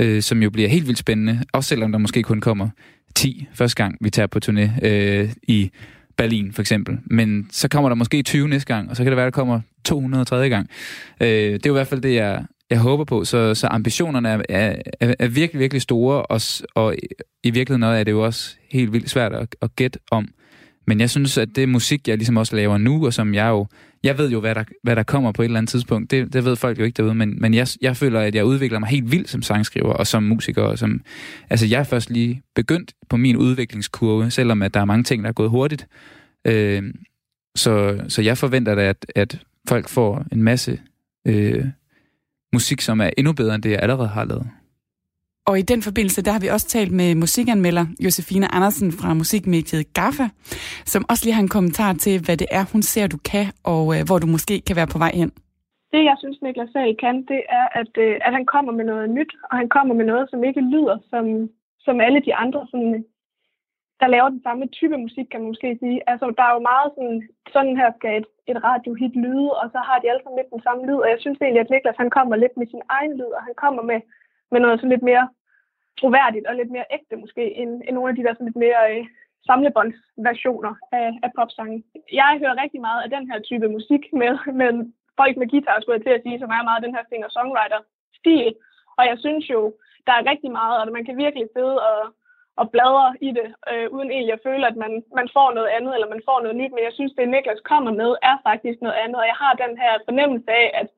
øh, 0.00 0.22
som 0.22 0.42
jo 0.42 0.50
bliver 0.50 0.68
helt 0.68 0.86
vildt 0.86 0.98
spændende, 0.98 1.44
også 1.52 1.68
selvom 1.68 1.92
der 1.92 1.98
måske 1.98 2.22
kun 2.22 2.40
kommer 2.40 2.68
10 3.14 3.46
første 3.54 3.82
gang, 3.82 3.96
vi 4.00 4.10
tager 4.10 4.26
på 4.26 4.38
turné 4.44 4.86
øh, 4.86 5.32
i 5.42 5.70
Berlin 6.16 6.52
for 6.52 6.62
eksempel. 6.62 6.98
Men 7.06 7.48
så 7.50 7.68
kommer 7.68 7.88
der 7.88 7.94
måske 7.94 8.22
20 8.22 8.48
næste 8.48 8.74
gang, 8.74 8.90
og 8.90 8.96
så 8.96 9.02
kan 9.02 9.10
det 9.10 9.16
være, 9.16 9.24
der 9.24 9.30
kommer 9.30 9.60
200 9.84 10.24
tredje 10.24 10.48
gang. 10.48 10.70
Øh, 11.20 11.28
det 11.28 11.66
er 11.66 11.70
jo 11.70 11.74
i 11.74 11.78
hvert 11.78 11.88
fald 11.88 12.00
det, 12.00 12.14
jeg, 12.14 12.44
jeg 12.70 12.78
håber 12.78 13.04
på. 13.04 13.24
Så, 13.24 13.54
så 13.54 13.66
ambitionerne 13.66 14.28
er, 14.28 14.42
er, 15.00 15.14
er 15.18 15.28
virkelig, 15.28 15.60
virkelig 15.60 15.82
store, 15.82 16.22
og, 16.22 16.40
og 16.74 16.96
i 17.42 17.50
virkeligheden 17.50 17.82
er 17.82 18.04
det 18.04 18.12
jo 18.12 18.24
også 18.24 18.56
helt 18.70 18.92
vildt 18.92 19.10
svært 19.10 19.32
at, 19.32 19.56
at 19.62 19.76
gætte 19.76 19.98
om. 20.10 20.28
Men 20.86 21.00
jeg 21.00 21.10
synes, 21.10 21.38
at 21.38 21.48
det 21.56 21.68
musik, 21.68 22.08
jeg 22.08 22.16
ligesom 22.16 22.36
også 22.36 22.56
laver 22.56 22.78
nu, 22.78 23.06
og 23.06 23.14
som 23.14 23.34
jeg 23.34 23.48
jo... 23.48 23.66
Jeg 24.02 24.18
ved 24.18 24.30
jo, 24.30 24.40
hvad 24.40 24.54
der, 24.54 24.64
hvad 24.82 24.96
der 24.96 25.02
kommer 25.02 25.32
på 25.32 25.42
et 25.42 25.44
eller 25.44 25.58
andet 25.58 25.70
tidspunkt. 25.70 26.10
Det, 26.10 26.32
det 26.32 26.44
ved 26.44 26.56
folk 26.56 26.78
jo 26.78 26.84
ikke 26.84 26.96
derude, 26.96 27.14
men, 27.14 27.40
men 27.40 27.54
jeg, 27.54 27.68
jeg 27.80 27.96
føler, 27.96 28.20
at 28.20 28.34
jeg 28.34 28.44
udvikler 28.44 28.78
mig 28.78 28.88
helt 28.88 29.12
vildt 29.12 29.30
som 29.30 29.42
sangskriver 29.42 29.92
og 29.92 30.06
som 30.06 30.22
musiker. 30.22 30.62
Og 30.62 30.78
som, 30.78 31.00
altså, 31.50 31.66
jeg 31.66 31.80
er 31.80 31.84
først 31.84 32.10
lige 32.10 32.42
begyndt 32.54 32.92
på 33.08 33.16
min 33.16 33.36
udviklingskurve, 33.36 34.30
selvom 34.30 34.62
at 34.62 34.74
der 34.74 34.80
er 34.80 34.84
mange 34.84 35.04
ting, 35.04 35.22
der 35.22 35.28
er 35.28 35.32
gået 35.32 35.50
hurtigt. 35.50 35.86
Øh, 36.46 36.82
så, 37.56 38.00
så 38.08 38.22
jeg 38.22 38.38
forventer 38.38 38.74
da, 38.74 38.82
at, 38.82 39.06
at 39.14 39.40
folk 39.68 39.88
får 39.88 40.24
en 40.32 40.42
masse 40.42 40.80
øh, 41.26 41.64
musik, 42.58 42.80
som 42.88 42.96
er 43.00 43.10
endnu 43.18 43.32
bedre 43.40 43.54
end 43.54 43.62
det, 43.62 43.70
jeg 43.70 43.82
allerede 43.82 44.08
har 44.08 44.24
lavet. 44.24 44.46
Og 45.46 45.54
i 45.58 45.64
den 45.72 45.80
forbindelse, 45.88 46.24
der 46.26 46.32
har 46.36 46.42
vi 46.44 46.48
også 46.56 46.68
talt 46.76 46.92
med 47.00 47.08
musikanmelder 47.14 47.86
Josefine 48.04 48.48
Andersen 48.56 48.88
fra 49.00 49.14
musikmediet 49.14 49.84
GAFFA, 49.98 50.26
som 50.92 51.02
også 51.10 51.22
lige 51.24 51.36
har 51.38 51.42
en 51.42 51.54
kommentar 51.56 51.92
til, 52.04 52.14
hvad 52.24 52.36
det 52.42 52.48
er, 52.58 52.64
hun 52.72 52.82
ser, 52.82 53.06
du 53.06 53.18
kan, 53.32 53.46
og 53.72 53.84
øh, 53.94 54.00
hvor 54.06 54.18
du 54.18 54.26
måske 54.26 54.54
kan 54.66 54.76
være 54.76 54.92
på 54.94 54.98
vej 55.04 55.12
hen. 55.20 55.30
Det, 55.92 56.00
jeg 56.10 56.16
synes, 56.22 56.38
Niklas 56.42 56.70
Sahl 56.72 56.96
kan, 57.04 57.16
det 57.32 57.40
er, 57.60 57.66
at, 57.80 57.92
øh, 58.04 58.14
at 58.26 58.32
han 58.36 58.46
kommer 58.54 58.72
med 58.78 58.84
noget 58.90 59.06
nyt, 59.18 59.32
og 59.50 59.54
han 59.60 59.68
kommer 59.76 59.94
med 59.94 60.06
noget, 60.12 60.26
som 60.30 60.44
ikke 60.48 60.62
lyder 60.74 60.96
som, 61.10 61.24
som 61.86 61.96
alle 62.06 62.20
de 62.26 62.34
andre, 62.34 62.60
sådan, 62.70 63.04
der 64.00 64.06
laver 64.14 64.28
den 64.28 64.42
samme 64.42 64.66
type 64.78 64.96
musik, 64.96 65.26
kan 65.30 65.40
man 65.40 65.50
måske 65.52 65.78
sige. 65.82 65.98
Altså, 66.10 66.26
der 66.38 66.44
er 66.46 66.54
jo 66.56 66.68
meget 66.72 66.88
sådan, 66.96 67.18
sådan 67.54 67.76
her 67.80 67.90
skal 67.98 68.12
et, 68.20 68.26
et 68.50 68.58
radiohit 68.68 69.14
lyde, 69.24 69.50
og 69.60 69.66
så 69.74 69.78
har 69.88 69.98
de 69.98 70.10
alle 70.10 70.22
sammen 70.22 70.38
lidt 70.38 70.54
den 70.54 70.62
samme 70.66 70.82
lyd, 70.88 70.98
og 71.04 71.08
jeg 71.12 71.20
synes 71.20 71.38
egentlig, 71.38 71.62
at 71.64 71.70
Niklas 71.70 72.02
han 72.02 72.10
kommer 72.16 72.36
lidt 72.36 72.56
med 72.56 72.66
sin 72.66 72.82
egen 72.96 73.14
lyd, 73.20 73.32
og 73.38 73.42
han 73.48 73.54
kommer 73.62 73.82
med 73.90 74.00
med 74.52 74.60
noget 74.60 74.78
sådan 74.78 74.94
lidt 74.94 75.08
mere 75.10 75.26
troværdigt 76.00 76.46
og 76.48 76.54
lidt 76.54 76.70
mere 76.74 76.90
ægte 76.96 77.16
måske, 77.22 77.44
end, 77.60 77.72
end 77.86 77.94
nogle 77.96 78.10
af 78.10 78.16
de 78.16 78.24
der 78.24 78.34
sådan 78.34 78.50
lidt 78.50 78.62
mere 78.66 78.82
øh, 78.92 79.04
samlebåndsversioner 79.48 80.72
af, 80.98 81.08
af 81.24 81.30
popsange. 81.38 81.78
Jeg 82.20 82.30
hører 82.42 82.62
rigtig 82.62 82.80
meget 82.88 83.00
af 83.02 83.10
den 83.16 83.24
her 83.30 83.38
type 83.48 83.68
musik 83.76 84.02
med, 84.20 84.32
med 84.60 84.70
folk 85.20 85.34
med 85.36 85.50
guitar, 85.52 85.80
skulle 85.80 85.96
jeg 85.96 86.04
til 86.04 86.16
at 86.18 86.24
sige, 86.24 86.40
som 86.40 86.50
er 86.50 86.68
meget 86.68 86.84
den 86.86 86.94
her 86.96 87.04
singer-songwriter-stil. 87.10 88.54
Og 88.98 89.02
jeg 89.10 89.16
synes 89.24 89.44
jo, 89.54 89.60
der 90.06 90.12
er 90.16 90.30
rigtig 90.32 90.50
meget, 90.60 90.76
og 90.80 90.92
man 90.96 91.04
kan 91.04 91.16
virkelig 91.24 91.46
sidde 91.56 91.76
og, 91.90 92.00
og 92.60 92.70
bladrer 92.70 93.12
i 93.28 93.30
det, 93.38 93.48
øh, 93.72 93.86
uden 93.96 94.10
egentlig 94.10 94.34
at 94.36 94.44
føle, 94.46 94.64
at 94.70 94.76
man, 94.84 94.92
man 95.18 95.28
får 95.36 95.48
noget 95.58 95.70
andet, 95.76 95.92
eller 95.94 96.08
man 96.14 96.26
får 96.28 96.38
noget 96.40 96.56
nyt. 96.56 96.72
Men 96.72 96.84
jeg 96.84 96.94
synes, 96.94 97.12
det 97.12 97.28
Niklas 97.28 97.68
kommer 97.70 97.92
med, 98.02 98.10
er 98.30 98.36
faktisk 98.48 98.78
noget 98.80 98.98
andet. 99.02 99.18
Og 99.22 99.26
jeg 99.30 99.38
har 99.42 99.52
den 99.64 99.74
her 99.82 99.92
fornemmelse 100.08 100.50
af, 100.62 100.66
at 100.80 100.88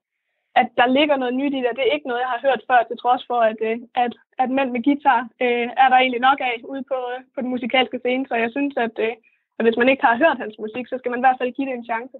at 0.60 0.68
der 0.80 0.94
ligger 0.98 1.16
noget 1.16 1.34
nyt 1.40 1.54
i 1.58 1.62
det. 1.64 1.76
Det 1.76 1.84
er 1.84 1.94
ikke 1.96 2.08
noget, 2.08 2.24
jeg 2.24 2.32
har 2.34 2.44
hørt 2.46 2.62
før, 2.68 2.80
til 2.82 2.98
trods 3.02 3.22
for, 3.30 3.40
at, 3.50 3.58
øh, 3.68 3.78
at, 4.04 4.12
at 4.42 4.48
mænd 4.56 4.70
med 4.72 4.82
guitar 4.86 5.20
øh, 5.44 5.68
er 5.82 5.88
der 5.88 5.98
egentlig 5.98 6.22
nok 6.28 6.40
af 6.40 6.56
ude 6.72 6.84
på, 6.92 6.98
øh, 7.12 7.20
på 7.34 7.38
den 7.42 7.52
musikalske 7.54 7.98
scene. 7.98 8.24
Så 8.30 8.34
jeg 8.42 8.50
synes, 8.56 8.74
at, 8.86 8.96
øh, 9.06 9.14
at 9.58 9.64
hvis 9.64 9.80
man 9.80 9.88
ikke 9.88 10.04
har 10.08 10.16
hørt 10.22 10.42
hans 10.44 10.56
musik, 10.64 10.86
så 10.88 10.96
skal 10.98 11.10
man 11.10 11.20
i 11.20 11.26
hvert 11.26 11.40
fald 11.40 11.56
give 11.56 11.68
det 11.68 11.76
en 11.76 11.88
chance. 11.90 12.16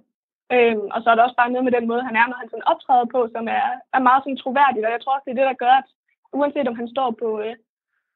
Øh, 0.55 0.77
og 0.93 0.99
så 1.01 1.07
er 1.09 1.15
der 1.15 1.23
også 1.27 1.39
bare 1.41 1.53
noget 1.53 1.67
med 1.67 1.75
den 1.77 1.87
måde, 1.91 2.07
han 2.09 2.15
er, 2.21 2.27
når 2.27 2.37
han 2.41 2.49
sådan 2.49 2.69
optræder 2.71 3.07
på, 3.15 3.19
som 3.35 3.45
er, 3.59 3.67
er 3.95 4.01
meget 4.07 4.21
sådan 4.23 4.41
troværdigt. 4.41 4.85
Og 4.87 4.91
jeg 4.95 5.01
tror 5.01 5.15
også, 5.15 5.25
det 5.25 5.33
er 5.33 5.39
det, 5.41 5.51
der 5.51 5.63
gør, 5.65 5.75
at 5.81 5.89
uanset 6.37 6.67
om 6.71 6.79
han 6.81 6.89
står 6.95 7.09
på, 7.21 7.29
øh, 7.45 7.55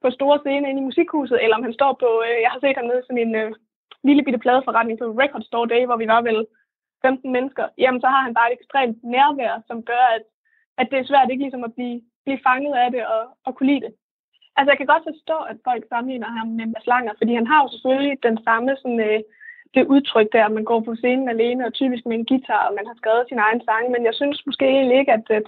på 0.02 0.08
store 0.18 0.40
scene 0.40 0.70
inde 0.70 0.82
i 0.82 0.90
musikhuset, 0.90 1.38
eller 1.44 1.56
om 1.58 1.64
han 1.68 1.78
står 1.80 1.94
på, 2.04 2.10
øh, 2.28 2.38
jeg 2.44 2.52
har 2.54 2.60
set 2.62 2.78
ham 2.78 2.88
nede 2.88 3.02
i 3.02 3.08
sådan 3.08 3.24
en 3.26 3.36
øh, 3.42 3.52
lille 4.08 4.24
bitte 4.24 4.44
pladeforretning 4.44 4.98
på 5.00 5.06
Record 5.22 5.44
Store 5.50 5.68
Day, 5.74 5.84
hvor 5.86 5.98
vi 6.02 6.08
var 6.14 6.22
vel 6.30 6.40
15 7.02 7.32
mennesker, 7.36 7.66
jamen 7.78 8.02
så 8.02 8.08
har 8.14 8.22
han 8.26 8.34
bare 8.38 8.50
et 8.50 8.58
ekstremt 8.60 8.98
nærvær, 9.14 9.54
som 9.70 9.78
gør, 9.92 10.06
at, 10.16 10.24
at 10.80 10.88
det 10.92 10.98
er 11.00 11.10
svært 11.10 11.30
ikke 11.30 11.44
ligesom 11.44 11.64
at 11.68 11.74
blive, 11.78 12.02
blive 12.26 12.44
fanget 12.48 12.74
af 12.84 12.92
det 12.92 13.04
og, 13.16 13.24
og 13.46 13.52
kunne 13.56 13.72
lide 13.72 13.86
det. 13.86 13.94
Altså 14.58 14.70
jeg 14.72 14.78
kan 14.80 14.92
godt 14.94 15.08
forstå, 15.10 15.38
at 15.52 15.58
folk 15.68 15.84
sammenligner 15.90 16.30
ham 16.38 16.48
med 16.48 16.66
Mads 16.66 16.88
Langer, 16.92 17.14
fordi 17.18 17.34
han 17.40 17.48
har 17.52 17.60
jo 17.64 17.68
selvfølgelig 17.72 18.18
den 18.28 18.38
samme 18.48 18.72
sådan, 18.82 19.00
øh, 19.10 19.20
det 19.76 19.92
udtryk 19.96 20.28
der, 20.34 20.46
at 20.46 20.56
man 20.58 20.70
går 20.72 20.80
på 20.80 20.96
scenen 20.96 21.30
alene 21.30 21.66
og 21.68 21.74
typisk 21.74 22.04
med 22.06 22.16
en 22.18 22.30
guitar, 22.32 22.64
og 22.68 22.74
man 22.78 22.88
har 22.90 22.96
skrevet 22.98 23.26
sin 23.30 23.40
egen 23.48 23.62
sang, 23.68 23.84
men 23.92 24.02
jeg 24.08 24.14
synes 24.16 24.46
måske 24.46 24.66
egentlig 24.66 24.98
ikke, 25.00 25.14
at, 25.18 25.26
at, 25.40 25.48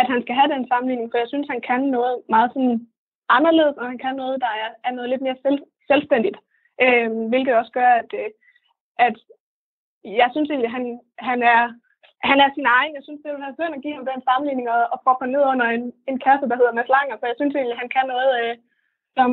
at 0.00 0.06
han 0.12 0.22
skal 0.22 0.34
have 0.34 0.52
den 0.54 0.68
sammenligning, 0.68 1.08
for 1.10 1.18
jeg 1.18 1.28
synes, 1.30 1.48
han 1.54 1.60
kan 1.68 1.82
noget 1.96 2.16
meget 2.34 2.50
sådan 2.54 2.88
anderledes, 3.28 3.76
og 3.76 3.86
han 3.86 3.98
kan 3.98 4.16
noget, 4.16 4.40
der 4.40 4.52
er, 4.64 4.70
er 4.84 4.92
noget 4.94 5.10
lidt 5.10 5.22
mere 5.22 5.36
selv, 5.42 5.58
selvstændigt, 5.90 6.36
øh, 6.84 7.10
hvilket 7.30 7.54
også 7.54 7.72
gør, 7.72 7.90
at, 8.02 8.10
øh, 8.14 8.30
at 8.98 9.16
jeg 10.04 10.28
synes 10.32 10.50
egentlig, 10.50 10.70
han, 10.70 11.00
han 11.18 11.42
er 11.42 11.72
han 12.30 12.38
er 12.44 12.50
sin 12.54 12.68
egen. 12.76 12.94
Jeg 12.96 13.04
synes, 13.04 13.20
det 13.20 13.30
ville 13.30 13.46
være 13.46 13.58
synd 13.58 13.76
at 13.76 13.82
give 13.84 13.96
ham 13.98 14.06
den 14.10 14.20
sammenligning 14.28 14.66
og, 14.76 14.82
og 14.94 14.98
proppe 15.04 15.26
ned 15.26 15.42
under 15.52 15.66
en, 15.76 15.84
en 16.10 16.18
kasse, 16.26 16.48
der 16.50 16.56
hedder 16.60 16.76
Mads 16.76 16.92
Langer, 16.94 17.16
for 17.18 17.26
jeg 17.26 17.38
synes 17.38 17.54
egentlig, 17.54 17.78
han 17.82 17.90
kan 17.96 18.06
noget, 18.14 18.30
øh, 18.40 18.54
som, 19.16 19.28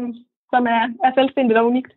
som 0.53 0.63
er, 0.75 0.83
er 1.05 1.11
selvstændigt 1.17 1.59
og 1.59 1.67
unikt. 1.71 1.93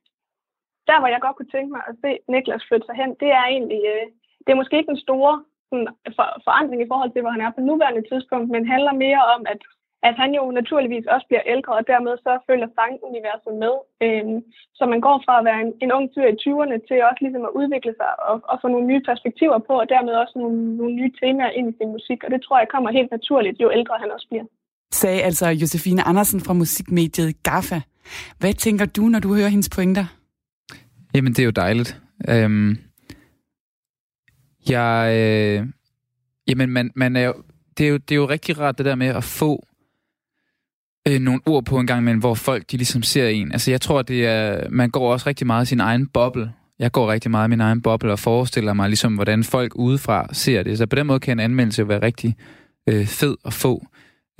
Der, 0.88 0.98
hvor 0.98 1.10
jeg 1.12 1.20
godt 1.24 1.36
kunne 1.36 1.54
tænke 1.54 1.70
mig 1.76 1.82
at 1.88 1.94
se 2.02 2.10
Niklas 2.32 2.66
flytte 2.68 2.86
sig 2.86 2.96
hen, 3.00 3.10
det 3.22 3.30
er 3.40 3.44
egentlig, 3.54 3.82
øh, 3.92 4.06
det 4.44 4.50
er 4.50 4.60
måske 4.60 4.76
ikke 4.78 4.92
den 4.94 5.04
store 5.06 5.34
sådan, 5.68 5.88
for, 6.16 6.26
forandring 6.46 6.80
i 6.82 6.90
forhold 6.92 7.10
til, 7.12 7.22
hvor 7.22 7.32
han 7.36 7.44
er 7.44 7.50
på 7.54 7.60
nuværende 7.60 8.04
tidspunkt, 8.10 8.48
men 8.50 8.72
handler 8.74 8.92
mere 9.04 9.22
om, 9.34 9.40
at 9.52 9.60
at 10.08 10.14
han 10.22 10.30
jo 10.38 10.44
naturligvis 10.60 11.06
også 11.14 11.26
bliver 11.28 11.44
ældre, 11.54 11.72
og 11.78 11.84
dermed 11.92 12.14
så 12.26 12.32
følger 12.48 12.68
sanguniverset 12.78 13.54
med. 13.64 13.74
Øhm, 14.04 14.38
så 14.78 14.82
man 14.92 15.00
går 15.06 15.16
fra 15.24 15.34
at 15.38 15.46
være 15.48 15.60
en, 15.64 15.72
en 15.84 15.90
ung 15.96 16.06
fyr 16.14 16.28
i 16.34 16.40
20'erne 16.42 16.76
til 16.88 16.96
også 17.08 17.20
ligesom 17.24 17.44
at 17.48 17.52
udvikle 17.60 17.92
sig 18.00 18.10
og, 18.30 18.36
og 18.50 18.56
få 18.62 18.66
nogle 18.74 18.86
nye 18.90 19.02
perspektiver 19.10 19.58
på, 19.68 19.74
og 19.82 19.86
dermed 19.94 20.12
også 20.22 20.34
nogle, 20.42 20.58
nogle 20.78 20.94
nye 20.98 21.12
temaer 21.20 21.52
ind 21.58 21.66
i 21.70 21.76
sin 21.78 21.90
musik. 21.96 22.18
Og 22.24 22.30
det 22.34 22.40
tror 22.42 22.56
jeg 22.62 22.68
kommer 22.74 22.90
helt 22.98 23.10
naturligt, 23.16 23.56
jo 23.64 23.68
ældre 23.78 23.94
han 24.02 24.10
også 24.16 24.26
bliver. 24.30 24.46
Sagde 25.00 25.20
altså 25.28 25.46
Josefine 25.62 26.02
Andersen 26.10 26.40
fra 26.46 26.54
musikmediet 26.62 27.42
GAFFA. 27.48 27.80
Hvad 28.40 28.54
tænker 28.64 28.86
du, 28.96 29.02
når 29.12 29.20
du 29.24 29.28
hører 29.38 29.52
hendes 29.54 29.70
pointer? 29.76 30.06
Jamen, 31.14 31.32
det 31.32 31.40
er 31.42 31.48
jo 31.50 31.56
dejligt. 31.64 31.90
Øhm, 32.32 32.70
jeg, 34.74 34.94
øh, 35.18 35.58
jamen, 36.48 36.68
man, 36.76 36.86
man 37.02 37.16
er 37.16 37.26
jo 37.30 37.34
det, 37.78 37.86
er 37.86 37.90
jo, 37.90 37.96
det 37.96 38.12
er 38.12 38.16
jo 38.16 38.28
rigtig 38.28 38.58
rart 38.60 38.78
det 38.78 38.86
der 38.86 38.94
med 38.94 39.06
at 39.06 39.24
få 39.24 39.66
øh, 41.08 41.20
nogle 41.20 41.40
ord 41.46 41.64
på 41.64 41.78
en 41.78 41.86
gang 41.86 42.04
men 42.04 42.18
hvor 42.18 42.34
folk 42.34 42.70
de 42.70 42.76
ligesom 42.76 43.02
ser 43.02 43.28
en. 43.28 43.52
Altså 43.52 43.70
jeg 43.70 43.80
tror, 43.80 44.02
det 44.02 44.26
er, 44.26 44.68
man 44.70 44.90
går 44.90 45.12
også 45.12 45.28
rigtig 45.28 45.46
meget 45.46 45.64
i 45.64 45.68
sin 45.68 45.80
egen 45.80 46.06
boble. 46.06 46.52
Jeg 46.78 46.92
går 46.92 47.12
rigtig 47.12 47.30
meget 47.30 47.48
i 47.48 47.50
min 47.50 47.60
egen 47.60 47.82
boble 47.82 48.12
og 48.12 48.18
forestiller 48.18 48.72
mig 48.72 48.88
ligesom, 48.88 49.14
hvordan 49.14 49.44
folk 49.44 49.72
udefra 49.74 50.28
ser 50.32 50.62
det. 50.62 50.78
Så 50.78 50.86
på 50.86 50.96
den 50.96 51.06
måde 51.06 51.20
kan 51.20 51.32
en 51.32 51.44
anmeldelse 51.44 51.88
være 51.88 52.02
rigtig 52.02 52.36
øh, 52.88 53.06
fed 53.06 53.36
at 53.44 53.52
få. 53.52 53.86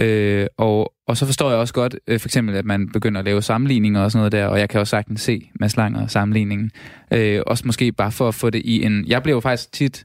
Øh, 0.01 0.47
og, 0.57 0.93
og 1.09 1.17
så 1.17 1.27
forstår 1.27 1.51
jeg 1.51 1.59
også 1.59 1.75
godt, 1.75 1.97
øh, 2.07 2.21
for 2.21 2.29
eksempel, 2.29 2.57
at 2.57 2.65
man 2.65 2.89
begynder 2.93 3.19
at 3.19 3.25
lave 3.25 3.43
sammenligninger 3.43 4.01
og 4.01 4.11
sådan 4.11 4.21
noget 4.21 4.33
der, 4.33 4.47
og 4.47 4.59
jeg 4.59 4.69
kan 4.69 4.81
også 4.81 4.91
sagtens 4.91 5.21
se 5.21 5.51
Mads 5.61 5.77
Langer 5.77 6.07
sammenligningen. 6.07 6.71
Øh, 7.12 7.43
også 7.47 7.62
måske 7.67 7.93
bare 7.93 8.12
for 8.12 8.29
at 8.29 8.35
få 8.35 8.51
det 8.51 8.62
i 8.65 8.83
en... 8.83 9.05
Jeg 9.07 9.23
bliver 9.23 9.37
jo 9.37 9.41
faktisk 9.41 9.73
tit 9.73 10.05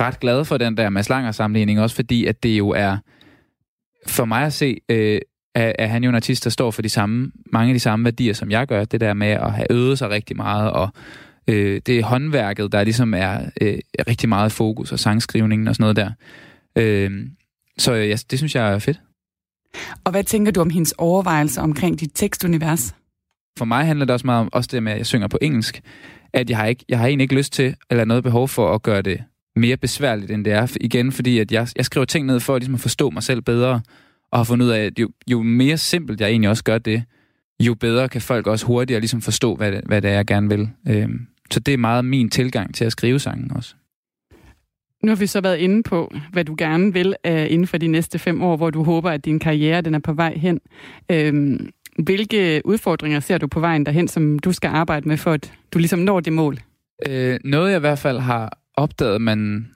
ret 0.00 0.20
glad 0.20 0.44
for 0.44 0.58
den 0.58 0.76
der 0.76 0.90
Mads 0.90 1.08
Langer 1.08 1.32
sammenligning, 1.32 1.80
også 1.80 1.96
fordi, 1.96 2.26
at 2.26 2.42
det 2.42 2.58
jo 2.58 2.68
er, 2.68 2.96
for 4.06 4.24
mig 4.24 4.44
at 4.44 4.52
se, 4.52 4.80
øh, 4.88 5.20
er, 5.54 5.72
er 5.78 5.86
han 5.86 6.04
jo 6.04 6.08
en 6.08 6.14
artist, 6.14 6.44
der 6.44 6.50
står 6.50 6.70
for 6.70 6.82
de 6.82 6.88
samme, 6.88 7.32
mange 7.52 7.70
af 7.70 7.74
de 7.74 7.80
samme 7.80 8.04
værdier, 8.04 8.32
som 8.32 8.50
jeg 8.50 8.66
gør. 8.66 8.84
Det 8.84 9.00
der 9.00 9.14
med 9.14 9.28
at 9.28 9.52
have 9.52 9.66
øvet 9.72 9.98
sig 9.98 10.10
rigtig 10.10 10.36
meget, 10.36 10.70
og 10.70 10.88
øh, 11.46 11.80
det 11.86 11.98
er 11.98 12.04
håndværket, 12.04 12.72
der 12.72 12.84
ligesom 12.84 13.14
er 13.14 13.40
øh, 13.60 13.78
rigtig 14.08 14.28
meget 14.28 14.52
fokus, 14.52 14.92
og 14.92 14.98
sangskrivningen 14.98 15.68
og 15.68 15.74
sådan 15.74 15.82
noget 15.82 15.96
der. 15.96 16.10
Øh, 16.76 17.26
så 17.78 17.92
ja, 17.92 18.16
det 18.30 18.38
synes 18.38 18.54
jeg 18.54 18.72
er 18.72 18.78
fedt. 18.78 19.00
Og 20.04 20.10
hvad 20.10 20.24
tænker 20.24 20.52
du 20.52 20.60
om 20.60 20.70
hendes 20.70 20.92
overvejelser 20.92 21.62
omkring 21.62 22.00
dit 22.00 22.10
tekstunivers? 22.14 22.94
For 23.58 23.64
mig 23.64 23.86
handler 23.86 24.04
det 24.04 24.12
også 24.12 24.26
meget 24.26 24.40
om 24.40 24.48
også 24.52 24.68
det 24.72 24.82
med, 24.82 24.92
at 24.92 24.98
jeg 24.98 25.06
synger 25.06 25.28
på 25.28 25.38
engelsk. 25.42 25.80
At 26.32 26.50
jeg 26.50 26.58
har, 26.58 26.66
ikke, 26.66 26.84
jeg 26.88 26.98
har 26.98 27.06
egentlig 27.06 27.24
ikke 27.24 27.34
lyst 27.34 27.52
til, 27.52 27.76
eller 27.90 28.04
noget 28.04 28.22
behov 28.22 28.48
for 28.48 28.74
at 28.74 28.82
gøre 28.82 29.02
det 29.02 29.22
mere 29.56 29.76
besværligt, 29.76 30.30
end 30.30 30.44
det 30.44 30.52
er. 30.52 30.76
Igen, 30.80 31.12
fordi 31.12 31.38
at 31.38 31.52
jeg, 31.52 31.68
jeg 31.76 31.84
skriver 31.84 32.04
ting 32.04 32.26
ned 32.26 32.40
for 32.40 32.54
at, 32.54 32.62
ligesom 32.62 32.74
at 32.74 32.80
forstå 32.80 33.10
mig 33.10 33.22
selv 33.22 33.42
bedre, 33.42 33.80
og 34.34 34.40
har 34.40 34.44
fundet 34.44 34.66
ud 34.66 34.70
af, 34.70 34.84
at 34.84 34.98
jo, 34.98 35.10
jo 35.30 35.42
mere 35.42 35.76
simpelt 35.76 36.20
jeg 36.20 36.28
egentlig 36.28 36.50
også 36.50 36.64
gør 36.64 36.78
det, 36.78 37.02
jo 37.60 37.74
bedre 37.74 38.08
kan 38.08 38.20
folk 38.20 38.46
også 38.46 38.66
hurtigere 38.66 39.00
ligesom 39.00 39.22
forstå, 39.22 39.54
hvad 39.54 39.72
det, 39.72 39.80
hvad 39.86 40.02
det 40.02 40.10
er, 40.10 40.14
jeg 40.14 40.26
gerne 40.26 40.48
vil. 40.48 40.68
Øhm, 40.88 41.26
så 41.50 41.60
det 41.60 41.74
er 41.74 41.78
meget 41.78 42.04
min 42.04 42.30
tilgang 42.30 42.74
til 42.74 42.84
at 42.84 42.92
skrive 42.92 43.18
sangen 43.18 43.52
også. 43.52 43.74
Nu 45.02 45.10
har 45.10 45.16
vi 45.16 45.26
så 45.26 45.40
været 45.40 45.58
inde 45.58 45.82
på, 45.82 46.14
hvad 46.32 46.44
du 46.44 46.54
gerne 46.58 46.92
vil 46.92 47.14
uh, 47.28 47.52
inden 47.52 47.66
for 47.66 47.78
de 47.78 47.86
næste 47.86 48.18
fem 48.18 48.42
år, 48.42 48.56
hvor 48.56 48.70
du 48.70 48.82
håber, 48.82 49.10
at 49.10 49.24
din 49.24 49.38
karriere 49.38 49.80
den 49.80 49.94
er 49.94 49.98
på 49.98 50.12
vej 50.12 50.34
hen. 50.36 50.60
Øhm, 51.10 51.70
hvilke 51.98 52.62
udfordringer 52.64 53.20
ser 53.20 53.38
du 53.38 53.46
på 53.46 53.60
vejen 53.60 53.86
derhen, 53.86 54.08
som 54.08 54.38
du 54.38 54.52
skal 54.52 54.68
arbejde 54.68 55.08
med, 55.08 55.16
for 55.16 55.32
at 55.32 55.52
du 55.72 55.78
ligesom 55.78 55.98
når 55.98 56.20
det 56.20 56.32
mål? 56.32 56.58
Øh, 57.08 57.38
noget 57.44 57.70
jeg 57.70 57.76
i 57.76 57.80
hvert 57.80 57.98
fald 57.98 58.18
har 58.18 58.58
opdaget, 58.74 59.20
man 59.20 59.68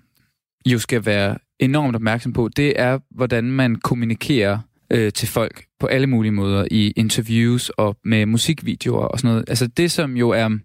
jo 0.67 0.79
skal 0.79 1.07
være 1.07 1.39
enormt 1.59 1.97
opmærksom 1.97 2.33
på, 2.33 2.49
det 2.57 2.81
er, 2.81 2.99
hvordan 3.11 3.45
man 3.45 3.77
kommunikerer 3.77 4.59
øh, 4.91 5.13
til 5.13 5.29
folk 5.29 5.65
på 5.81 5.87
alle 5.87 6.07
mulige 6.07 6.33
måder 6.33 6.67
i 6.71 6.91
interviews 6.97 7.69
og 7.69 7.97
med 8.05 8.27
musikvideoer 8.27 9.05
og 9.05 9.19
sådan 9.19 9.31
noget. 9.31 9.45
Altså 9.49 9.67
det, 9.67 9.91
som 9.91 10.17
jo 10.17 10.31
er, 10.31 10.59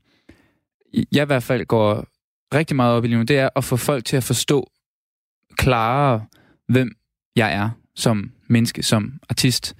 jeg 1.11 1.23
i 1.23 1.25
hvert 1.25 1.43
fald 1.43 1.65
går 1.65 2.07
rigtig 2.53 2.75
meget 2.75 2.93
op 2.93 3.03
i 3.03 3.07
lige 3.07 3.17
nu, 3.17 3.23
det 3.23 3.37
er 3.37 3.49
at 3.55 3.63
få 3.63 3.77
folk 3.77 4.05
til 4.05 4.17
at 4.17 4.23
forstå 4.23 4.69
klarere, 5.57 6.25
hvem 6.67 6.91
jeg 7.35 7.53
er 7.53 7.69
som 7.95 8.31
menneske, 8.47 8.83
som 8.83 9.13
artist. 9.29 9.75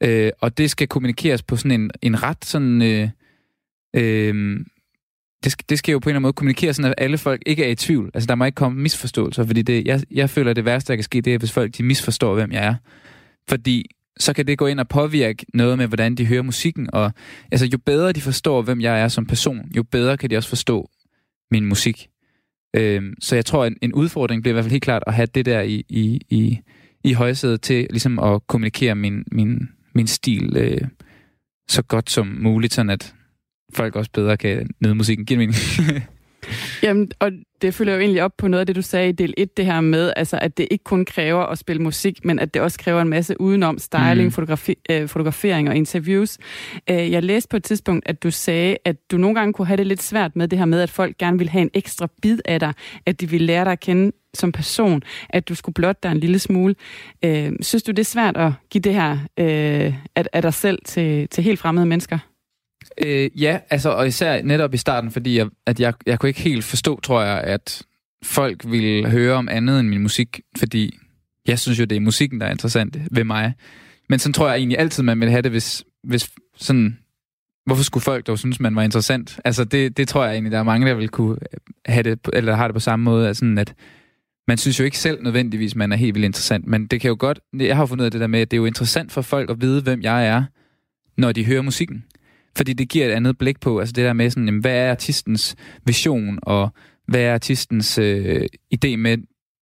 Øh, 0.00 0.30
og 0.40 0.58
det 0.58 0.70
skal 0.70 0.88
kommunikeres 0.88 1.42
på 1.42 1.56
sådan 1.56 1.80
en, 1.80 1.90
en 2.02 2.22
ret 2.22 2.44
sådan... 2.44 2.82
Øh, 2.82 3.08
øh, 3.96 4.60
det, 5.44 5.52
skal, 5.52 5.64
det 5.68 5.78
skal 5.78 5.92
jo 5.92 5.98
på 5.98 6.08
en 6.08 6.10
eller 6.10 6.16
anden 6.16 6.22
måde 6.22 6.32
kommunikere 6.32 6.74
sådan, 6.74 6.90
at 6.90 7.04
alle 7.04 7.18
folk 7.18 7.42
ikke 7.46 7.64
er 7.64 7.68
i 7.68 7.74
tvivl. 7.74 8.10
Altså, 8.14 8.26
der 8.26 8.34
må 8.34 8.44
ikke 8.44 8.56
komme 8.56 8.82
misforståelser, 8.82 9.46
fordi 9.46 9.62
det, 9.62 9.86
jeg, 9.86 10.02
jeg 10.10 10.30
føler, 10.30 10.50
at 10.50 10.56
det 10.56 10.64
værste, 10.64 10.88
der 10.88 10.96
kan 10.96 11.02
ske, 11.04 11.20
det 11.20 11.34
er, 11.34 11.38
hvis 11.38 11.52
folk 11.52 11.78
de 11.78 11.82
misforstår, 11.82 12.34
hvem 12.34 12.52
jeg 12.52 12.64
er. 12.64 12.74
Fordi 13.48 13.90
så 14.18 14.32
kan 14.32 14.46
det 14.46 14.58
gå 14.58 14.66
ind 14.66 14.80
og 14.80 14.88
påvirke 14.88 15.46
noget 15.54 15.78
med, 15.78 15.86
hvordan 15.86 16.14
de 16.14 16.26
hører 16.26 16.42
musikken. 16.42 16.88
Og 16.92 17.12
altså, 17.52 17.66
jo 17.66 17.78
bedre 17.78 18.12
de 18.12 18.20
forstår, 18.20 18.62
hvem 18.62 18.80
jeg 18.80 19.00
er 19.00 19.08
som 19.08 19.26
person, 19.26 19.70
jo 19.76 19.82
bedre 19.82 20.16
kan 20.16 20.30
de 20.30 20.36
også 20.36 20.48
forstå 20.48 20.90
min 21.50 21.64
musik. 21.64 22.08
Øhm, 22.76 23.14
så 23.20 23.34
jeg 23.34 23.44
tror, 23.44 23.64
at 23.64 23.72
en, 23.72 23.78
en 23.82 23.94
udfordring 23.94 24.42
bliver 24.42 24.52
i 24.52 24.54
hvert 24.54 24.64
fald 24.64 24.72
helt 24.72 24.82
klart 24.82 25.02
at 25.06 25.14
have 25.14 25.26
det 25.26 25.46
der 25.46 25.60
i, 25.60 25.84
i, 25.88 26.20
i, 26.30 26.60
i 27.04 27.12
højsædet 27.12 27.62
til 27.62 27.86
ligesom 27.90 28.18
at 28.18 28.46
kommunikere 28.46 28.94
min, 28.94 29.24
min, 29.32 29.68
min 29.94 30.06
stil 30.06 30.56
øh, 30.56 30.80
så 31.68 31.82
godt 31.82 32.10
som 32.10 32.26
muligt, 32.40 32.74
sådan 32.74 32.90
at 32.90 33.14
folk 33.74 33.96
også 33.96 34.10
bedre 34.14 34.36
kan 34.36 34.70
nyde 34.80 34.94
musikken. 34.94 35.26
Giver 35.26 35.38
mening? 35.38 35.56
Jamen, 36.82 37.10
og 37.18 37.32
det 37.62 37.74
følger 37.74 37.94
jo 37.94 38.00
egentlig 38.00 38.22
op 38.22 38.36
på 38.38 38.48
noget 38.48 38.60
af 38.60 38.66
det, 38.66 38.76
du 38.76 38.82
sagde 38.82 39.08
i 39.08 39.12
del 39.12 39.34
1, 39.36 39.56
det 39.56 39.66
her 39.66 39.80
med, 39.80 40.12
altså, 40.16 40.38
at 40.38 40.58
det 40.58 40.68
ikke 40.70 40.84
kun 40.84 41.04
kræver 41.04 41.42
at 41.42 41.58
spille 41.58 41.82
musik, 41.82 42.24
men 42.24 42.38
at 42.38 42.54
det 42.54 42.62
også 42.62 42.78
kræver 42.78 43.02
en 43.02 43.08
masse 43.08 43.40
udenom 43.40 43.78
styling, 43.78 44.24
mm. 44.24 44.30
fotografi, 44.30 44.74
øh, 44.90 45.08
fotografering 45.08 45.68
og 45.68 45.76
interviews. 45.76 46.38
Øh, 46.90 47.10
jeg 47.10 47.22
læste 47.22 47.48
på 47.48 47.56
et 47.56 47.64
tidspunkt, 47.64 48.08
at 48.08 48.22
du 48.22 48.30
sagde, 48.30 48.76
at 48.84 49.10
du 49.10 49.16
nogle 49.16 49.34
gange 49.34 49.52
kunne 49.52 49.66
have 49.66 49.76
det 49.76 49.86
lidt 49.86 50.02
svært 50.02 50.36
med 50.36 50.48
det 50.48 50.58
her 50.58 50.66
med, 50.66 50.80
at 50.80 50.90
folk 50.90 51.18
gerne 51.18 51.38
vil 51.38 51.48
have 51.48 51.62
en 51.62 51.70
ekstra 51.74 52.08
bid 52.22 52.38
af 52.44 52.60
dig, 52.60 52.72
at 53.06 53.20
de 53.20 53.30
vil 53.30 53.40
lære 53.40 53.64
dig 53.64 53.72
at 53.72 53.80
kende 53.80 54.12
som 54.34 54.52
person, 54.52 55.02
at 55.30 55.48
du 55.48 55.54
skulle 55.54 55.74
blotte 55.74 56.00
dig 56.02 56.12
en 56.12 56.18
lille 56.18 56.38
smule. 56.38 56.74
Øh, 57.24 57.52
synes 57.60 57.82
du, 57.82 57.90
det 57.90 57.98
er 57.98 58.04
svært 58.04 58.36
at 58.36 58.52
give 58.70 58.82
det 58.82 58.94
her 58.94 59.12
øh, 59.38 59.94
af, 60.16 60.24
af 60.32 60.42
dig 60.42 60.54
selv 60.54 60.78
til, 60.84 61.28
til 61.28 61.44
helt 61.44 61.58
fremmede 61.58 61.86
mennesker? 61.86 62.18
Øh, 63.04 63.42
ja, 63.42 63.58
altså, 63.70 63.90
og 63.90 64.06
især 64.06 64.42
netop 64.42 64.74
i 64.74 64.76
starten, 64.76 65.10
fordi 65.10 65.38
jeg, 65.38 65.48
at 65.66 65.80
jeg, 65.80 65.94
jeg 66.06 66.18
kunne 66.18 66.28
ikke 66.28 66.40
helt 66.40 66.64
forstå, 66.64 67.00
tror 67.00 67.22
jeg, 67.22 67.40
at 67.40 67.82
folk 68.24 68.62
ville 68.70 69.10
høre 69.10 69.34
om 69.34 69.48
andet 69.48 69.80
end 69.80 69.88
min 69.88 70.02
musik, 70.02 70.40
fordi 70.58 70.98
jeg 71.48 71.58
synes 71.58 71.80
jo, 71.80 71.84
det 71.84 71.96
er 71.96 72.00
musikken, 72.00 72.40
der 72.40 72.46
er 72.46 72.50
interessant 72.50 72.96
ved 73.10 73.24
mig. 73.24 73.54
Men 74.08 74.18
sådan 74.18 74.32
tror 74.32 74.48
jeg 74.48 74.56
egentlig 74.56 74.78
altid, 74.78 75.02
man 75.02 75.20
ville 75.20 75.30
have 75.30 75.42
det, 75.42 75.50
hvis, 75.50 75.84
hvis 76.04 76.30
sådan... 76.56 76.98
Hvorfor 77.66 77.84
skulle 77.84 78.04
folk 78.04 78.26
dog 78.26 78.38
synes, 78.38 78.60
man 78.60 78.76
var 78.76 78.82
interessant? 78.82 79.40
Altså, 79.44 79.64
det, 79.64 79.96
det 79.96 80.08
tror 80.08 80.24
jeg 80.24 80.32
egentlig, 80.32 80.52
der 80.52 80.58
er 80.58 80.62
mange, 80.62 80.86
der 80.86 80.94
vil 80.94 81.08
kunne 81.08 81.36
have 81.86 82.02
det, 82.02 82.18
eller 82.32 82.54
har 82.54 82.66
det 82.68 82.74
på 82.74 82.80
samme 82.80 83.04
måde, 83.04 83.28
at, 83.28 83.36
sådan 83.36 83.58
at 83.58 83.74
man 84.48 84.58
synes 84.58 84.80
jo 84.80 84.84
ikke 84.84 84.98
selv 84.98 85.22
nødvendigvis, 85.22 85.74
man 85.74 85.92
er 85.92 85.96
helt 85.96 86.14
vildt 86.14 86.24
interessant, 86.24 86.66
men 86.66 86.86
det 86.86 87.00
kan 87.00 87.08
jo 87.08 87.16
godt, 87.18 87.40
jeg 87.52 87.76
har 87.76 87.86
fundet 87.86 88.02
ud 88.02 88.04
af 88.04 88.10
det 88.10 88.20
der 88.20 88.26
med, 88.26 88.40
at 88.40 88.50
det 88.50 88.56
er 88.56 88.58
jo 88.58 88.64
interessant 88.64 89.12
for 89.12 89.22
folk 89.22 89.50
at 89.50 89.60
vide, 89.60 89.82
hvem 89.82 90.02
jeg 90.02 90.26
er, 90.26 90.44
når 91.16 91.32
de 91.32 91.46
hører 91.46 91.62
musikken. 91.62 92.04
Fordi 92.56 92.72
det 92.72 92.88
giver 92.88 93.06
et 93.06 93.10
andet 93.10 93.38
blik 93.38 93.60
på, 93.60 93.78
altså 93.78 93.92
det 93.92 94.04
der 94.04 94.12
med 94.12 94.30
sådan, 94.30 94.44
jamen, 94.44 94.60
hvad 94.60 94.76
er 94.76 94.90
artistens 94.90 95.56
vision, 95.86 96.38
og 96.42 96.70
hvad 97.06 97.20
er 97.20 97.34
artistens 97.34 97.98
øh, 97.98 98.46
idé 98.74 98.96
med 98.96 99.18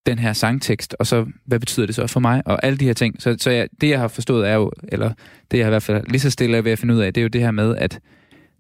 den 0.07 0.19
her 0.19 0.33
sangtekst, 0.33 0.97
og 0.99 1.07
så 1.07 1.27
hvad 1.45 1.61
betyder 1.61 1.87
det 1.87 1.95
så 1.95 2.07
for 2.07 2.21
mig, 2.21 2.43
og 2.47 2.65
alle 2.65 2.79
de 2.79 2.85
her 2.85 2.93
ting. 2.93 3.23
Så, 3.23 3.37
så 3.39 3.51
jeg, 3.51 3.69
det, 3.81 3.89
jeg 3.89 4.01
har 4.01 4.09
forstået 4.09 4.49
er 4.49 4.55
jo, 4.55 4.73
eller 4.89 5.13
det 5.51 5.59
jeg 5.59 5.67
har 5.67 5.71
i 5.71 5.73
hvert 5.73 5.83
fald 5.83 6.07
lige 6.07 6.21
så 6.21 6.31
stille 6.31 6.57
er 6.57 6.63
ved 6.63 6.73
at 6.73 6.79
finde 6.79 6.95
ud 6.95 7.01
af, 7.01 7.15
det 7.15 7.21
er 7.21 7.23
jo 7.23 7.29
det 7.29 7.41
her 7.41 7.51
med, 7.51 7.77
at 7.77 8.01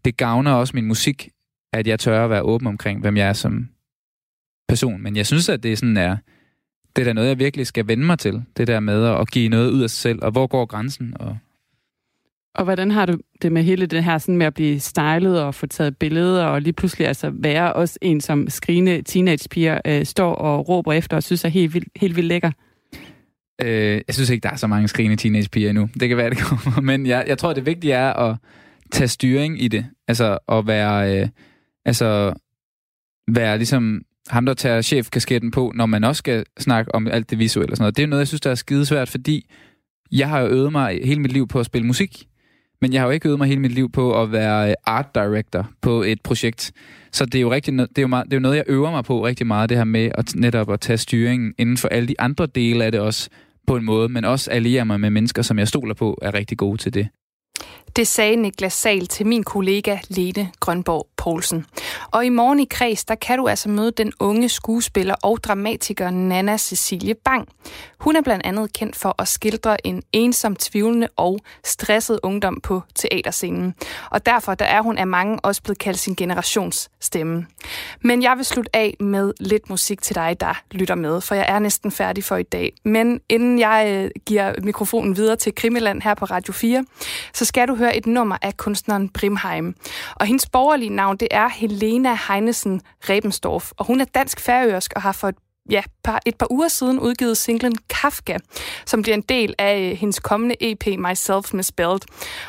det 0.05 0.16
gavner 0.16 0.53
også 0.53 0.72
min 0.74 0.87
musik, 0.87 1.28
at 1.72 1.87
jeg 1.87 2.01
tør 2.01 2.24
at 2.24 2.31
være 2.31 2.43
åben 2.43 2.66
omkring, 2.66 3.01
hvem 3.01 3.16
jeg 3.16 3.28
er 3.28 3.33
som 3.33 3.68
person. 4.68 5.03
Men 5.03 5.16
jeg 5.16 5.26
synes, 5.26 5.49
at 5.49 5.62
det 5.62 5.72
er 5.72 5.76
sådan 5.76 5.97
er, 5.97 6.16
det 6.97 7.03
er 7.03 7.07
da 7.07 7.12
noget, 7.12 7.28
jeg 7.28 7.39
virkelig 7.39 7.66
skal 7.66 7.89
vende 7.89 8.07
mig 8.07 8.18
til. 8.18 8.43
Det 8.57 8.66
der 8.66 8.81
med 8.81 9.05
at 9.05 9.31
give 9.31 9.49
noget 9.49 9.70
ud 9.70 9.83
af 9.83 9.91
sig 9.91 9.99
selv, 9.99 10.18
og 10.22 10.31
hvor 10.31 10.47
går 10.47 10.66
grænsen, 10.66 11.14
og 11.20 11.39
og 12.55 12.65
hvordan 12.65 12.91
har 12.91 13.07
du 13.07 13.19
det 13.43 13.53
med 13.53 13.63
hele 13.63 13.87
det 13.87 14.05
her 14.05 14.19
sådan 14.19 14.37
med 14.37 14.47
at 14.47 14.55
blive 14.55 14.81
stylet 14.81 15.43
og 15.43 15.55
få 15.55 15.67
taget 15.67 15.97
billeder, 15.97 16.45
og 16.45 16.63
lige 16.63 16.73
pludselig 16.73 17.07
altså 17.07 17.31
være 17.35 17.73
også 17.73 17.99
en, 18.03 18.21
som 18.21 18.49
skrigende 18.49 19.03
teenagepiger 19.03 19.81
øh, 19.87 20.05
står 20.05 20.35
og 20.35 20.69
råber 20.69 20.93
efter 20.93 21.17
og 21.17 21.23
synes 21.23 21.45
er 21.45 21.49
helt 21.49 21.75
vildt, 21.75 21.89
helt 21.97 22.17
vildt 22.17 22.29
lækker? 22.29 22.51
Øh, 23.63 24.01
jeg 24.07 24.15
synes 24.15 24.31
ikke, 24.31 24.43
der 24.43 24.51
er 24.51 24.57
så 24.57 24.67
mange 24.67 24.89
skrigende 24.89 25.17
teenagepiger 25.17 25.71
endnu. 25.71 25.89
Det 26.01 26.09
kan 26.09 26.17
være, 26.19 26.31
det 26.31 26.39
kommer. 26.39 26.81
Men 26.91 27.07
jeg, 27.07 27.25
jeg 27.29 27.39
tror, 27.39 27.53
det 27.53 27.67
vigtige 27.67 27.93
er 27.93 28.13
at 28.13 28.37
tage 28.93 29.09
styring 29.09 29.63
i 29.63 29.69
det. 29.69 29.87
Altså 30.09 30.39
at 30.49 30.67
være, 30.67 31.21
øh, 31.21 31.29
altså, 31.85 32.33
være 33.29 33.57
ligesom 33.57 34.03
ham, 34.29 34.47
der 34.47 34.55
tager 34.55 34.83
chefkasketten 34.83 35.51
på, 35.51 35.73
når 35.75 35.87
man 35.87 36.05
også 36.05 36.19
skal 36.19 36.45
snakke 36.59 36.95
om 36.95 37.07
alt 37.07 37.31
det 37.31 37.39
visuelle 37.39 37.73
og 37.73 37.77
sådan 37.77 37.83
noget. 37.83 37.97
Det 37.97 38.03
er 38.03 38.07
noget, 38.07 38.21
jeg 38.21 38.29
synes, 38.29 38.41
der 38.41 38.51
er 38.51 38.55
skidesvært, 38.55 39.09
fordi 39.09 39.51
jeg 40.13 40.29
har 40.29 40.41
jo 40.41 40.47
øvet 40.47 40.73
mig 40.73 41.01
hele 41.05 41.21
mit 41.21 41.33
liv 41.33 41.49
på 41.49 41.61
at 41.61 41.67
spille 41.67 41.87
musik. 41.87 42.27
Men 42.81 42.93
jeg 42.93 43.01
har 43.01 43.07
jo 43.07 43.12
ikke 43.12 43.28
øvet 43.28 43.39
mig 43.39 43.49
hele 43.49 43.61
mit 43.61 43.72
liv 43.72 43.93
på 43.93 44.22
at 44.22 44.33
være 44.33 44.68
øh, 44.68 44.74
art 44.87 45.14
director 45.14 45.70
på 45.81 46.03
et 46.03 46.22
projekt. 46.22 46.72
Så 47.12 47.24
det 47.24 47.35
er 47.35 47.41
jo, 47.43 47.53
rigtig, 47.53 47.74
det 47.74 47.99
er 47.99 48.03
jo, 48.03 48.09
meget, 48.09 48.24
det 48.24 48.33
er 48.33 48.37
jo 48.37 48.41
noget, 48.41 48.57
jeg 48.57 48.64
øver 48.66 48.91
mig 48.91 49.05
på 49.05 49.26
rigtig 49.26 49.47
meget, 49.47 49.68
det 49.68 49.76
her 49.76 49.85
med 49.85 50.11
at 50.14 50.35
netop 50.37 50.72
at 50.72 50.81
tage 50.81 50.97
styringen 50.97 51.55
inden 51.59 51.76
for 51.76 51.89
alle 51.89 52.09
de 52.09 52.20
andre 52.20 52.47
dele 52.47 52.85
af 52.85 52.93
det 52.93 53.01
også 53.01 53.31
på 53.66 53.76
en 53.76 53.85
måde, 53.85 54.09
men 54.09 54.24
også 54.24 54.51
alliere 54.51 54.85
mig 54.85 55.01
med 55.01 55.11
mennesker, 55.11 55.43
som 55.43 55.59
jeg 55.59 55.68
stoler 55.68 55.95
på, 55.95 56.18
er 56.22 56.35
rigtig 56.35 56.59
gode 56.59 56.78
til 56.78 56.95
det. 56.95 57.09
Det 57.97 58.09
sagde 58.09 58.37
Niklas 58.37 58.73
Sal 58.73 59.07
til 59.07 59.27
min 59.27 59.45
kollega 59.45 59.99
Lene 60.09 60.53
Grønborg 60.61 61.07
Poulsen. 61.17 61.67
Og 62.11 62.27
i 62.27 62.29
morgen 62.29 62.61
i 62.61 62.67
Kreds, 62.71 63.05
der 63.05 63.15
kan 63.15 63.39
du 63.39 63.49
altså 63.49 63.69
møde 63.69 63.91
den 63.91 64.13
unge 64.21 64.49
skuespiller 64.49 65.15
og 65.23 65.39
dramatiker 65.45 66.11
Nana 66.11 66.57
Cecilie 66.57 67.15
Bang. 67.15 67.49
Hun 68.01 68.17
er 68.17 68.21
blandt 68.23 68.47
andet 68.47 68.73
kendt 68.73 68.97
for 68.97 69.15
at 69.19 69.29
skildre 69.29 69.87
en 69.87 70.03
ensom, 70.13 70.57
tvivlende 70.57 71.09
og 71.17 71.39
stresset 71.65 72.21
ungdom 72.23 72.61
på 72.63 72.83
teaterscenen. 72.95 73.75
Og 74.11 74.27
derfor 74.27 74.55
der 74.55 74.65
er 74.65 74.83
hun 74.83 74.99
af 74.99 75.07
mange 75.07 75.41
også 75.41 75.63
blevet 75.63 75.79
kaldt 75.79 75.99
sin 75.99 76.15
generationsstemme. 76.15 77.47
Men 78.01 78.23
jeg 78.23 78.37
vil 78.37 78.45
slutte 78.45 78.77
af 78.77 78.97
med 79.01 79.33
lidt 79.41 79.71
musik 79.71 80.03
til 80.03 80.15
dig, 80.15 80.37
der 80.41 80.63
lytter 80.71 80.95
med, 80.95 81.21
for 81.21 81.35
jeg 81.35 81.47
er 81.49 81.59
næsten 81.59 81.91
færdig 81.91 82.25
for 82.25 82.37
i 82.37 82.43
dag. 82.43 82.73
Men 82.85 83.21
inden 83.29 83.59
jeg 83.59 83.87
øh, 83.89 84.11
giver 84.27 84.55
mikrofonen 84.63 85.17
videre 85.17 85.37
til 85.37 85.55
Krimiland 85.55 86.03
her 86.03 86.15
på 86.15 86.25
Radio 86.25 86.53
4, 86.53 86.85
så 87.35 87.45
skal 87.51 87.69
du 87.69 87.75
høre 87.75 87.97
et 87.97 88.07
nummer 88.07 88.37
af 88.43 88.57
kunstneren 88.57 89.09
Brimheim. 89.09 89.75
Og 90.15 90.27
hendes 90.27 90.49
borgerlige 90.49 90.91
navn, 90.91 91.17
det 91.17 91.29
er 91.31 91.49
Helena 91.49 92.19
Heinesen 92.29 92.83
Rebensdorf, 93.09 93.71
og 93.77 93.87
hun 93.87 94.01
er 94.01 94.05
dansk-færøsk 94.05 94.93
og 94.97 95.03
har 95.03 95.13
for 95.13 95.29
et 95.29 95.35
ja, 95.71 95.83
par, 96.05 96.21
et 96.27 96.37
par 96.37 96.53
uger 96.53 96.69
siden 96.69 97.01
udgivet 97.01 97.37
singlen 97.37 97.75
Kafka, 97.89 98.37
som 98.87 99.03
bliver 99.03 99.15
en 99.15 99.25
del 99.29 99.55
af 99.59 99.91
øh, 99.91 99.97
hendes 99.97 100.21
kommende 100.21 100.55
EP 100.61 100.87
Myself 100.99 101.55
Misspelled. 101.55 102.01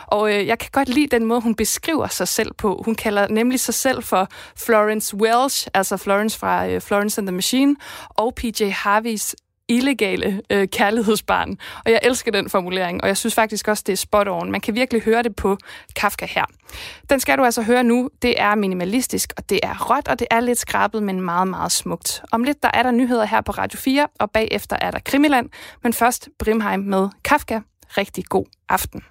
Og 0.07 0.33
øh, 0.33 0.47
jeg 0.47 0.59
kan 0.59 0.69
godt 0.71 0.89
lide 0.89 1.07
den 1.07 1.25
måde, 1.25 1.41
hun 1.41 1.55
beskriver 1.55 2.07
sig 2.07 2.27
selv 2.27 2.53
på. 2.53 2.81
Hun 2.85 2.95
kalder 2.95 3.27
nemlig 3.27 3.59
sig 3.59 3.73
selv 3.73 4.03
for 4.03 4.27
Florence 4.57 5.15
Welsh, 5.15 5.67
altså 5.73 5.97
Florence 5.97 6.39
fra 6.39 6.67
øh, 6.67 6.81
Florence 6.81 7.21
and 7.21 7.27
the 7.27 7.35
Machine, 7.35 7.75
og 8.09 8.35
PJ 8.35 8.63
Harveys 8.69 9.35
illegale 9.71 10.41
øh, 10.49 10.67
kærlighedsbarn. 10.67 11.57
Og 11.85 11.91
jeg 11.91 11.99
elsker 12.03 12.31
den 12.31 12.49
formulering, 12.49 13.01
og 13.01 13.07
jeg 13.07 13.17
synes 13.17 13.35
faktisk 13.35 13.67
også, 13.67 13.83
det 13.87 13.93
er 13.93 13.97
spot 13.97 14.27
on. 14.27 14.51
Man 14.51 14.61
kan 14.61 14.75
virkelig 14.75 15.01
høre 15.01 15.23
det 15.23 15.35
på 15.35 15.57
Kafka 15.95 16.25
her. 16.25 16.45
Den 17.09 17.19
skal 17.19 17.37
du 17.37 17.43
altså 17.43 17.61
høre 17.61 17.83
nu. 17.83 18.09
Det 18.21 18.41
er 18.41 18.55
minimalistisk, 18.55 19.33
og 19.37 19.49
det 19.49 19.59
er 19.63 19.89
råt, 19.89 20.07
og 20.07 20.19
det 20.19 20.27
er 20.31 20.39
lidt 20.39 20.59
skrabet, 20.59 21.03
men 21.03 21.21
meget, 21.21 21.47
meget 21.47 21.71
smukt. 21.71 22.21
Om 22.31 22.43
lidt, 22.43 22.63
der 22.63 22.69
er 22.73 22.83
der 22.83 22.91
nyheder 22.91 23.25
her 23.25 23.41
på 23.41 23.51
Radio 23.51 23.79
4, 23.79 24.07
og 24.19 24.31
bagefter 24.31 24.77
er 24.81 24.91
der 24.91 24.99
Krimiland. 24.99 25.49
Men 25.83 25.93
først 25.93 26.29
Brimheim 26.39 26.79
med 26.79 27.09
Kafka. 27.23 27.59
Rigtig 27.97 28.25
god 28.25 28.45
aften. 28.69 29.03